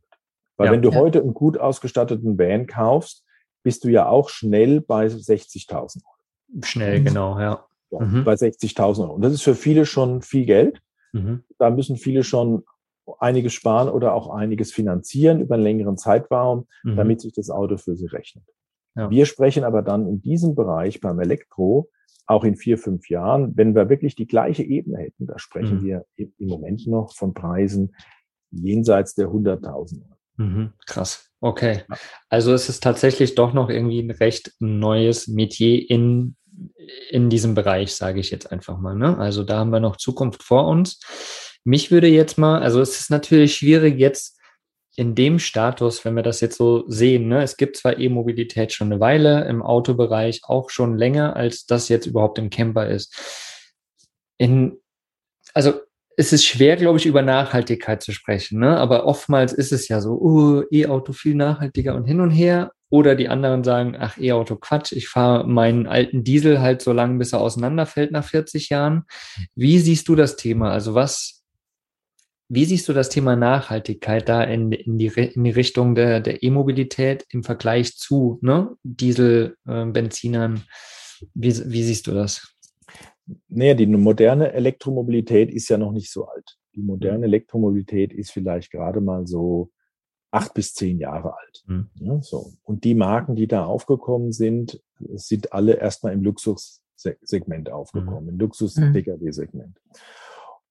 weil 0.61 0.67
ja, 0.67 0.73
wenn 0.73 0.83
du 0.83 0.91
ja. 0.91 0.99
heute 0.99 1.19
einen 1.19 1.33
gut 1.33 1.57
ausgestatteten 1.57 2.37
Van 2.37 2.67
kaufst, 2.67 3.25
bist 3.63 3.83
du 3.83 3.89
ja 3.89 4.07
auch 4.07 4.29
schnell 4.29 4.79
bei 4.79 5.07
60.000 5.07 5.73
Euro. 5.73 6.63
Schnell, 6.63 7.03
genau, 7.03 7.39
ja. 7.39 7.65
ja 7.89 7.99
mhm. 7.99 8.23
Bei 8.23 8.33
60.000 8.33 9.01
Euro. 9.01 9.13
Und 9.13 9.23
das 9.23 9.33
ist 9.33 9.41
für 9.41 9.55
viele 9.55 9.87
schon 9.87 10.21
viel 10.21 10.45
Geld. 10.45 10.79
Mhm. 11.13 11.43
Da 11.57 11.71
müssen 11.71 11.97
viele 11.97 12.23
schon 12.23 12.63
einiges 13.19 13.53
sparen 13.53 13.89
oder 13.89 14.13
auch 14.13 14.29
einiges 14.29 14.71
finanzieren 14.71 15.41
über 15.41 15.55
einen 15.55 15.63
längeren 15.63 15.97
Zeitraum, 15.97 16.67
mhm. 16.83 16.95
damit 16.95 17.21
sich 17.21 17.33
das 17.33 17.49
Auto 17.49 17.77
für 17.77 17.95
sie 17.95 18.07
rechnet. 18.07 18.43
Ja. 18.95 19.09
Wir 19.09 19.25
sprechen 19.25 19.63
aber 19.63 19.81
dann 19.81 20.07
in 20.07 20.21
diesem 20.21 20.55
Bereich 20.55 20.99
beim 20.99 21.19
Elektro 21.19 21.89
auch 22.25 22.43
in 22.43 22.55
vier, 22.55 22.77
fünf 22.77 23.09
Jahren, 23.09 23.55
wenn 23.57 23.75
wir 23.75 23.89
wirklich 23.89 24.15
die 24.15 24.27
gleiche 24.27 24.63
Ebene 24.63 24.99
hätten, 24.99 25.27
da 25.27 25.37
sprechen 25.37 25.79
mhm. 25.79 25.83
wir 25.83 26.05
im 26.15 26.47
Moment 26.47 26.87
noch 26.87 27.13
von 27.13 27.33
Preisen 27.33 27.95
jenseits 28.51 29.15
der 29.15 29.27
100.000 29.27 29.65
Euro. 30.01 30.17
Mhm, 30.37 30.73
krass. 30.85 31.29
Okay. 31.41 31.83
Also 32.29 32.53
es 32.53 32.69
ist 32.69 32.83
tatsächlich 32.83 33.35
doch 33.35 33.53
noch 33.53 33.69
irgendwie 33.69 33.99
ein 33.99 34.11
recht 34.11 34.53
neues 34.59 35.27
Metier 35.27 35.89
in, 35.89 36.35
in 37.09 37.29
diesem 37.29 37.53
Bereich, 37.53 37.95
sage 37.95 38.19
ich 38.19 38.31
jetzt 38.31 38.51
einfach 38.51 38.79
mal. 38.79 38.95
Ne? 38.95 39.17
Also 39.17 39.43
da 39.43 39.59
haben 39.59 39.71
wir 39.71 39.79
noch 39.79 39.97
Zukunft 39.97 40.43
vor 40.43 40.67
uns. 40.67 40.99
Mich 41.63 41.91
würde 41.91 42.07
jetzt 42.07 42.37
mal, 42.37 42.61
also 42.61 42.81
es 42.81 42.99
ist 42.99 43.11
natürlich 43.11 43.55
schwierig 43.55 43.99
jetzt 43.99 44.39
in 44.95 45.15
dem 45.15 45.39
Status, 45.39 46.03
wenn 46.03 46.15
wir 46.15 46.23
das 46.23 46.41
jetzt 46.41 46.57
so 46.57 46.83
sehen, 46.87 47.27
ne, 47.27 47.43
es 47.43 47.55
gibt 47.55 47.77
zwar 47.77 47.97
E-Mobilität 47.97 48.73
schon 48.73 48.91
eine 48.91 48.99
Weile 48.99 49.45
im 49.45 49.61
Autobereich, 49.61 50.41
auch 50.43 50.69
schon 50.69 50.97
länger, 50.97 51.35
als 51.35 51.65
das 51.65 51.87
jetzt 51.87 52.07
überhaupt 52.07 52.37
im 52.39 52.49
Camper 52.49 52.87
ist. 52.87 53.15
In, 54.37 54.77
also 55.53 55.79
es 56.17 56.33
ist 56.33 56.45
schwer, 56.45 56.75
glaube 56.75 56.97
ich, 56.97 57.05
über 57.05 57.21
Nachhaltigkeit 57.21 58.03
zu 58.03 58.11
sprechen. 58.11 58.59
Ne? 58.59 58.77
Aber 58.77 59.05
oftmals 59.05 59.53
ist 59.53 59.71
es 59.71 59.87
ja 59.87 60.01
so, 60.01 60.13
oh, 60.13 60.63
E-Auto 60.69 61.13
viel 61.13 61.35
nachhaltiger 61.35 61.95
und 61.95 62.05
hin 62.05 62.19
und 62.19 62.31
her. 62.31 62.71
Oder 62.89 63.15
die 63.15 63.29
anderen 63.29 63.63
sagen, 63.63 63.95
ach, 63.97 64.17
E-Auto 64.17 64.57
Quatsch, 64.57 64.91
ich 64.91 65.07
fahre 65.07 65.47
meinen 65.47 65.87
alten 65.87 66.25
Diesel 66.25 66.59
halt 66.59 66.81
so 66.81 66.91
lange, 66.91 67.17
bis 67.17 67.31
er 67.31 67.39
auseinanderfällt 67.39 68.11
nach 68.11 68.25
40 68.25 68.67
Jahren. 68.69 69.05
Wie 69.55 69.79
siehst 69.79 70.09
du 70.09 70.15
das 70.15 70.35
Thema? 70.35 70.71
Also 70.71 70.93
was, 70.93 71.40
wie 72.53 72.65
siehst 72.65 72.89
du 72.89 72.93
das 72.93 73.07
Thema 73.07 73.37
Nachhaltigkeit 73.37 74.27
da 74.27 74.43
in, 74.43 74.73
in, 74.73 74.97
die, 74.97 75.07
in 75.07 75.45
die 75.45 75.51
Richtung 75.51 75.95
der, 75.95 76.19
der 76.19 76.43
E-Mobilität 76.43 77.25
im 77.29 77.43
Vergleich 77.43 77.95
zu 77.95 78.39
ne? 78.41 78.75
Diesel, 78.83 79.55
äh, 79.65 79.85
Benzinern? 79.85 80.63
Wie, 81.33 81.53
wie 81.71 81.83
siehst 81.83 82.07
du 82.07 82.11
das? 82.11 82.53
Naja, 83.47 83.73
die 83.73 83.87
moderne 83.87 84.51
Elektromobilität 84.51 85.49
ist 85.49 85.69
ja 85.69 85.77
noch 85.77 85.93
nicht 85.93 86.11
so 86.11 86.25
alt. 86.25 86.57
Die 86.75 86.81
moderne 86.81 87.19
mhm. 87.19 87.23
Elektromobilität 87.23 88.11
ist 88.11 88.31
vielleicht 88.31 88.69
gerade 88.69 88.99
mal 88.99 89.27
so 89.27 89.71
acht 90.31 90.53
bis 90.53 90.73
zehn 90.73 90.99
Jahre 90.99 91.37
alt. 91.37 91.63
Mhm. 91.67 91.89
Ja, 91.95 92.21
so. 92.21 92.51
Und 92.63 92.83
die 92.83 92.95
Marken, 92.95 93.35
die 93.35 93.47
da 93.47 93.63
aufgekommen 93.63 94.33
sind, 94.33 94.81
sind 94.99 95.53
alle 95.53 95.77
erstmal 95.77 96.11
im 96.11 96.21
Luxussegment 96.21 97.71
aufgekommen, 97.71 98.23
mhm. 98.25 98.29
im 98.31 98.39
Luxus-Pkw-Segment. 98.39 99.79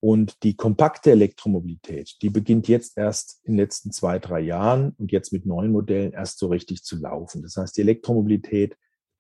Und 0.03 0.43
die 0.43 0.57
kompakte 0.57 1.11
Elektromobilität, 1.11 2.17
die 2.23 2.31
beginnt 2.31 2.69
jetzt 2.69 2.97
erst 2.97 3.41
in 3.45 3.53
den 3.53 3.59
letzten 3.59 3.93
zwei, 3.93 4.19
drei 4.19 4.41
Jahren 4.41 4.95
und 4.97 5.13
jetzt 5.13 5.33
mit 5.33 5.45
neuen 5.45 5.73
Modellen 5.73 6.13
erst 6.13 6.39
so 6.39 6.47
richtig 6.47 6.85
zu 6.85 6.99
laufen. 6.99 7.43
Das 7.43 7.57
heißt, 7.57 7.77
die 7.77 7.83
Elektromobilität 7.83 8.79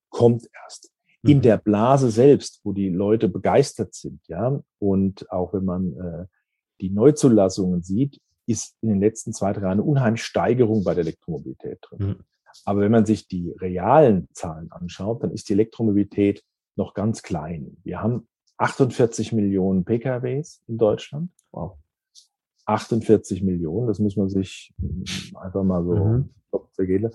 kommt 0.09 0.49
erst 0.65 0.91
in 1.23 1.39
mhm. 1.39 1.43
der 1.43 1.59
Blase 1.59 2.11
selbst, 2.11 2.61
wo 2.65 2.73
die 2.73 2.89
Leute 2.89 3.29
begeistert 3.29 3.95
sind, 3.95 4.27
ja, 4.27 4.61
und 4.79 5.31
auch 5.31 5.53
wenn 5.53 5.65
man 5.65 5.93
äh, 5.93 6.27
die 6.81 6.91
Neuzulassungen 6.91 7.83
sieht, 7.83 8.19
ist 8.47 8.75
in 8.81 8.89
den 8.89 9.01
letzten 9.01 9.33
zwei, 9.33 9.53
drei 9.53 9.63
Jahren 9.63 9.73
eine 9.73 9.83
unheimliche 9.83 10.25
Steigerung 10.25 10.83
bei 10.83 10.95
der 10.95 11.03
Elektromobilität 11.03 11.79
drin. 11.83 12.07
Mhm. 12.07 12.17
Aber 12.65 12.81
wenn 12.81 12.91
man 12.91 13.07
sich 13.07 13.29
die 13.29 13.53
realen 13.61 14.29
Zahlen 14.33 14.73
anschaut, 14.73 15.23
dann 15.23 15.31
ist 15.31 15.49
die 15.49 15.53
Elektromobilität 15.53 16.43
noch 16.75 16.95
ganz 16.95 17.23
klein. 17.23 17.77
Wir 17.85 18.03
haben 18.03 18.27
48 18.61 19.33
Millionen 19.33 19.85
PKWs 19.85 20.63
in 20.69 20.77
Deutschland. 20.77 21.31
Wow. 21.51 21.79
48 22.67 23.43
Millionen, 23.43 23.89
das 23.89 23.99
muss 23.99 24.17
man 24.17 24.29
sich 24.29 24.75
einfach 25.35 25.65
mal 25.65 25.83
so 25.83 25.95
mhm. 25.95 26.31
zergehen 26.73 27.11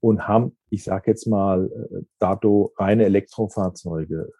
und 0.00 0.28
haben, 0.28 0.56
ich 0.68 0.84
sage 0.84 1.10
jetzt 1.10 1.26
mal, 1.26 1.66
äh, 1.66 2.02
dato 2.18 2.72
reine 2.76 3.06
Elektrofahrzeuge 3.06 4.30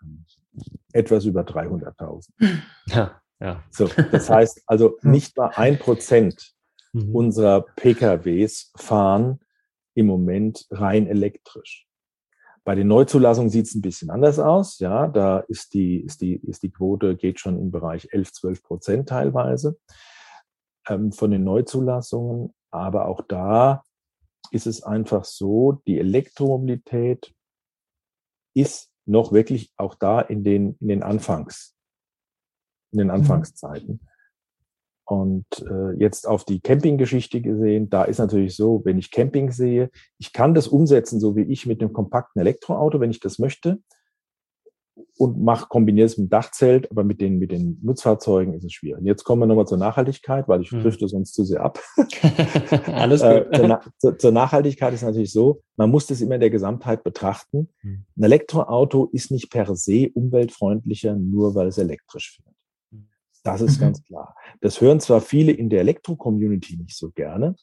etwas 0.92 1.24
über 1.24 1.42
300.000. 1.42 2.28
Ja, 2.86 3.20
ja. 3.40 3.64
So, 3.70 3.88
das 4.12 4.28
heißt 4.28 4.62
also 4.66 4.98
nicht 5.02 5.36
mal 5.36 5.52
ein 5.54 5.78
Prozent 5.78 6.54
mhm. 6.92 7.14
unserer 7.14 7.62
PKWs 7.62 8.72
fahren 8.76 9.40
im 9.94 10.06
Moment 10.06 10.66
rein 10.70 11.06
elektrisch. 11.06 11.88
Bei 12.70 12.76
den 12.76 12.87
Neuzulassungen 12.87 13.50
sieht 13.50 13.66
es 13.66 13.74
ein 13.74 13.83
bisschen 13.83 14.11
anders 14.11 14.38
aus. 14.38 14.78
Ja, 14.78 15.09
da 15.09 15.40
ist 15.40 15.74
die, 15.74 15.96
ist 15.96 16.20
die, 16.20 16.37
ist 16.37 16.62
die 16.62 16.70
Quote 16.70 17.16
geht 17.16 17.40
schon 17.40 17.59
im 17.59 17.72
Bereich 17.72 18.06
11, 18.12 18.33
12 18.33 18.62
Prozent 18.62 19.09
teilweise 19.09 19.76
ähm, 20.87 21.11
von 21.11 21.33
den 21.33 21.42
Neuzulassungen. 21.42 22.54
Aber 22.70 23.06
auch 23.06 23.22
da 23.26 23.83
ist 24.52 24.68
es 24.68 24.85
einfach 24.85 25.24
so, 25.24 25.83
die 25.88 25.98
Elektromobilität 25.98 27.35
ist 28.54 28.92
noch 29.04 29.33
wirklich 29.33 29.72
auch 29.76 29.96
da 29.96 30.20
in 30.20 30.44
den, 30.44 30.76
in 30.78 30.87
den 30.87 31.02
Anfangs, 31.02 31.74
in 32.92 32.98
den 32.98 33.09
mhm. 33.09 33.14
Anfangszeiten. 33.14 33.98
Und 35.10 35.44
äh, 35.68 35.96
jetzt 35.98 36.28
auf 36.28 36.44
die 36.44 36.60
Campinggeschichte 36.60 37.40
gesehen, 37.40 37.90
da 37.90 38.04
ist 38.04 38.18
natürlich 38.18 38.54
so, 38.54 38.80
wenn 38.84 38.96
ich 38.96 39.10
Camping 39.10 39.50
sehe, 39.50 39.90
ich 40.18 40.32
kann 40.32 40.54
das 40.54 40.68
umsetzen, 40.68 41.18
so 41.18 41.34
wie 41.34 41.42
ich 41.42 41.66
mit 41.66 41.80
einem 41.80 41.92
kompakten 41.92 42.40
Elektroauto, 42.40 43.00
wenn 43.00 43.10
ich 43.10 43.18
das 43.18 43.40
möchte 43.40 43.80
und 45.18 45.42
mach, 45.42 45.68
kombiniere 45.68 46.06
es 46.06 46.16
mit 46.16 46.28
dem 46.28 46.30
Dachzelt, 46.30 46.88
aber 46.92 47.02
mit 47.02 47.20
den, 47.20 47.40
mit 47.40 47.50
den 47.50 47.80
Nutzfahrzeugen 47.82 48.54
ist 48.54 48.62
es 48.62 48.72
schwierig. 48.72 49.00
Und 49.00 49.06
jetzt 49.06 49.24
kommen 49.24 49.42
wir 49.42 49.46
nochmal 49.46 49.66
zur 49.66 49.78
Nachhaltigkeit, 49.78 50.46
weil 50.46 50.62
ich 50.62 50.70
hm. 50.70 50.80
drifte 50.80 51.08
sonst 51.08 51.34
zu 51.34 51.44
sehr 51.44 51.62
ab. 51.64 51.80
Alles 52.86 53.22
äh, 53.22 53.44
gut. 53.50 53.58
äh, 53.58 53.78
zur, 53.98 54.16
zur, 54.16 54.30
Nachhaltigkeit 54.30 54.94
ist 54.94 55.02
natürlich 55.02 55.32
so, 55.32 55.60
man 55.76 55.90
muss 55.90 56.06
das 56.06 56.20
immer 56.20 56.36
in 56.36 56.40
der 56.40 56.50
Gesamtheit 56.50 57.02
betrachten. 57.02 57.68
Hm. 57.80 58.04
Ein 58.16 58.22
Elektroauto 58.22 59.08
ist 59.12 59.32
nicht 59.32 59.50
per 59.50 59.74
se 59.74 60.08
umweltfreundlicher, 60.14 61.16
nur 61.16 61.56
weil 61.56 61.66
es 61.66 61.78
elektrisch 61.78 62.36
fährt. 62.36 62.49
Das 63.42 63.61
ist 63.61 63.79
mhm. 63.79 63.81
ganz 63.83 64.05
klar. 64.05 64.37
Das 64.61 64.81
hören 64.81 65.00
zwar 65.00 65.20
viele 65.20 65.53
in 65.53 65.70
der 65.70 65.81
Elektro-Community 65.81 66.76
nicht 66.76 66.96
so 66.96 67.11
gerne, 67.11 67.57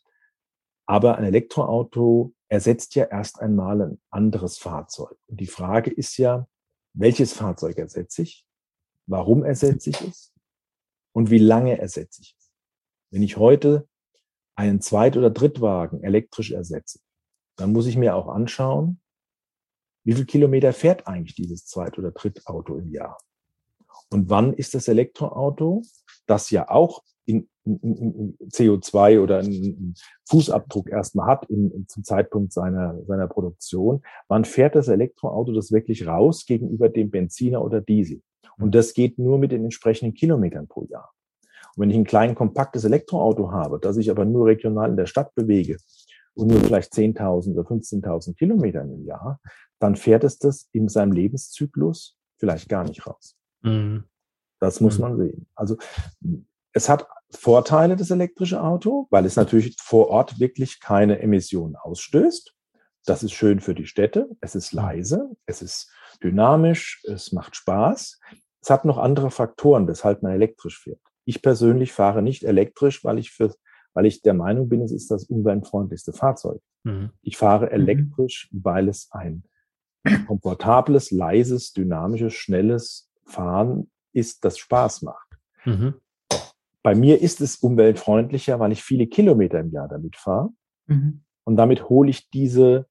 aber 0.85 1.17
ein 1.17 1.25
Elektroauto 1.25 2.33
ersetzt 2.49 2.95
ja 2.95 3.05
erst 3.05 3.41
einmal 3.41 3.81
ein 3.81 4.01
anderes 4.09 4.57
Fahrzeug. 4.57 5.17
Und 5.27 5.39
die 5.39 5.47
Frage 5.47 5.91
ist 5.91 6.17
ja, 6.17 6.47
welches 6.93 7.33
Fahrzeug 7.33 7.77
ersetze 7.77 8.23
ich? 8.23 8.45
Warum 9.05 9.43
ersetze 9.43 9.89
ich 9.89 10.01
es? 10.01 10.33
Und 11.13 11.29
wie 11.29 11.39
lange 11.39 11.77
ersetze 11.77 12.21
ich 12.21 12.35
es? 12.37 12.51
Wenn 13.11 13.23
ich 13.23 13.37
heute 13.37 13.87
einen 14.55 14.81
Zweit- 14.81 15.17
oder 15.17 15.29
Drittwagen 15.29 16.03
elektrisch 16.03 16.51
ersetze, 16.51 16.99
dann 17.57 17.71
muss 17.71 17.85
ich 17.85 17.97
mir 17.97 18.15
auch 18.15 18.27
anschauen, 18.27 19.01
wie 20.03 20.13
viel 20.13 20.25
Kilometer 20.25 20.73
fährt 20.73 21.05
eigentlich 21.05 21.35
dieses 21.35 21.65
Zweit- 21.65 21.97
oder 21.97 22.11
Drittauto 22.11 22.77
im 22.77 22.89
Jahr? 22.89 23.17
Und 24.11 24.29
wann 24.29 24.53
ist 24.53 24.73
das 24.73 24.87
Elektroauto, 24.87 25.81
das 26.25 26.49
ja 26.49 26.69
auch 26.69 27.03
in, 27.25 27.49
in, 27.65 27.77
in 27.81 28.37
CO2 28.49 29.21
oder 29.21 29.39
einen 29.39 29.95
Fußabdruck 30.29 30.89
erstmal 30.89 31.27
hat 31.27 31.49
in, 31.49 31.85
zum 31.87 32.03
Zeitpunkt 32.03 32.53
seiner, 32.53 33.03
seiner 33.05 33.27
Produktion, 33.27 34.01
wann 34.27 34.45
fährt 34.45 34.75
das 34.75 34.87
Elektroauto 34.87 35.51
das 35.51 35.71
wirklich 35.71 36.07
raus 36.07 36.45
gegenüber 36.45 36.89
dem 36.89 37.11
Benziner 37.11 37.63
oder 37.63 37.81
Diesel? 37.81 38.21
Und 38.57 38.73
das 38.73 38.93
geht 38.93 39.19
nur 39.19 39.37
mit 39.37 39.51
den 39.51 39.65
entsprechenden 39.65 40.13
Kilometern 40.13 40.67
pro 40.67 40.85
Jahr. 40.85 41.11
Und 41.75 41.83
wenn 41.83 41.89
ich 41.91 41.97
ein 41.97 42.05
klein 42.05 42.33
kompaktes 42.33 42.85
Elektroauto 42.85 43.51
habe, 43.51 43.79
das 43.79 43.97
ich 43.97 44.09
aber 44.09 44.25
nur 44.25 44.47
regional 44.47 44.89
in 44.89 44.97
der 44.97 45.05
Stadt 45.05 45.35
bewege 45.35 45.77
und 46.33 46.47
nur 46.47 46.61
vielleicht 46.61 46.93
10.000 46.93 47.53
oder 47.53 47.69
15.000 47.69 48.35
Kilometer 48.35 48.81
im 48.81 49.05
Jahr, 49.05 49.39
dann 49.79 49.95
fährt 49.95 50.23
es 50.23 50.39
das 50.39 50.69
in 50.71 50.87
seinem 50.87 51.11
Lebenszyklus 51.11 52.17
vielleicht 52.39 52.69
gar 52.69 52.83
nicht 52.83 53.05
raus. 53.05 53.36
Mhm. 53.61 54.05
Das 54.59 54.81
muss 54.81 54.97
mhm. 54.97 55.01
man 55.01 55.17
sehen. 55.17 55.47
Also 55.55 55.77
es 56.73 56.89
hat 56.89 57.07
Vorteile, 57.31 57.95
das 57.95 58.11
elektrische 58.11 58.61
Auto, 58.61 59.07
weil 59.09 59.25
es 59.25 59.35
natürlich 59.35 59.77
vor 59.81 60.09
Ort 60.09 60.39
wirklich 60.39 60.79
keine 60.79 61.19
Emissionen 61.19 61.75
ausstößt. 61.75 62.53
Das 63.05 63.23
ist 63.23 63.33
schön 63.33 63.59
für 63.59 63.75
die 63.75 63.87
Städte. 63.87 64.29
Es 64.41 64.55
ist 64.55 64.73
mhm. 64.73 64.79
leise, 64.79 65.29
es 65.45 65.61
ist 65.61 65.91
dynamisch, 66.23 67.03
es 67.05 67.31
macht 67.31 67.55
Spaß. 67.55 68.19
Es 68.61 68.69
hat 68.69 68.85
noch 68.85 68.97
andere 68.97 69.31
Faktoren, 69.31 69.87
weshalb 69.87 70.23
man 70.23 70.33
elektrisch 70.33 70.79
fährt. 70.79 70.99
Ich 71.25 71.41
persönlich 71.41 71.93
fahre 71.93 72.21
nicht 72.21 72.43
elektrisch, 72.43 73.03
weil 73.03 73.19
ich 73.19 73.31
für, 73.31 73.53
weil 73.93 74.05
ich 74.05 74.21
der 74.21 74.33
Meinung 74.33 74.69
bin, 74.69 74.81
es 74.81 74.91
ist 74.91 75.11
das 75.11 75.25
umweltfreundlichste 75.25 76.13
Fahrzeug. 76.13 76.61
Mhm. 76.83 77.11
Ich 77.21 77.37
fahre 77.37 77.67
mhm. 77.67 77.71
elektrisch, 77.71 78.49
weil 78.51 78.87
es 78.89 79.09
ein 79.11 79.43
komfortables, 80.25 81.11
leises, 81.11 81.73
dynamisches, 81.73 82.33
schnelles 82.33 83.06
Fahren 83.27 83.89
ist, 84.13 84.43
das 84.43 84.57
Spaß 84.57 85.03
macht. 85.03 85.27
Mhm. 85.65 85.95
Bei 86.83 86.95
mir 86.95 87.21
ist 87.21 87.41
es 87.41 87.57
umweltfreundlicher, 87.57 88.59
weil 88.59 88.71
ich 88.71 88.83
viele 88.83 89.07
Kilometer 89.07 89.59
im 89.59 89.71
Jahr 89.71 89.87
damit 89.87 90.15
fahre. 90.15 90.49
Mhm. 90.87 91.23
Und 91.43 91.55
damit 91.57 91.89
hole 91.89 92.09
ich 92.09 92.29
diese, 92.29 92.87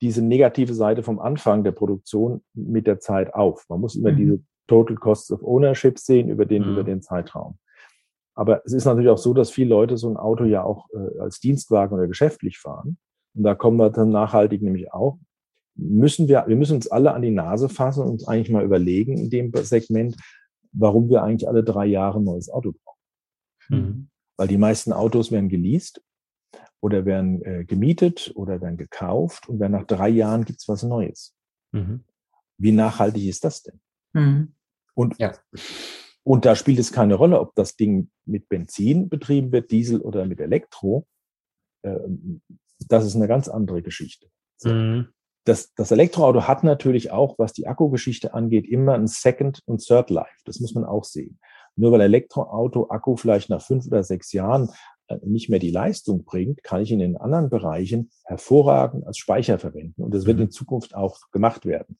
diese 0.00 0.22
negative 0.22 0.74
Seite 0.74 1.02
vom 1.02 1.20
Anfang 1.20 1.64
der 1.64 1.72
Produktion 1.72 2.42
mit 2.54 2.86
der 2.86 3.00
Zeit 3.00 3.34
auf. 3.34 3.66
Man 3.68 3.80
muss 3.80 3.96
immer 3.96 4.12
mhm. 4.12 4.16
diese 4.16 4.42
Total 4.66 4.96
Costs 4.96 5.30
of 5.30 5.42
Ownership 5.42 5.98
sehen 5.98 6.28
über 6.28 6.46
den, 6.46 6.64
über 6.64 6.82
mhm. 6.82 6.86
den 6.86 7.02
Zeitraum. 7.02 7.58
Aber 8.34 8.62
es 8.64 8.72
ist 8.72 8.86
natürlich 8.86 9.10
auch 9.10 9.18
so, 9.18 9.34
dass 9.34 9.50
viele 9.50 9.70
Leute 9.70 9.98
so 9.98 10.08
ein 10.08 10.16
Auto 10.16 10.44
ja 10.44 10.62
auch 10.64 10.88
äh, 10.94 11.18
als 11.20 11.38
Dienstwagen 11.40 11.94
oder 11.94 12.08
geschäftlich 12.08 12.58
fahren. 12.58 12.96
Und 13.34 13.42
da 13.42 13.54
kommen 13.54 13.76
wir 13.76 13.90
dann 13.90 14.10
nachhaltig 14.10 14.62
nämlich 14.62 14.92
auch 14.92 15.18
müssen 15.74 16.28
wir, 16.28 16.44
wir 16.46 16.56
müssen 16.56 16.76
uns 16.76 16.88
alle 16.88 17.14
an 17.14 17.22
die 17.22 17.30
Nase 17.30 17.68
fassen 17.68 18.02
und 18.02 18.10
uns 18.10 18.28
eigentlich 18.28 18.50
mal 18.50 18.64
überlegen 18.64 19.16
in 19.16 19.30
dem 19.30 19.52
Segment, 19.54 20.16
warum 20.72 21.08
wir 21.08 21.22
eigentlich 21.22 21.48
alle 21.48 21.64
drei 21.64 21.86
Jahre 21.86 22.18
ein 22.18 22.24
neues 22.24 22.50
Auto 22.50 22.72
brauchen. 22.72 22.98
Mhm. 23.68 24.08
Weil 24.36 24.48
die 24.48 24.58
meisten 24.58 24.92
Autos 24.92 25.30
werden 25.30 25.48
geleast 25.48 26.02
oder 26.80 27.04
werden 27.04 27.42
äh, 27.44 27.64
gemietet 27.64 28.32
oder 28.34 28.60
werden 28.60 28.76
gekauft 28.76 29.48
und 29.48 29.58
dann 29.58 29.72
nach 29.72 29.86
drei 29.86 30.08
Jahren 30.08 30.44
gibt's 30.44 30.68
was 30.68 30.82
Neues. 30.82 31.34
Mhm. 31.72 32.04
Wie 32.58 32.72
nachhaltig 32.72 33.24
ist 33.24 33.44
das 33.44 33.62
denn? 33.62 33.80
Mhm. 34.12 34.54
Und, 34.94 35.18
ja. 35.18 35.32
und 36.22 36.44
da 36.44 36.54
spielt 36.54 36.78
es 36.78 36.92
keine 36.92 37.14
Rolle, 37.14 37.40
ob 37.40 37.54
das 37.54 37.76
Ding 37.76 38.10
mit 38.26 38.48
Benzin 38.48 39.08
betrieben 39.08 39.52
wird, 39.52 39.70
Diesel 39.70 40.00
oder 40.00 40.26
mit 40.26 40.40
Elektro. 40.40 41.06
Äh, 41.82 41.98
das 42.88 43.06
ist 43.06 43.16
eine 43.16 43.28
ganz 43.28 43.48
andere 43.48 43.80
Geschichte. 43.80 44.28
So. 44.58 44.70
Mhm 44.70 45.08
das, 45.44 45.74
das 45.74 45.90
Elektroauto 45.90 46.46
hat 46.46 46.64
natürlich 46.64 47.10
auch, 47.10 47.38
was 47.38 47.52
die 47.52 47.66
Akkugeschichte 47.66 48.34
angeht, 48.34 48.66
immer 48.66 48.94
ein 48.94 49.06
Second 49.06 49.60
und 49.66 49.84
Third 49.84 50.10
Life. 50.10 50.42
Das 50.44 50.60
muss 50.60 50.74
man 50.74 50.84
auch 50.84 51.04
sehen. 51.04 51.38
Nur 51.74 51.92
weil 51.92 52.02
Elektroauto 52.02 52.88
Akku 52.90 53.16
vielleicht 53.16 53.50
nach 53.50 53.62
fünf 53.62 53.86
oder 53.86 54.04
sechs 54.04 54.32
Jahren 54.32 54.70
äh, 55.08 55.18
nicht 55.24 55.48
mehr 55.48 55.58
die 55.58 55.70
Leistung 55.70 56.24
bringt, 56.24 56.62
kann 56.62 56.82
ich 56.82 56.90
ihn 56.90 57.00
in 57.00 57.16
anderen 57.16 57.50
Bereichen 57.50 58.10
hervorragend 58.24 59.06
als 59.06 59.18
Speicher 59.18 59.58
verwenden. 59.58 60.02
Und 60.02 60.14
das 60.14 60.26
wird 60.26 60.36
mhm. 60.36 60.44
in 60.44 60.50
Zukunft 60.50 60.94
auch 60.94 61.18
gemacht 61.32 61.66
werden. 61.66 61.98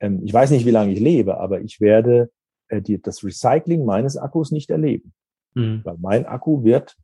Ähm, 0.00 0.22
ich 0.24 0.32
weiß 0.32 0.50
nicht, 0.50 0.66
wie 0.66 0.70
lange 0.70 0.92
ich 0.92 1.00
lebe, 1.00 1.38
aber 1.38 1.60
ich 1.60 1.80
werde 1.80 2.30
äh, 2.68 2.80
das 3.02 3.24
Recycling 3.24 3.84
meines 3.84 4.16
Akkus 4.16 4.50
nicht 4.52 4.70
erleben. 4.70 5.12
Mhm. 5.54 5.82
Weil 5.84 5.96
mein 5.98 6.26
Akku 6.26 6.64
wird 6.64 6.96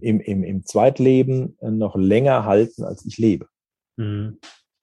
im, 0.00 0.20
im, 0.20 0.44
im 0.44 0.64
Zweitleben 0.64 1.56
äh, 1.60 1.70
noch 1.70 1.96
länger 1.96 2.44
halten, 2.44 2.84
als 2.84 3.04
ich 3.06 3.16
lebe. 3.18 3.46
Mhm. 3.96 4.38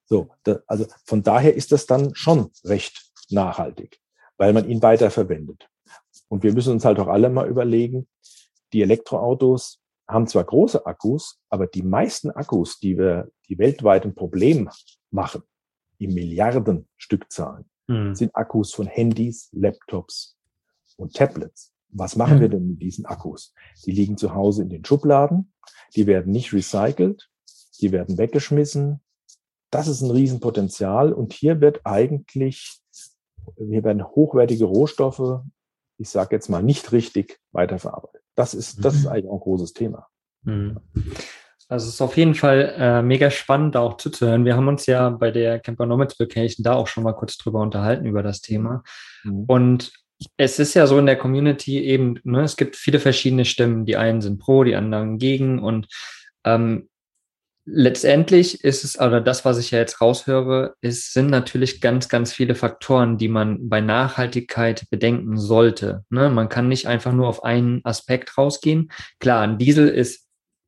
So, 0.06 0.30
da, 0.44 0.60
also 0.66 0.86
von 1.04 1.22
daher 1.22 1.54
ist 1.54 1.72
das 1.72 1.86
dann 1.86 2.14
schon 2.14 2.50
recht 2.64 3.10
nachhaltig, 3.30 4.00
weil 4.38 4.52
man 4.52 4.68
ihn 4.68 4.82
weiterverwendet. 4.82 5.68
Und 6.28 6.42
wir 6.42 6.52
müssen 6.52 6.72
uns 6.72 6.84
halt 6.84 6.98
auch 6.98 7.08
alle 7.08 7.28
mal 7.28 7.48
überlegen, 7.48 8.08
die 8.72 8.82
Elektroautos 8.82 9.80
haben 10.06 10.26
zwar 10.26 10.44
große 10.44 10.86
Akkus, 10.86 11.38
aber 11.50 11.66
die 11.66 11.82
meisten 11.82 12.30
Akkus, 12.30 12.78
die 12.78 12.96
wir, 12.96 13.30
die 13.48 13.58
weltweit 13.58 14.04
ein 14.04 14.14
Problem 14.14 14.70
machen, 15.10 15.42
in 15.98 16.14
Milliarden 16.14 16.88
Stückzahlen, 16.96 17.66
mhm. 17.86 18.14
sind 18.14 18.34
Akkus 18.34 18.72
von 18.72 18.86
Handys, 18.86 19.50
Laptops 19.52 20.36
und 20.96 21.14
Tablets. 21.14 21.72
Was 21.90 22.16
machen 22.16 22.36
mhm. 22.36 22.40
wir 22.40 22.48
denn 22.48 22.68
mit 22.68 22.82
diesen 22.82 23.04
Akkus? 23.06 23.52
Die 23.84 23.92
liegen 23.92 24.16
zu 24.16 24.34
Hause 24.34 24.62
in 24.62 24.70
den 24.70 24.84
Schubladen, 24.84 25.52
die 25.94 26.06
werden 26.06 26.32
nicht 26.32 26.52
recycelt, 26.52 27.30
die 27.80 27.92
werden 27.92 28.18
weggeschmissen, 28.18 29.00
das 29.70 29.88
ist 29.88 30.00
ein 30.00 30.10
Riesenpotenzial. 30.10 31.12
Und 31.12 31.32
hier 31.32 31.60
wird 31.60 31.80
eigentlich, 31.84 32.78
hier 33.56 33.84
werden 33.84 34.04
hochwertige 34.04 34.64
Rohstoffe, 34.64 35.40
ich 35.98 36.08
sage 36.08 36.36
jetzt 36.36 36.48
mal 36.48 36.62
nicht 36.62 36.92
richtig 36.92 37.38
weiterverarbeitet. 37.52 38.22
Das 38.34 38.54
ist, 38.54 38.84
das 38.84 38.94
ist 38.94 39.04
mhm. 39.04 39.08
eigentlich 39.08 39.26
auch 39.26 39.34
ein 39.34 39.40
großes 39.40 39.72
Thema. 39.72 40.06
Mhm. 40.42 40.78
Also 41.68 41.88
es 41.88 41.94
ist 41.94 42.00
auf 42.00 42.16
jeden 42.16 42.34
Fall 42.34 42.74
äh, 42.78 43.02
mega 43.02 43.30
spannend, 43.30 43.74
da 43.74 43.80
auch 43.80 43.98
zuzuhören. 43.98 44.44
Wir 44.44 44.56
haben 44.56 44.68
uns 44.68 44.86
ja 44.86 45.10
bei 45.10 45.30
der 45.30 45.60
Campernomics 45.60 46.18
Vacation 46.18 46.62
da 46.64 46.74
auch 46.74 46.86
schon 46.86 47.04
mal 47.04 47.12
kurz 47.12 47.36
drüber 47.36 47.60
unterhalten 47.60 48.06
über 48.06 48.22
das 48.22 48.40
Thema. 48.40 48.82
Mhm. 49.24 49.44
Und 49.46 49.92
es 50.36 50.58
ist 50.58 50.74
ja 50.74 50.86
so 50.86 50.98
in 50.98 51.06
der 51.06 51.18
Community 51.18 51.80
eben, 51.84 52.18
ne, 52.24 52.42
es 52.42 52.56
gibt 52.56 52.76
viele 52.76 53.00
verschiedene 53.00 53.44
Stimmen. 53.44 53.84
Die 53.84 53.96
einen 53.96 54.20
sind 54.20 54.38
pro, 54.38 54.64
die 54.64 54.76
anderen 54.76 55.18
gegen. 55.18 55.58
Und 55.58 55.88
ähm, 56.44 56.88
letztendlich 57.70 58.64
ist 58.64 58.84
es, 58.84 58.98
oder 58.98 59.20
das, 59.20 59.44
was 59.44 59.58
ich 59.58 59.70
ja 59.70 59.78
jetzt 59.78 60.00
raushöre, 60.00 60.74
ist, 60.80 61.12
sind 61.12 61.28
natürlich 61.28 61.80
ganz, 61.80 62.08
ganz 62.08 62.32
viele 62.32 62.54
Faktoren, 62.54 63.18
die 63.18 63.28
man 63.28 63.68
bei 63.68 63.80
Nachhaltigkeit 63.80 64.86
bedenken 64.90 65.36
sollte. 65.36 66.04
Ne? 66.10 66.30
Man 66.30 66.48
kann 66.48 66.68
nicht 66.68 66.86
einfach 66.86 67.12
nur 67.12 67.28
auf 67.28 67.44
einen 67.44 67.84
Aspekt 67.84 68.36
rausgehen. 68.38 68.90
Klar, 69.20 69.42
ein 69.42 69.58
Diesel 69.58 69.88
ist, 69.88 70.26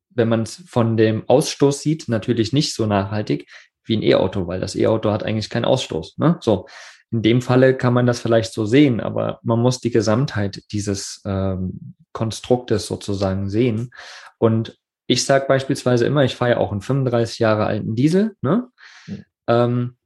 wenn 0.09 0.29
man 0.29 0.43
es 0.43 0.63
von 0.67 0.97
dem 0.97 1.27
Ausstoß 1.27 1.81
sieht, 1.81 2.07
natürlich 2.07 2.53
nicht 2.53 2.75
so 2.75 2.85
nachhaltig 2.85 3.49
wie 3.83 3.97
ein 3.97 4.03
E-Auto, 4.03 4.47
weil 4.47 4.59
das 4.59 4.75
E-Auto 4.75 5.11
hat 5.11 5.23
eigentlich 5.23 5.49
keinen 5.49 5.65
Ausstoß. 5.65 6.17
Ne? 6.17 6.37
So. 6.41 6.67
In 7.13 7.23
dem 7.23 7.41
Falle 7.41 7.75
kann 7.75 7.93
man 7.93 8.05
das 8.05 8.21
vielleicht 8.21 8.53
so 8.53 8.65
sehen, 8.65 9.01
aber 9.01 9.39
man 9.43 9.59
muss 9.59 9.81
die 9.81 9.91
Gesamtheit 9.91 10.63
dieses 10.71 11.21
ähm, 11.25 11.95
Konstruktes 12.13 12.87
sozusagen 12.87 13.49
sehen. 13.49 13.91
Und 14.37 14.77
ich 15.11 15.25
sage 15.25 15.45
beispielsweise 15.47 16.05
immer, 16.05 16.23
ich 16.23 16.35
fahre 16.35 16.51
ja 16.51 16.57
auch 16.57 16.71
einen 16.71 16.81
35 16.81 17.39
Jahre 17.39 17.65
alten 17.65 17.95
Diesel, 17.95 18.35
ne? 18.41 18.69
Mhm. 19.07 19.25
Ähm, 19.47 19.97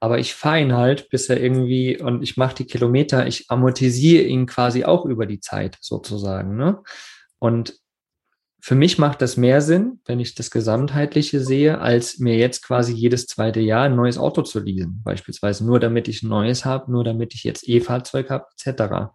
aber 0.00 0.18
ich 0.18 0.34
fahre 0.34 0.60
ihn 0.60 0.74
halt, 0.74 1.08
bis 1.08 1.30
er 1.30 1.40
irgendwie, 1.40 1.98
und 1.98 2.22
ich 2.22 2.36
mache 2.36 2.56
die 2.56 2.66
Kilometer, 2.66 3.26
ich 3.26 3.50
amortisiere 3.50 4.24
ihn 4.24 4.44
quasi 4.44 4.84
auch 4.84 5.06
über 5.06 5.24
die 5.24 5.40
Zeit 5.40 5.78
sozusagen. 5.80 6.56
Ne? 6.56 6.82
Und 7.38 7.80
für 8.60 8.74
mich 8.74 8.98
macht 8.98 9.22
das 9.22 9.38
mehr 9.38 9.62
Sinn, 9.62 10.00
wenn 10.04 10.20
ich 10.20 10.34
das 10.34 10.50
Gesamtheitliche 10.50 11.40
sehe, 11.40 11.80
als 11.80 12.18
mir 12.18 12.36
jetzt 12.36 12.62
quasi 12.62 12.92
jedes 12.92 13.26
zweite 13.26 13.60
Jahr 13.60 13.84
ein 13.84 13.96
neues 13.96 14.18
Auto 14.18 14.42
zu 14.42 14.60
leasen, 14.60 15.00
beispielsweise. 15.02 15.64
Nur 15.64 15.80
damit 15.80 16.06
ich 16.06 16.22
ein 16.22 16.28
neues 16.28 16.66
habe, 16.66 16.92
nur 16.92 17.02
damit 17.02 17.34
ich 17.34 17.42
jetzt 17.42 17.66
E-Fahrzeug 17.66 18.28
habe, 18.28 18.44
etc. 18.58 19.14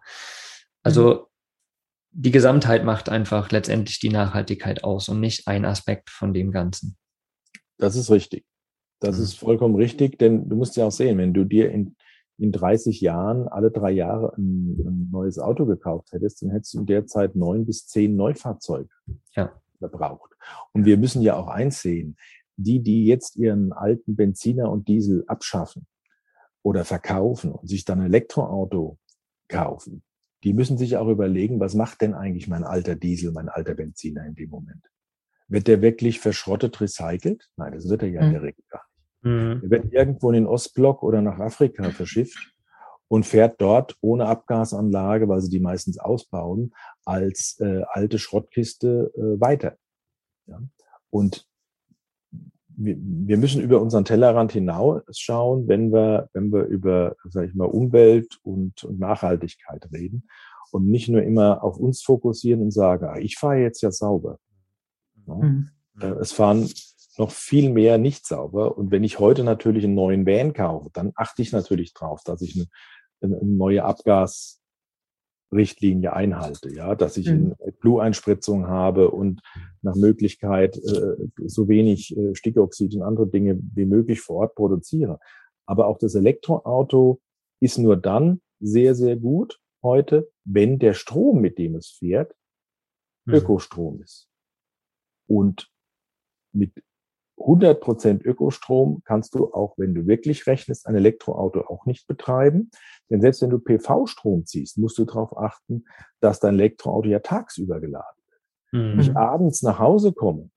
Also 0.82 1.29
die 2.12 2.30
Gesamtheit 2.30 2.84
macht 2.84 3.08
einfach 3.08 3.50
letztendlich 3.50 4.00
die 4.00 4.08
Nachhaltigkeit 4.08 4.84
aus 4.84 5.08
und 5.08 5.20
nicht 5.20 5.46
ein 5.46 5.64
Aspekt 5.64 6.10
von 6.10 6.34
dem 6.34 6.50
Ganzen. 6.50 6.96
Das 7.78 7.96
ist 7.96 8.10
richtig. 8.10 8.44
Das 9.00 9.16
mhm. 9.16 9.24
ist 9.24 9.34
vollkommen 9.34 9.76
richtig, 9.76 10.18
denn 10.18 10.48
du 10.48 10.56
musst 10.56 10.76
ja 10.76 10.86
auch 10.86 10.92
sehen, 10.92 11.18
wenn 11.18 11.32
du 11.32 11.44
dir 11.44 11.70
in, 11.70 11.96
in 12.38 12.52
30 12.52 13.00
Jahren 13.00 13.48
alle 13.48 13.70
drei 13.70 13.92
Jahre 13.92 14.34
ein, 14.36 14.76
ein 14.78 15.08
neues 15.10 15.38
Auto 15.38 15.66
gekauft 15.66 16.12
hättest, 16.12 16.42
dann 16.42 16.50
hättest 16.50 16.74
du 16.74 16.80
in 16.80 16.86
der 16.86 17.06
Zeit 17.06 17.36
neun 17.36 17.64
bis 17.64 17.86
zehn 17.86 18.16
Neufahrzeuge 18.16 18.90
ja. 19.34 19.52
verbraucht. 19.78 20.32
Und 20.72 20.84
wir 20.84 20.96
müssen 20.96 21.22
ja 21.22 21.36
auch 21.36 21.48
einsehen, 21.48 22.16
die, 22.56 22.82
die 22.82 23.06
jetzt 23.06 23.36
ihren 23.36 23.72
alten 23.72 24.16
Benziner 24.16 24.70
und 24.70 24.88
Diesel 24.88 25.24
abschaffen 25.26 25.86
oder 26.62 26.84
verkaufen 26.84 27.52
und 27.52 27.68
sich 27.68 27.84
dann 27.84 28.00
ein 28.00 28.06
Elektroauto 28.06 28.98
kaufen, 29.48 30.02
die 30.44 30.52
müssen 30.52 30.78
sich 30.78 30.96
auch 30.96 31.08
überlegen, 31.08 31.60
was 31.60 31.74
macht 31.74 32.00
denn 32.00 32.14
eigentlich 32.14 32.48
mein 32.48 32.64
alter 32.64 32.96
Diesel, 32.96 33.32
mein 33.32 33.48
alter 33.48 33.74
Benziner 33.74 34.24
in 34.26 34.34
dem 34.34 34.50
Moment? 34.50 34.84
Wird 35.48 35.66
der 35.66 35.82
wirklich 35.82 36.20
verschrottet 36.20 36.80
recycelt? 36.80 37.50
Nein, 37.56 37.72
das 37.72 37.88
wird 37.88 38.02
er 38.02 38.08
ja 38.08 38.20
in 38.22 38.32
der 38.32 38.42
Regel 38.42 38.64
gar 38.68 38.82
nicht. 38.82 38.90
Mhm. 39.22 39.60
Er 39.64 39.70
wird 39.70 39.92
irgendwo 39.92 40.30
in 40.30 40.34
den 40.34 40.46
Ostblock 40.46 41.02
oder 41.02 41.20
nach 41.20 41.38
Afrika 41.38 41.90
verschifft 41.90 42.54
und 43.08 43.26
fährt 43.26 43.60
dort 43.60 43.96
ohne 44.00 44.26
Abgasanlage, 44.26 45.28
weil 45.28 45.40
sie 45.40 45.50
die 45.50 45.60
meistens 45.60 45.98
ausbauen, 45.98 46.72
als 47.04 47.58
äh, 47.60 47.82
alte 47.88 48.18
Schrottkiste 48.18 49.12
äh, 49.16 49.40
weiter. 49.40 49.76
Ja? 50.46 50.60
Und 51.10 51.49
wir, 52.82 53.36
müssen 53.36 53.60
über 53.60 53.80
unseren 53.80 54.04
Tellerrand 54.04 54.52
hinausschauen, 54.52 55.68
wenn 55.68 55.92
wir, 55.92 56.28
wenn 56.32 56.50
wir 56.50 56.64
über, 56.64 57.14
sag 57.28 57.48
ich 57.48 57.54
mal, 57.54 57.66
Umwelt 57.66 58.38
und, 58.42 58.84
und 58.84 58.98
Nachhaltigkeit 58.98 59.86
reden 59.92 60.28
und 60.72 60.86
nicht 60.86 61.08
nur 61.08 61.22
immer 61.22 61.62
auf 61.62 61.76
uns 61.76 62.02
fokussieren 62.02 62.62
und 62.62 62.70
sagen, 62.70 63.04
ah, 63.06 63.18
ich 63.18 63.36
fahre 63.36 63.58
jetzt 63.58 63.82
ja 63.82 63.90
sauber. 63.90 64.38
Mhm. 65.26 65.68
Äh, 66.00 66.06
es 66.20 66.32
fahren 66.32 66.70
noch 67.18 67.30
viel 67.30 67.70
mehr 67.70 67.98
nicht 67.98 68.26
sauber. 68.26 68.78
Und 68.78 68.90
wenn 68.90 69.04
ich 69.04 69.18
heute 69.18 69.44
natürlich 69.44 69.84
einen 69.84 69.94
neuen 69.94 70.26
Van 70.26 70.54
kaufe, 70.54 70.88
dann 70.92 71.12
achte 71.16 71.42
ich 71.42 71.52
natürlich 71.52 71.92
drauf, 71.92 72.22
dass 72.24 72.40
ich 72.40 72.56
eine, 72.56 72.66
eine 73.20 73.44
neue 73.44 73.84
Abgas 73.84 74.59
Richtlinie 75.52 76.12
einhalte, 76.12 76.72
ja, 76.72 76.94
dass 76.94 77.16
ich 77.16 77.28
mhm. 77.28 77.56
eine 77.60 77.72
Blue-Einspritzung 77.72 78.68
habe 78.68 79.10
und 79.10 79.42
nach 79.82 79.96
Möglichkeit 79.96 80.76
äh, 80.76 81.16
so 81.44 81.68
wenig 81.68 82.16
äh, 82.16 82.34
Stickoxid 82.34 82.94
und 82.94 83.02
andere 83.02 83.28
Dinge 83.28 83.58
wie 83.74 83.84
möglich 83.84 84.20
vor 84.20 84.36
Ort 84.36 84.54
produziere. 84.54 85.18
Aber 85.66 85.86
auch 85.86 85.98
das 85.98 86.14
Elektroauto 86.14 87.20
ist 87.60 87.78
nur 87.78 87.96
dann 87.96 88.40
sehr, 88.60 88.94
sehr 88.94 89.16
gut 89.16 89.60
heute, 89.82 90.30
wenn 90.44 90.78
der 90.78 90.94
Strom, 90.94 91.40
mit 91.40 91.58
dem 91.58 91.74
es 91.74 91.90
fährt, 91.90 92.34
mhm. 93.24 93.34
Ökostrom 93.34 94.02
ist. 94.02 94.28
Und 95.26 95.70
mit 96.52 96.72
100% 97.40 98.22
Ökostrom 98.22 99.02
kannst 99.04 99.34
du 99.34 99.52
auch, 99.52 99.74
wenn 99.78 99.94
du 99.94 100.06
wirklich 100.06 100.46
rechnest, 100.46 100.86
ein 100.86 100.94
Elektroauto 100.94 101.62
auch 101.62 101.86
nicht 101.86 102.06
betreiben. 102.06 102.70
Denn 103.08 103.20
selbst 103.20 103.42
wenn 103.42 103.50
du 103.50 103.58
PV-Strom 103.58 104.46
ziehst, 104.46 104.78
musst 104.78 104.98
du 104.98 105.04
darauf 105.04 105.36
achten, 105.36 105.84
dass 106.20 106.40
dein 106.40 106.54
Elektroauto 106.54 107.08
ja 107.08 107.20
tagsüber 107.20 107.80
geladen 107.80 108.22
wird. 108.28 108.42
Mhm. 108.72 108.92
Wenn 108.92 109.00
ich 109.00 109.16
abends 109.16 109.62
nach 109.62 109.78
Hause 109.78 110.12
komme 110.12 110.50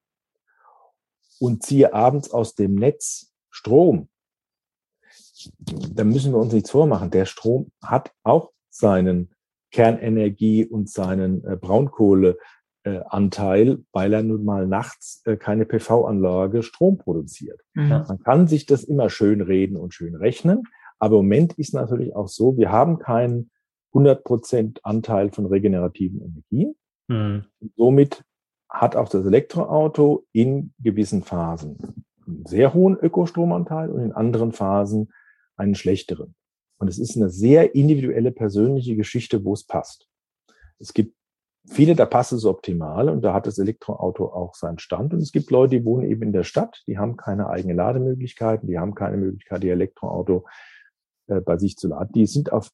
und 1.39 1.63
ziehe 1.63 1.93
abends 1.93 2.31
aus 2.31 2.55
dem 2.55 2.75
Netz 2.75 3.33
Strom, 3.49 4.09
dann 5.93 6.09
müssen 6.09 6.33
wir 6.33 6.39
uns 6.39 6.53
nichts 6.53 6.71
vormachen. 6.71 7.11
Der 7.11 7.25
Strom 7.25 7.71
hat 7.81 8.11
auch 8.23 8.51
seinen 8.69 9.33
Kernenergie 9.71 10.65
und 10.65 10.89
seinen 10.89 11.43
äh, 11.45 11.57
Braunkohle 11.57 12.37
äh, 12.83 13.01
Anteil, 13.07 13.79
weil 13.91 14.13
er 14.13 14.23
nun 14.23 14.43
mal 14.43 14.67
nachts 14.67 15.21
äh, 15.25 15.37
keine 15.37 15.65
PV-Anlage 15.65 16.63
Strom 16.63 16.97
produziert. 16.97 17.61
Mhm. 17.73 17.89
Man 18.07 18.19
kann 18.19 18.47
sich 18.47 18.65
das 18.65 18.83
immer 18.83 19.09
schön 19.09 19.41
reden 19.41 19.77
und 19.77 19.93
schön 19.93 20.15
rechnen, 20.15 20.63
aber 20.99 21.17
im 21.19 21.25
Moment 21.25 21.53
ist 21.53 21.73
natürlich 21.73 22.15
auch 22.15 22.27
so, 22.27 22.57
wir 22.57 22.71
haben 22.71 22.99
keinen 22.99 23.51
100% 23.93 24.79
Anteil 24.83 25.31
von 25.31 25.45
regenerativen 25.45 26.21
Energien. 26.21 26.75
Mhm. 27.07 27.45
Somit 27.75 28.23
hat 28.69 28.95
auch 28.95 29.09
das 29.09 29.25
Elektroauto 29.25 30.25
in 30.31 30.73
gewissen 30.79 31.21
Phasen 31.23 31.77
einen 32.25 32.45
sehr 32.45 32.73
hohen 32.73 32.97
Ökostromanteil 32.97 33.89
und 33.89 34.01
in 34.01 34.11
anderen 34.13 34.51
Phasen 34.51 35.11
einen 35.55 35.75
schlechteren. 35.75 36.35
Und 36.79 36.87
es 36.87 36.99
ist 36.99 37.15
eine 37.15 37.29
sehr 37.29 37.75
individuelle 37.75 38.31
persönliche 38.31 38.95
Geschichte, 38.95 39.43
wo 39.45 39.53
es 39.53 39.65
passt. 39.65 40.07
Es 40.79 40.93
gibt 40.93 41.15
viele, 41.67 41.95
da 41.95 42.05
passt 42.05 42.33
es 42.33 42.45
optimal 42.45 43.09
und 43.09 43.21
da 43.21 43.33
hat 43.33 43.47
das 43.47 43.57
Elektroauto 43.57 44.25
auch 44.25 44.55
seinen 44.55 44.79
Stand. 44.79 45.13
Und 45.13 45.21
es 45.21 45.31
gibt 45.31 45.51
Leute, 45.51 45.79
die 45.79 45.85
wohnen 45.85 46.09
eben 46.09 46.23
in 46.23 46.33
der 46.33 46.43
Stadt, 46.43 46.83
die 46.87 46.97
haben 46.97 47.17
keine 47.17 47.49
eigene 47.49 47.73
Lademöglichkeiten, 47.73 48.67
die 48.67 48.79
haben 48.79 48.95
keine 48.95 49.17
Möglichkeit, 49.17 49.63
ihr 49.63 49.73
Elektroauto 49.73 50.45
äh, 51.27 51.39
bei 51.41 51.57
sich 51.57 51.77
zu 51.77 51.87
laden. 51.87 52.11
Die 52.13 52.25
sind 52.25 52.51
auf 52.51 52.69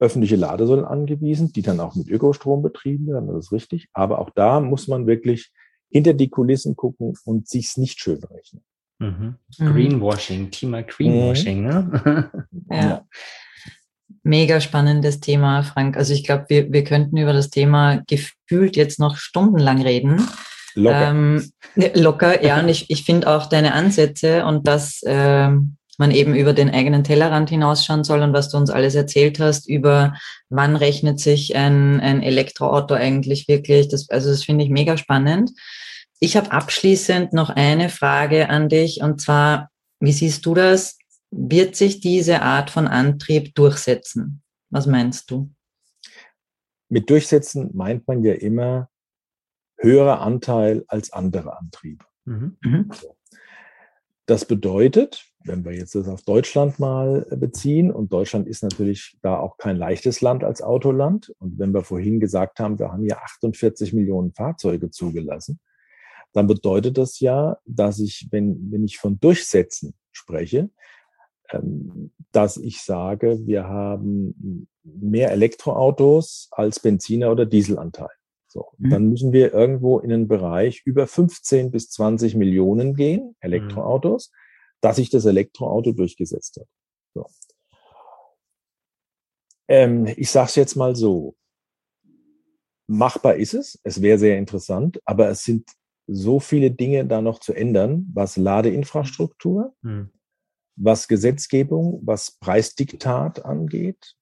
öffentliche 0.00 0.36
Ladesäulen 0.36 0.84
angewiesen, 0.84 1.52
die 1.52 1.62
dann 1.62 1.80
auch 1.80 1.96
mit 1.96 2.08
Ökostrom 2.08 2.62
betrieben 2.62 3.08
werden, 3.08 3.26
das 3.28 3.46
ist 3.46 3.52
richtig. 3.52 3.88
Aber 3.92 4.20
auch 4.20 4.30
da 4.30 4.60
muss 4.60 4.86
man 4.88 5.06
wirklich 5.06 5.52
hinter 5.90 6.14
die 6.14 6.28
Kulissen 6.28 6.76
gucken 6.76 7.14
und 7.24 7.48
sich's 7.48 7.76
nicht 7.76 8.00
schön 8.00 8.22
rechnen. 8.24 8.62
Mhm. 8.98 9.36
mhm. 9.58 9.72
Greenwashing, 9.72 10.50
Thema 10.50 10.82
Greenwashing, 10.82 11.62
mhm. 11.62 11.68
ne? 11.68 12.30
ja. 12.70 13.06
Mega 14.22 14.60
spannendes 14.60 15.20
Thema, 15.20 15.62
Frank. 15.62 15.96
Also 15.96 16.12
ich 16.12 16.24
glaube, 16.24 16.46
wir, 16.48 16.72
wir 16.72 16.84
könnten 16.84 17.16
über 17.16 17.32
das 17.32 17.50
Thema 17.50 18.02
gefühlt 18.06 18.76
jetzt 18.76 18.98
noch 18.98 19.16
stundenlang 19.16 19.82
reden. 19.82 20.26
Locker. 20.74 21.08
Ähm, 21.08 21.52
locker, 21.94 22.44
ja. 22.44 22.60
Und 22.60 22.68
ich, 22.68 22.90
ich 22.90 23.04
finde 23.04 23.28
auch 23.28 23.46
deine 23.46 23.74
Ansätze 23.74 24.44
und 24.44 24.66
dass 24.66 25.02
äh, 25.02 25.50
man 25.98 26.12
eben 26.12 26.34
über 26.34 26.52
den 26.52 26.70
eigenen 26.70 27.04
Tellerrand 27.04 27.50
hinausschauen 27.50 28.04
soll 28.04 28.22
und 28.22 28.32
was 28.32 28.48
du 28.48 28.56
uns 28.56 28.70
alles 28.70 28.94
erzählt 28.94 29.40
hast 29.40 29.68
über 29.68 30.14
wann 30.48 30.76
rechnet 30.76 31.18
sich 31.18 31.56
ein, 31.56 32.00
ein 32.00 32.22
Elektroauto 32.22 32.94
eigentlich 32.94 33.48
wirklich. 33.48 33.88
Das, 33.88 34.08
also 34.08 34.30
das 34.30 34.44
finde 34.44 34.64
ich 34.64 34.70
mega 34.70 34.96
spannend. 34.96 35.50
Ich 36.20 36.36
habe 36.36 36.52
abschließend 36.52 37.32
noch 37.32 37.50
eine 37.50 37.88
Frage 37.88 38.48
an 38.48 38.68
dich 38.68 39.02
und 39.02 39.20
zwar, 39.20 39.70
wie 40.00 40.12
siehst 40.12 40.46
du 40.46 40.54
das? 40.54 40.97
Wird 41.30 41.76
sich 41.76 42.00
diese 42.00 42.42
Art 42.42 42.70
von 42.70 42.86
Antrieb 42.86 43.54
durchsetzen? 43.54 44.42
Was 44.70 44.86
meinst 44.86 45.30
du? 45.30 45.50
Mit 46.88 47.10
durchsetzen 47.10 47.70
meint 47.74 48.06
man 48.08 48.22
ja 48.22 48.34
immer 48.34 48.88
höherer 49.76 50.20
Anteil 50.20 50.84
als 50.88 51.12
andere 51.12 51.58
Antriebe. 51.58 52.04
Mhm. 52.24 52.56
mhm. 52.62 52.90
Das 54.26 54.44
bedeutet, 54.44 55.24
wenn 55.44 55.64
wir 55.64 55.72
jetzt 55.72 55.94
das 55.94 56.06
auf 56.06 56.20
Deutschland 56.20 56.78
mal 56.78 57.26
beziehen, 57.30 57.90
und 57.90 58.12
Deutschland 58.12 58.46
ist 58.46 58.62
natürlich 58.62 59.16
da 59.22 59.38
auch 59.38 59.56
kein 59.56 59.78
leichtes 59.78 60.20
Land 60.20 60.44
als 60.44 60.60
Autoland, 60.60 61.34
und 61.38 61.58
wenn 61.58 61.72
wir 61.72 61.82
vorhin 61.82 62.20
gesagt 62.20 62.60
haben, 62.60 62.78
wir 62.78 62.92
haben 62.92 63.04
hier 63.04 63.22
48 63.22 63.94
Millionen 63.94 64.34
Fahrzeuge 64.34 64.90
zugelassen, 64.90 65.60
dann 66.34 66.46
bedeutet 66.46 66.98
das 66.98 67.20
ja, 67.20 67.56
dass 67.64 68.00
ich, 68.00 68.28
wenn, 68.30 68.70
wenn 68.70 68.84
ich 68.84 68.98
von 68.98 69.18
Durchsetzen 69.18 69.94
spreche, 70.12 70.68
dass 72.32 72.56
ich 72.56 72.82
sage, 72.82 73.38
wir 73.46 73.64
haben 73.64 74.68
mehr 74.82 75.30
Elektroautos 75.32 76.48
als 76.50 76.80
Benziner- 76.80 77.32
oder 77.32 77.46
Dieselanteil. 77.46 78.10
So, 78.48 78.66
mhm. 78.78 78.90
dann 78.90 79.08
müssen 79.08 79.32
wir 79.32 79.52
irgendwo 79.52 79.98
in 79.98 80.12
einen 80.12 80.28
Bereich 80.28 80.82
über 80.84 81.06
15 81.06 81.70
bis 81.70 81.90
20 81.90 82.34
Millionen 82.34 82.94
gehen, 82.94 83.36
Elektroautos, 83.40 84.30
mhm. 84.30 84.34
dass 84.80 84.96
sich 84.96 85.10
das 85.10 85.26
Elektroauto 85.26 85.92
durchgesetzt 85.92 86.58
hat. 86.58 86.66
So. 87.14 87.26
Ähm, 89.68 90.06
ich 90.16 90.30
sage 90.30 90.48
es 90.48 90.54
jetzt 90.56 90.76
mal 90.76 90.96
so. 90.96 91.36
Machbar 92.90 93.34
ist 93.36 93.52
es, 93.52 93.78
es 93.82 94.00
wäre 94.00 94.18
sehr 94.18 94.38
interessant, 94.38 94.98
aber 95.04 95.28
es 95.28 95.44
sind 95.44 95.68
so 96.06 96.40
viele 96.40 96.70
Dinge 96.70 97.04
da 97.06 97.20
noch 97.20 97.38
zu 97.38 97.52
ändern, 97.52 98.10
was 98.14 98.38
Ladeinfrastruktur, 98.38 99.74
mhm. 99.82 100.10
Was 100.78 101.08
Gesetzgebung, 101.08 102.00
was 102.04 102.38
Preisdiktat 102.38 103.44
angeht, 103.44 104.14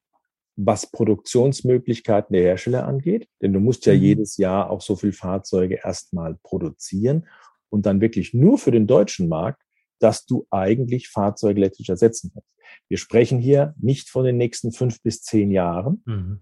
was 0.57 0.91
Produktionsmöglichkeiten 0.91 2.33
der 2.33 2.43
Hersteller 2.43 2.87
angeht. 2.87 3.29
Denn 3.43 3.53
du 3.53 3.61
musst 3.61 3.87
ja 3.87 3.95
mhm. 3.95 4.01
jedes 4.01 4.37
Jahr 4.39 4.71
auch 4.71 4.81
so 4.81 4.97
viel 4.97 5.13
Fahrzeuge 5.13 5.81
erstmal 5.85 6.37
produzieren 6.43 7.29
und 7.69 7.87
dann 7.87 8.01
wirklich 8.01 8.33
nur 8.33 8.59
für 8.59 8.71
den 8.71 8.87
deutschen 8.87 9.29
Markt, 9.29 9.63
dass 9.99 10.25
du 10.25 10.47
eigentlich 10.51 11.09
Fahrzeuge 11.09 11.61
elektrisch 11.61 11.89
ersetzen 11.89 12.31
kannst. 12.33 12.49
Wir 12.89 12.99
sprechen 12.99 13.39
hier 13.39 13.75
nicht 13.79 14.09
von 14.09 14.25
den 14.25 14.37
nächsten 14.37 14.73
fünf 14.73 15.03
bis 15.03 15.23
zehn 15.23 15.51
Jahren, 15.51 16.03
mhm. 16.07 16.41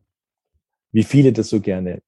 wie 0.92 1.04
viele 1.04 1.32
das 1.32 1.48
so 1.48 1.60
gerne 1.60 2.02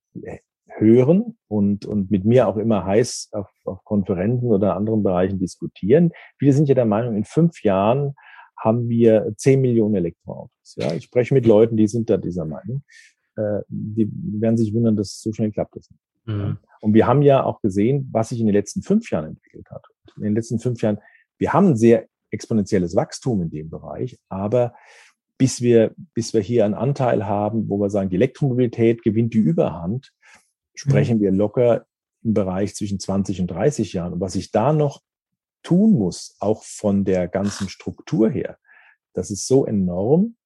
hören 0.79 1.37
und, 1.49 1.87
und 1.87 2.11
mit 2.11 2.25
mir 2.25 2.49
auch 2.49 2.57
immer 2.57 2.85
heiß 2.85 3.31
auf, 3.33 3.51
auf 3.65 3.85
Konferenzen 3.85 4.49
oder 4.49 4.77
anderen 4.77 5.03
Bereichen 5.03 5.39
diskutieren. 5.39 6.13
Viele 6.39 6.53
sind 6.53 6.69
ja 6.69 6.75
der 6.75 6.85
Meinung, 6.85 7.17
in 7.17 7.25
fünf 7.25 7.63
Jahren 7.63 8.15
haben 8.59 8.89
wir 8.89 9.33
zehn 9.37 9.61
Millionen 9.61 9.97
Elektroautos. 9.97 10.77
Ja, 10.77 10.93
ich 10.93 11.05
spreche 11.05 11.35
mit 11.35 11.47
Leuten, 11.47 11.77
die 11.77 11.87
sind 11.87 12.11
da 12.11 12.17
dieser 12.17 12.45
Meinung. 12.45 12.83
Äh, 13.37 13.61
die 13.69 14.11
werden 14.41 14.57
sich 14.57 14.73
wundern, 14.75 14.97
dass 14.97 15.21
so 15.21 15.33
schnell 15.33 15.53
klappt 15.53 15.77
das. 15.77 15.89
Mhm. 16.25 16.59
Und 16.81 16.95
wir 16.95 17.07
haben 17.07 17.23
ja 17.23 17.45
auch 17.45 17.61
gesehen, 17.61 18.09
was 18.13 18.31
sich 18.31 18.41
in 18.41 18.47
den 18.47 18.55
letzten 18.55 18.83
fünf 18.83 19.11
Jahren 19.11 19.27
entwickelt 19.27 19.71
hat. 19.71 19.85
In 20.17 20.23
den 20.23 20.35
letzten 20.35 20.59
fünf 20.59 20.81
Jahren, 20.83 20.99
wir 21.39 21.53
haben 21.53 21.69
ein 21.69 21.77
sehr 21.77 22.07
exponentielles 22.31 22.97
Wachstum 22.97 23.43
in 23.43 23.51
dem 23.51 23.71
Bereich, 23.71 24.19
aber 24.29 24.75
bis 25.39 25.61
wir, 25.61 25.95
bis 26.15 26.33
wir 26.33 26.41
hier 26.41 26.65
einen 26.65 26.75
Anteil 26.75 27.27
haben, 27.27 27.69
wo 27.69 27.79
wir 27.79 27.91
sagen, 27.91 28.09
die 28.09 28.17
Elektromobilität 28.17 29.03
gewinnt 29.03 29.35
die 29.35 29.39
Überhand, 29.39 30.13
sprechen 30.77 31.19
mhm. 31.19 31.23
wir 31.23 31.33
locker 31.33 31.87
im 32.23 32.35
Bereich 32.35 32.75
zwischen 32.75 33.01
20 33.01 33.41
und 33.41 33.49
30 33.49 33.93
Jahren. 33.93 34.15
Und 34.15 34.21
was 34.21 34.35
sich 34.35 34.51
da 34.51 34.73
noch 34.73 35.03
tun 35.63 35.93
muss, 35.93 36.37
auch 36.39 36.63
von 36.63 37.05
der 37.05 37.29
ganzen 37.29 37.69
Struktur 37.69 38.31
her, 38.31 38.59
das 39.15 39.31
ist 39.31 39.47
so 39.47 39.67
enorm. 39.67 40.37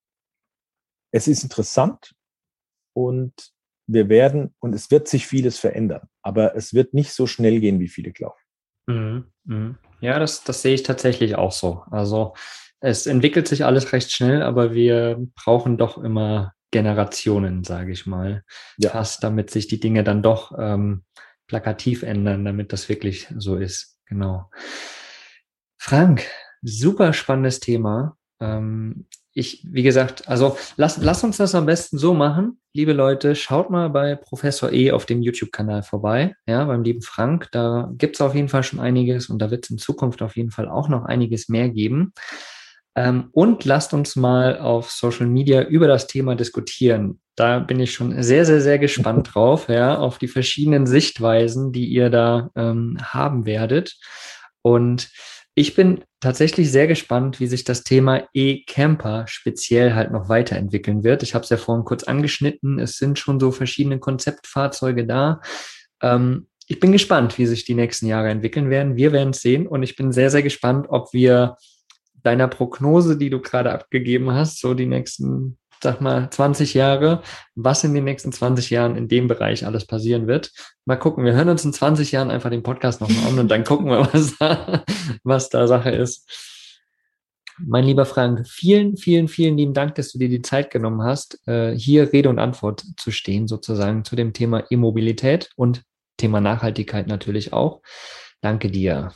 Es 1.12 1.28
ist 1.28 1.42
interessant 1.42 2.14
und 2.94 3.52
wir 3.86 4.08
werden, 4.08 4.54
und 4.60 4.74
es 4.74 4.90
wird 4.90 5.08
sich 5.08 5.26
vieles 5.26 5.58
verändern, 5.58 6.08
aber 6.22 6.54
es 6.54 6.72
wird 6.72 6.94
nicht 6.94 7.12
so 7.12 7.26
schnell 7.26 7.60
gehen, 7.60 7.80
wie 7.80 7.88
viele 7.88 8.12
glauben. 8.12 8.38
Mhm, 8.86 9.24
mhm. 9.44 9.78
Ja, 10.00 10.18
das, 10.18 10.44
das 10.44 10.62
sehe 10.62 10.74
ich 10.74 10.84
tatsächlich 10.84 11.36
auch 11.36 11.52
so. 11.52 11.82
Also 11.90 12.34
es 12.80 13.06
entwickelt 13.06 13.48
sich 13.48 13.64
alles 13.64 13.92
recht 13.92 14.10
schnell, 14.12 14.42
aber 14.42 14.72
wir 14.72 15.18
brauchen 15.34 15.76
doch 15.76 15.98
immer 15.98 16.54
Generationen, 16.70 17.64
sage 17.64 17.92
ich 17.92 18.06
mal, 18.06 18.44
ja. 18.78 18.90
fast, 18.90 19.24
damit 19.24 19.50
sich 19.50 19.66
die 19.66 19.80
Dinge 19.80 20.04
dann 20.04 20.22
doch 20.22 20.52
ähm, 20.58 21.04
plakativ 21.46 22.02
ändern, 22.02 22.44
damit 22.44 22.72
das 22.72 22.88
wirklich 22.88 23.28
so 23.36 23.56
ist. 23.56 23.98
Genau. 24.06 24.50
Frank, 25.78 26.26
super 26.62 27.12
spannendes 27.12 27.60
Thema. 27.60 28.16
Ähm, 28.40 29.06
ich, 29.32 29.64
wie 29.68 29.82
gesagt, 29.82 30.28
also 30.28 30.56
lass, 30.76 30.98
lass 30.98 31.22
uns 31.22 31.36
das 31.36 31.54
am 31.54 31.66
besten 31.66 31.98
so 31.98 32.14
machen. 32.14 32.60
Liebe 32.72 32.92
Leute, 32.92 33.34
schaut 33.36 33.70
mal 33.70 33.88
bei 33.88 34.16
Professor 34.16 34.72
E 34.72 34.92
auf 34.92 35.06
dem 35.06 35.22
YouTube-Kanal 35.22 35.82
vorbei, 35.82 36.34
ja, 36.46 36.64
beim 36.64 36.82
lieben 36.82 37.02
Frank. 37.02 37.48
Da 37.52 37.90
gibt's 37.96 38.20
auf 38.20 38.34
jeden 38.34 38.48
Fall 38.48 38.62
schon 38.62 38.80
einiges 38.80 39.28
und 39.28 39.38
da 39.40 39.50
wird 39.50 39.64
es 39.64 39.70
in 39.70 39.78
Zukunft 39.78 40.22
auf 40.22 40.36
jeden 40.36 40.50
Fall 40.50 40.68
auch 40.68 40.88
noch 40.88 41.04
einiges 41.04 41.48
mehr 41.48 41.68
geben. 41.68 42.12
Ähm, 42.96 43.28
und 43.32 43.64
lasst 43.64 43.94
uns 43.94 44.16
mal 44.16 44.58
auf 44.58 44.90
Social 44.90 45.26
Media 45.26 45.62
über 45.62 45.86
das 45.86 46.06
Thema 46.06 46.34
diskutieren. 46.34 47.20
Da 47.36 47.60
bin 47.60 47.78
ich 47.80 47.92
schon 47.92 48.22
sehr, 48.22 48.44
sehr, 48.44 48.60
sehr 48.60 48.78
gespannt 48.78 49.30
drauf, 49.34 49.68
ja, 49.68 49.96
auf 49.98 50.18
die 50.18 50.28
verschiedenen 50.28 50.86
Sichtweisen, 50.86 51.72
die 51.72 51.86
ihr 51.86 52.10
da 52.10 52.50
ähm, 52.56 52.98
haben 53.02 53.46
werdet. 53.46 53.96
Und 54.62 55.08
ich 55.54 55.74
bin 55.74 56.04
tatsächlich 56.20 56.70
sehr 56.70 56.86
gespannt, 56.86 57.40
wie 57.40 57.46
sich 57.46 57.64
das 57.64 57.82
Thema 57.82 58.28
E-Camper 58.34 59.26
speziell 59.26 59.94
halt 59.94 60.12
noch 60.12 60.28
weiterentwickeln 60.28 61.02
wird. 61.02 61.22
Ich 61.22 61.34
habe 61.34 61.44
es 61.44 61.50
ja 61.50 61.56
vorhin 61.56 61.84
kurz 61.84 62.04
angeschnitten. 62.04 62.78
Es 62.78 62.98
sind 62.98 63.18
schon 63.18 63.40
so 63.40 63.50
verschiedene 63.50 63.98
Konzeptfahrzeuge 63.98 65.06
da. 65.06 65.40
Ähm, 66.02 66.46
ich 66.66 66.78
bin 66.78 66.92
gespannt, 66.92 67.36
wie 67.36 67.46
sich 67.46 67.64
die 67.64 67.74
nächsten 67.74 68.06
Jahre 68.06 68.28
entwickeln 68.30 68.70
werden. 68.70 68.96
Wir 68.96 69.12
werden 69.12 69.30
es 69.30 69.40
sehen 69.42 69.66
und 69.66 69.82
ich 69.82 69.96
bin 69.96 70.12
sehr, 70.12 70.30
sehr 70.30 70.42
gespannt, 70.42 70.86
ob 70.88 71.12
wir 71.12 71.56
deiner 72.22 72.48
Prognose, 72.48 73.16
die 73.16 73.30
du 73.30 73.40
gerade 73.40 73.72
abgegeben 73.72 74.32
hast, 74.32 74.60
so 74.60 74.74
die 74.74 74.86
nächsten 74.86 75.58
sag 75.82 76.00
mal, 76.00 76.28
20 76.30 76.74
Jahre, 76.74 77.22
was 77.54 77.84
in 77.84 77.94
den 77.94 78.04
nächsten 78.04 78.32
20 78.32 78.70
Jahren 78.70 78.96
in 78.96 79.08
dem 79.08 79.28
Bereich 79.28 79.66
alles 79.66 79.86
passieren 79.86 80.26
wird. 80.26 80.52
Mal 80.84 80.96
gucken, 80.96 81.24
wir 81.24 81.32
hören 81.32 81.48
uns 81.48 81.64
in 81.64 81.72
20 81.72 82.12
Jahren 82.12 82.30
einfach 82.30 82.50
den 82.50 82.62
Podcast 82.62 83.00
nochmal 83.00 83.26
an 83.28 83.38
und 83.38 83.48
dann 83.48 83.64
gucken 83.64 83.86
wir, 83.86 84.00
was 84.12 84.36
da, 84.38 84.84
was 85.24 85.48
da 85.48 85.66
Sache 85.66 85.90
ist. 85.90 86.28
Mein 87.62 87.84
lieber 87.84 88.06
Frank, 88.06 88.48
vielen, 88.48 88.96
vielen, 88.96 89.28
vielen 89.28 89.56
lieben 89.56 89.74
Dank, 89.74 89.94
dass 89.96 90.12
du 90.12 90.18
dir 90.18 90.30
die 90.30 90.40
Zeit 90.40 90.70
genommen 90.70 91.02
hast, 91.02 91.46
äh, 91.46 91.74
hier 91.76 92.10
Rede 92.12 92.30
und 92.30 92.38
Antwort 92.38 92.84
zu 92.96 93.10
stehen, 93.10 93.48
sozusagen 93.48 94.04
zu 94.04 94.16
dem 94.16 94.32
Thema 94.32 94.64
E-Mobilität 94.70 95.50
und 95.56 95.82
Thema 96.16 96.40
Nachhaltigkeit 96.40 97.06
natürlich 97.06 97.52
auch. 97.52 97.82
Danke 98.40 98.70
dir. 98.70 99.12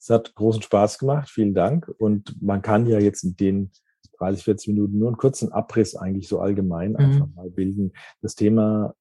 Es 0.00 0.08
hat 0.08 0.34
großen 0.34 0.62
Spaß 0.62 0.98
gemacht. 0.98 1.28
Vielen 1.28 1.54
Dank. 1.54 1.92
Und 1.98 2.40
man 2.42 2.62
kann 2.62 2.86
ja 2.86 2.98
jetzt 2.98 3.22
in 3.22 3.36
den 3.36 3.70
30, 4.18 4.44
40 4.44 4.68
Minuten 4.68 4.98
nur 4.98 5.08
einen 5.08 5.16
kurzen 5.16 5.52
Abriss 5.52 5.94
eigentlich 5.94 6.28
so 6.28 6.40
allgemein 6.40 6.92
mhm. 6.92 6.96
einfach 6.96 7.26
mal 7.34 7.50
bilden. 7.50 7.92
Das 8.22 8.34
Thema, 8.34 8.94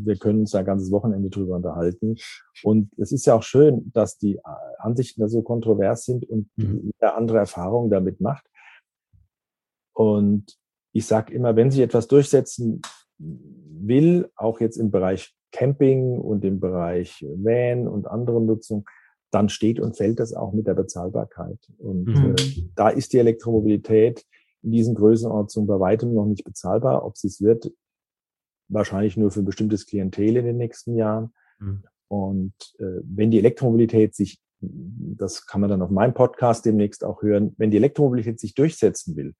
wir 0.00 0.16
können 0.16 0.40
uns 0.40 0.52
da 0.52 0.60
ein 0.60 0.64
ganzes 0.64 0.90
Wochenende 0.90 1.30
drüber 1.30 1.56
unterhalten. 1.56 2.16
Und 2.62 2.90
es 2.98 3.12
ist 3.12 3.26
ja 3.26 3.34
auch 3.34 3.42
schön, 3.42 3.90
dass 3.92 4.18
die 4.18 4.40
Ansichten 4.78 5.20
da 5.20 5.28
so 5.28 5.42
kontrovers 5.42 6.04
sind 6.04 6.28
und 6.28 6.48
mhm. 6.56 6.92
jeder 6.92 7.16
andere 7.16 7.38
Erfahrungen 7.38 7.90
damit 7.90 8.20
macht. 8.20 8.46
Und 9.94 10.56
ich 10.92 11.06
sage 11.06 11.32
immer, 11.34 11.56
wenn 11.56 11.70
sich 11.70 11.80
etwas 11.80 12.08
durchsetzen 12.08 12.80
will, 13.18 14.30
auch 14.36 14.60
jetzt 14.60 14.76
im 14.76 14.90
Bereich 14.90 15.34
Camping 15.50 16.18
und 16.18 16.44
im 16.44 16.60
Bereich 16.60 17.24
Van 17.36 17.88
und 17.88 18.06
andere 18.06 18.40
Nutzung, 18.40 18.84
dann 19.30 19.48
steht 19.48 19.80
und 19.80 19.96
fällt 19.96 20.20
das 20.20 20.32
auch 20.32 20.52
mit 20.52 20.66
der 20.66 20.74
Bezahlbarkeit. 20.74 21.58
Und 21.78 22.06
mhm. 22.06 22.34
äh, 22.38 22.70
da 22.74 22.88
ist 22.88 23.12
die 23.12 23.18
Elektromobilität 23.18 24.24
in 24.62 24.72
diesen 24.72 24.94
Größenordnungen 24.94 25.66
bei 25.66 25.80
weitem 25.80 26.14
noch 26.14 26.26
nicht 26.26 26.44
bezahlbar. 26.44 27.04
Ob 27.04 27.16
sie 27.16 27.28
es 27.28 27.40
wird, 27.40 27.70
wahrscheinlich 28.68 29.16
nur 29.16 29.30
für 29.30 29.40
ein 29.40 29.46
bestimmtes 29.46 29.86
Klientel 29.86 30.36
in 30.36 30.44
den 30.44 30.56
nächsten 30.56 30.96
Jahren. 30.96 31.32
Mhm. 31.58 31.82
Und 32.08 32.54
äh, 32.78 33.00
wenn 33.02 33.30
die 33.30 33.38
Elektromobilität 33.38 34.14
sich, 34.14 34.40
das 34.60 35.46
kann 35.46 35.60
man 35.60 35.70
dann 35.70 35.82
auf 35.82 35.90
meinem 35.90 36.14
Podcast 36.14 36.64
demnächst 36.64 37.04
auch 37.04 37.22
hören, 37.22 37.54
wenn 37.58 37.70
die 37.70 37.76
Elektromobilität 37.76 38.40
sich 38.40 38.54
durchsetzen 38.54 39.16
will, 39.16 39.34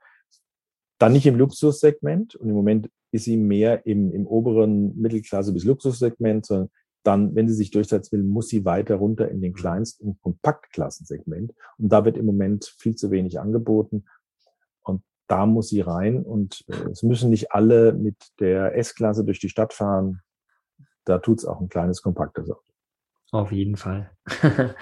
dann 0.98 1.12
nicht 1.12 1.26
im 1.26 1.36
Luxussegment 1.36 2.34
und 2.34 2.48
im 2.48 2.54
Moment 2.54 2.90
ist 3.10 3.24
sie 3.24 3.36
mehr 3.36 3.86
im, 3.86 4.12
im 4.12 4.26
oberen 4.26 4.96
Mittelklasse 4.98 5.52
bis 5.52 5.64
Luxussegment, 5.64 6.44
sondern 6.44 6.70
dann, 7.02 7.34
wenn 7.34 7.48
sie 7.48 7.54
sich 7.54 7.70
durchsetzen 7.70 8.12
will, 8.12 8.24
muss 8.24 8.48
sie 8.48 8.64
weiter 8.64 8.96
runter 8.96 9.28
in 9.28 9.40
den 9.40 9.54
Kleinst- 9.54 10.00
und 10.00 10.20
Kompaktklassensegment. 10.20 11.54
Und 11.78 11.88
da 11.88 12.04
wird 12.04 12.16
im 12.16 12.26
Moment 12.26 12.66
viel 12.78 12.96
zu 12.96 13.10
wenig 13.10 13.40
angeboten 13.40 14.04
da 15.28 15.46
muss 15.46 15.68
sie 15.68 15.82
rein 15.82 16.22
und 16.22 16.64
äh, 16.68 16.90
es 16.90 17.02
müssen 17.02 17.30
nicht 17.30 17.52
alle 17.52 17.92
mit 17.92 18.16
der 18.40 18.76
S-Klasse 18.76 19.24
durch 19.24 19.38
die 19.38 19.50
Stadt 19.50 19.72
fahren. 19.74 20.22
Da 21.04 21.18
tut's 21.18 21.44
auch 21.44 21.60
ein 21.60 21.68
kleines, 21.68 22.02
kompaktes 22.02 22.50
Auto. 22.50 22.67
Auf 23.30 23.52
jeden 23.52 23.76
Fall. 23.76 24.10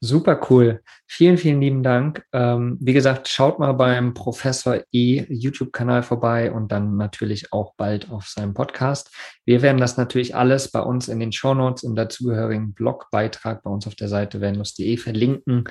Super 0.00 0.38
cool. 0.50 0.82
Vielen, 1.06 1.38
vielen 1.38 1.62
lieben 1.62 1.82
Dank. 1.82 2.22
Ähm, 2.32 2.76
wie 2.80 2.92
gesagt, 2.92 3.28
schaut 3.28 3.58
mal 3.58 3.72
beim 3.72 4.12
Professor 4.12 4.80
E 4.92 5.24
YouTube-Kanal 5.30 6.02
vorbei 6.02 6.52
und 6.52 6.70
dann 6.70 6.98
natürlich 6.98 7.50
auch 7.54 7.74
bald 7.78 8.10
auf 8.10 8.26
seinem 8.28 8.52
Podcast. 8.52 9.10
Wir 9.46 9.62
werden 9.62 9.80
das 9.80 9.96
natürlich 9.96 10.36
alles 10.36 10.70
bei 10.70 10.80
uns 10.80 11.08
in 11.08 11.18
den 11.18 11.32
Show 11.32 11.54
Notes 11.54 11.82
im 11.82 11.94
dazugehörigen 11.94 12.74
Blogbeitrag 12.74 13.62
bei 13.62 13.70
uns 13.70 13.86
auf 13.86 13.94
der 13.94 14.08
Seite 14.08 14.42
vanlos.de 14.42 14.98
verlinken. 14.98 15.64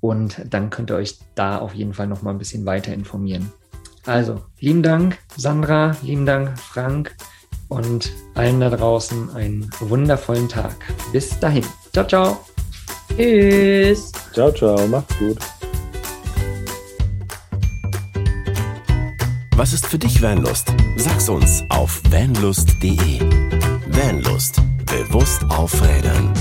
Und 0.00 0.42
dann 0.52 0.68
könnt 0.68 0.90
ihr 0.90 0.96
euch 0.96 1.20
da 1.34 1.58
auf 1.58 1.74
jeden 1.74 1.94
Fall 1.94 2.06
noch 2.06 2.20
mal 2.20 2.32
ein 2.32 2.38
bisschen 2.38 2.66
weiter 2.66 2.92
informieren. 2.92 3.50
Also, 4.04 4.42
lieben 4.58 4.82
Dank, 4.82 5.16
Sandra, 5.36 5.96
lieben 6.02 6.26
Dank, 6.26 6.58
Frank 6.58 7.14
und 7.72 8.12
allen 8.34 8.60
da 8.60 8.70
draußen 8.70 9.34
einen 9.34 9.70
wundervollen 9.80 10.48
Tag. 10.48 10.74
Bis 11.12 11.38
dahin. 11.40 11.64
Ciao, 11.92 12.06
ciao. 12.06 12.40
Tschüss. 13.16 14.12
Ciao, 14.32 14.52
ciao. 14.52 14.86
Macht's 14.86 15.18
gut. 15.18 15.38
Was 19.56 19.72
ist 19.72 19.86
für 19.86 19.98
dich 19.98 20.22
Vanlust? 20.22 20.72
Sag's 20.96 21.28
uns 21.28 21.62
auf 21.68 22.00
vanlust.de. 22.10 23.20
Vanlust. 23.88 24.60
Bewusst 24.86 25.44
aufrädern. 25.48 26.32